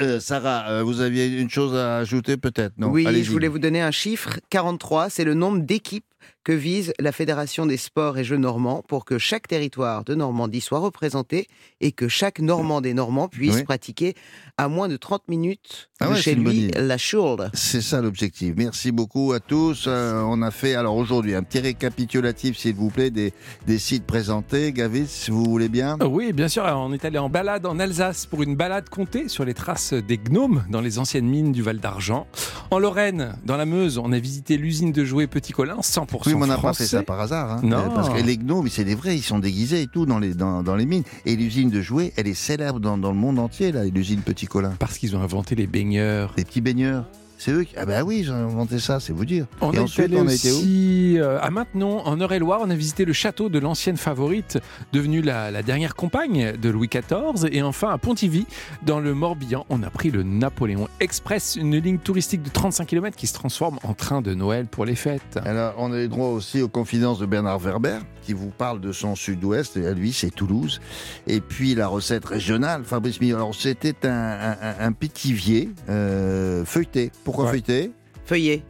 euh, 0.00 0.18
Sarah, 0.20 0.64
euh, 0.70 0.82
vous 0.82 1.00
aviez 1.00 1.26
une 1.40 1.50
chose 1.50 1.76
à 1.76 1.98
ajouter 1.98 2.36
peut-être, 2.36 2.72
non 2.78 2.88
oui, 2.88 3.06
Allez-y. 3.06 3.24
je 3.24 3.30
voulais 3.30 3.48
vous 3.48 3.58
donner 3.58 3.80
un 3.82 3.90
chiffre. 3.90 4.38
43, 4.50 5.10
c'est 5.10 5.24
le 5.24 5.34
nombre 5.34 5.58
d'équipes 5.60 6.04
que 6.44 6.52
vise 6.52 6.92
la 7.00 7.10
Fédération 7.10 7.64
des 7.66 7.76
sports 7.78 8.18
et 8.18 8.24
jeux 8.24 8.36
normands 8.36 8.84
pour 8.86 9.04
que 9.06 9.18
chaque 9.18 9.48
territoire 9.48 10.04
de 10.04 10.14
Normandie 10.14 10.60
soit 10.60 10.78
représenté 10.78 11.46
et 11.80 11.90
que 11.92 12.06
chaque 12.06 12.38
Normand 12.38 12.80
des 12.82 12.92
Normands 12.94 13.28
puisse 13.28 13.56
Oui. 13.56 13.64
pratiquer 13.64 14.14
à 14.58 14.68
moins 14.68 14.88
de 14.88 14.96
30 14.96 15.26
minutes 15.28 15.88
Ah 16.00 16.06
de 16.08 16.12
ouais, 16.12 16.20
chez 16.20 16.34
lui 16.34 16.70
la 16.76 16.98
Schuld. 16.98 17.50
C'est 17.54 17.80
ça 17.80 18.02
l'objectif. 18.02 18.52
Merci 18.56 18.92
beaucoup 18.92 19.32
à 19.32 19.40
tous. 19.40 19.86
Euh, 19.86 20.20
on 20.26 20.42
a 20.42 20.50
fait 20.50 20.74
alors 20.74 20.96
aujourd'hui 20.96 21.34
un 21.34 21.42
petit 21.42 21.60
récapitulatif, 21.60 22.58
s'il 22.58 22.74
vous 22.74 22.90
plaît, 22.90 23.10
des, 23.10 23.32
des 23.66 23.78
sites 23.78 24.04
présentés. 24.04 24.72
Gavis, 24.72 25.08
si 25.08 25.30
vous 25.30 25.44
voulez 25.44 25.68
bien. 25.70 25.96
Euh, 26.02 26.06
Oui, 26.06 26.32
bien 26.34 26.48
sûr, 26.48 26.62
on 26.64 26.92
est 26.92 27.04
allé 27.06 27.18
en 27.18 27.30
balade 27.30 27.64
en 27.66 27.78
Alsace 27.78 28.26
pour 28.26 28.42
une 28.42 28.54
balade 28.54 28.88
comptée 28.90 29.28
sur 29.28 29.44
les 29.46 29.54
traces 29.54 29.94
des 29.94 30.18
gnomes 30.18 30.64
dans 30.68 30.80
les 30.82 30.98
anciennes 30.98 31.26
mines 31.26 31.52
du 31.52 31.62
Val 31.62 31.78
d'Argent. 31.78 32.26
En 32.70 32.78
Lorraine, 32.78 33.36
dans 33.44 33.56
la 33.56 33.64
Meuse, 33.64 33.96
on 33.98 34.12
a 34.12 34.18
visité 34.18 34.56
l'usine 34.58 34.92
de 34.92 35.04
jouets 35.04 35.26
Petit 35.26 35.52
Colin, 35.52 35.78
100% 35.80 36.33
Mais 36.36 36.44
on 36.44 36.46
n'a 36.46 36.58
pas 36.58 36.72
fait 36.74 36.86
ça 36.86 37.02
par 37.02 37.20
hasard. 37.20 37.50
hein. 37.52 37.60
Non. 37.62 37.90
Parce 37.94 38.08
que 38.10 38.22
les 38.22 38.36
gnomes, 38.36 38.68
c'est 38.68 38.84
des 38.84 38.94
vrais, 38.94 39.16
ils 39.16 39.22
sont 39.22 39.38
déguisés 39.38 39.82
et 39.82 39.86
tout 39.86 40.06
dans 40.06 40.18
les, 40.18 40.34
dans, 40.34 40.62
dans 40.62 40.76
les 40.76 40.86
mines. 40.86 41.04
Et 41.26 41.36
l'usine 41.36 41.70
de 41.70 41.80
jouets, 41.80 42.12
elle 42.16 42.26
est 42.28 42.34
célèbre 42.34 42.80
dans, 42.80 42.98
dans 42.98 43.10
le 43.10 43.16
monde 43.18 43.38
entier, 43.38 43.72
là, 43.72 43.84
l'usine 43.84 44.20
Petit 44.20 44.46
Colin. 44.46 44.74
Parce 44.78 44.98
qu'ils 44.98 45.16
ont 45.16 45.22
inventé 45.22 45.54
les 45.54 45.66
baigneurs. 45.66 46.32
Les 46.36 46.44
petits 46.44 46.60
baigneurs. 46.60 47.04
C'est 47.44 47.52
eux 47.52 47.64
qui. 47.64 47.74
Ah, 47.76 47.84
bah 47.84 48.02
oui, 48.04 48.26
ont 48.30 48.32
inventé 48.32 48.78
ça, 48.78 49.00
c'est 49.00 49.12
vous 49.12 49.26
dire. 49.26 49.44
On 49.60 49.70
et 49.72 49.78
ensuite, 49.78 50.06
allé 50.06 50.16
on 50.16 50.26
a 50.26 50.32
été 50.32 50.50
aussi 50.50 51.18
euh, 51.18 51.38
à 51.42 51.50
Maintenon, 51.50 51.98
en 52.06 52.18
Eure-et-Loire. 52.18 52.60
On 52.62 52.70
a 52.70 52.74
visité 52.74 53.04
le 53.04 53.12
château 53.12 53.50
de 53.50 53.58
l'ancienne 53.58 53.98
favorite, 53.98 54.58
devenue 54.94 55.20
la, 55.20 55.50
la 55.50 55.62
dernière 55.62 55.94
compagne 55.94 56.52
de 56.56 56.68
Louis 56.70 56.88
XIV. 56.88 57.50
Et 57.52 57.60
enfin, 57.60 57.90
à 57.90 57.98
Pontivy, 57.98 58.46
dans 58.86 58.98
le 58.98 59.12
Morbihan, 59.12 59.66
on 59.68 59.82
a 59.82 59.90
pris 59.90 60.10
le 60.10 60.22
Napoléon 60.22 60.88
Express, 61.00 61.56
une 61.56 61.76
ligne 61.76 61.98
touristique 61.98 62.42
de 62.42 62.48
35 62.48 62.86
km 62.86 63.14
qui 63.14 63.26
se 63.26 63.34
transforme 63.34 63.78
en 63.82 63.92
train 63.92 64.22
de 64.22 64.32
Noël 64.32 64.64
pour 64.64 64.86
les 64.86 64.94
fêtes. 64.96 65.38
Alors, 65.44 65.74
on 65.76 65.92
a 65.92 66.00
eu 66.00 66.08
droit 66.08 66.28
aussi 66.28 66.62
aux 66.62 66.68
confidences 66.68 67.18
de 67.18 67.26
Bernard 67.26 67.58
Werber, 67.58 67.98
qui 68.22 68.32
vous 68.32 68.48
parle 68.48 68.80
de 68.80 68.90
son 68.90 69.14
sud-ouest, 69.16 69.76
et 69.76 69.86
à 69.86 69.92
lui, 69.92 70.14
c'est 70.14 70.30
Toulouse. 70.30 70.80
Et 71.26 71.42
puis, 71.42 71.74
la 71.74 71.88
recette 71.88 72.24
régionale, 72.24 72.84
Fabrice 72.84 73.20
Millon. 73.20 73.36
Alors, 73.36 73.54
c'était 73.54 74.06
un, 74.06 74.08
un, 74.10 74.50
un- 74.62 74.74
un 74.86 74.92
pétivier 74.92 75.68
euh, 75.90 76.64
feuilleté. 76.64 77.10
Pourquoi 77.34 77.44
Ouais. 77.46 77.50
feuilleté 77.50 77.90
Feuillet. 78.26 78.62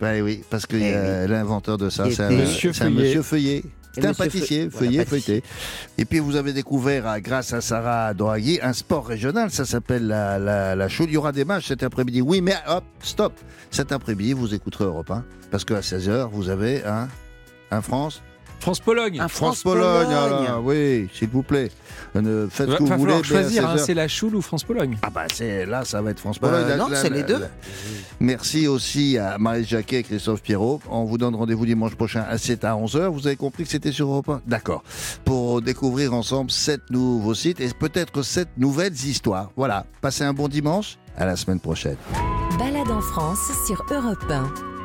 Bah 0.00 0.12
oui, 0.22 0.42
parce 0.48 0.64
que 0.64 0.76
Eh 0.76 0.92
euh, 0.94 1.26
l'inventeur 1.26 1.76
de 1.76 1.90
ça, 1.90 2.10
c'est 2.10 2.22
un 2.22 2.30
Monsieur 2.30 2.72
c'est 2.72 2.84
un 2.84 2.86
Feuillet. 2.86 3.02
monsieur 3.02 3.22
Feuillet. 3.22 3.62
C'est 3.92 4.06
un 4.06 4.14
pâtissier, 4.14 4.70
feuillet, 4.70 5.04
feuilleté. 5.04 5.42
Et 5.98 6.04
puis 6.04 6.20
vous 6.20 6.36
avez 6.36 6.52
découvert, 6.52 7.08
ah, 7.08 7.20
grâce 7.20 7.52
à 7.52 7.60
Sarah 7.60 8.14
Dohagui, 8.14 8.60
un 8.62 8.72
sport 8.72 9.04
régional, 9.08 9.50
ça 9.50 9.64
s'appelle 9.64 10.06
la, 10.06 10.38
la, 10.38 10.76
la 10.76 10.88
chaude. 10.88 11.08
Il 11.10 11.14
y 11.14 11.16
aura 11.16 11.32
des 11.32 11.44
matchs 11.44 11.66
cet 11.66 11.82
après-midi. 11.82 12.20
Oui, 12.22 12.40
mais 12.40 12.54
hop, 12.68 12.84
stop. 13.02 13.32
Cet 13.72 13.90
après-midi, 13.90 14.32
vous 14.32 14.54
écouterez 14.54 14.84
Europe 14.84 15.10
1, 15.10 15.24
parce 15.50 15.64
qu'à 15.64 15.80
16h, 15.80 16.28
vous 16.30 16.48
avez 16.50 16.84
un, 16.84 17.08
un 17.72 17.82
France. 17.82 18.22
France-Pologne. 18.60 19.18
Un 19.20 19.26
France-Pologne, 19.28 20.08
ah 20.12 20.60
oui, 20.60 21.08
s'il 21.12 21.28
vous 21.30 21.42
plaît. 21.42 21.70
Euh, 22.16 22.48
faites 22.50 22.68
Va, 22.68 22.74
ce 22.74 22.78
que 22.82 22.88
va 22.88 22.96
vous 22.96 23.00
voulez. 23.02 23.22
choisir, 23.22 23.68
hein, 23.68 23.76
16h. 23.76 23.84
c'est 23.84 23.94
la 23.94 24.08
Choule 24.08 24.34
ou 24.36 24.42
France-Pologne. 24.42 24.98
Ah 25.02 25.10
bah 25.10 25.24
c'est 25.32 25.64
là, 25.66 25.84
ça 25.84 26.02
va 26.02 26.10
être 26.10 26.18
France-Pologne. 26.20 26.66
La- 26.68 26.76
non, 26.76 26.88
c'est 26.92 27.10
les 27.10 27.22
deux. 27.22 27.38
la- 27.38 27.48
Merci 28.18 28.66
aussi 28.68 29.16
à 29.16 29.38
Marie 29.38 29.64
Jacquet 29.64 30.00
et 30.00 30.02
Christophe 30.02 30.42
Pierrot. 30.42 30.80
On 30.90 31.04
vous 31.04 31.18
donne 31.18 31.34
rendez-vous 31.34 31.64
dimanche 31.66 31.94
prochain 31.94 32.24
à 32.28 32.36
7 32.36 32.64
à 32.64 32.74
11h. 32.76 33.08
Vous 33.10 33.26
avez 33.26 33.36
compris 33.36 33.62
que 33.64 33.70
c'était 33.70 33.92
sur 33.92 34.08
Europe 34.08 34.28
1 34.28 34.40
D'accord. 34.46 34.82
Pour 35.24 35.62
découvrir 35.62 36.12
ensemble 36.12 36.50
sept 36.50 36.82
nouveaux 36.90 37.34
sites 37.34 37.60
et 37.60 37.68
peut-être 37.78 38.22
sept 38.22 38.48
nouvelles 38.58 38.92
histoires. 38.92 39.50
Voilà. 39.56 39.86
Passez 40.00 40.24
un 40.24 40.32
bon 40.34 40.48
dimanche. 40.48 40.98
À 41.16 41.26
la 41.26 41.36
semaine 41.36 41.60
prochaine. 41.60 41.96
Balade 42.58 42.90
en 42.90 43.00
France 43.00 43.38
sur 43.66 43.84
Europe 43.90 44.24
1. 44.30 44.79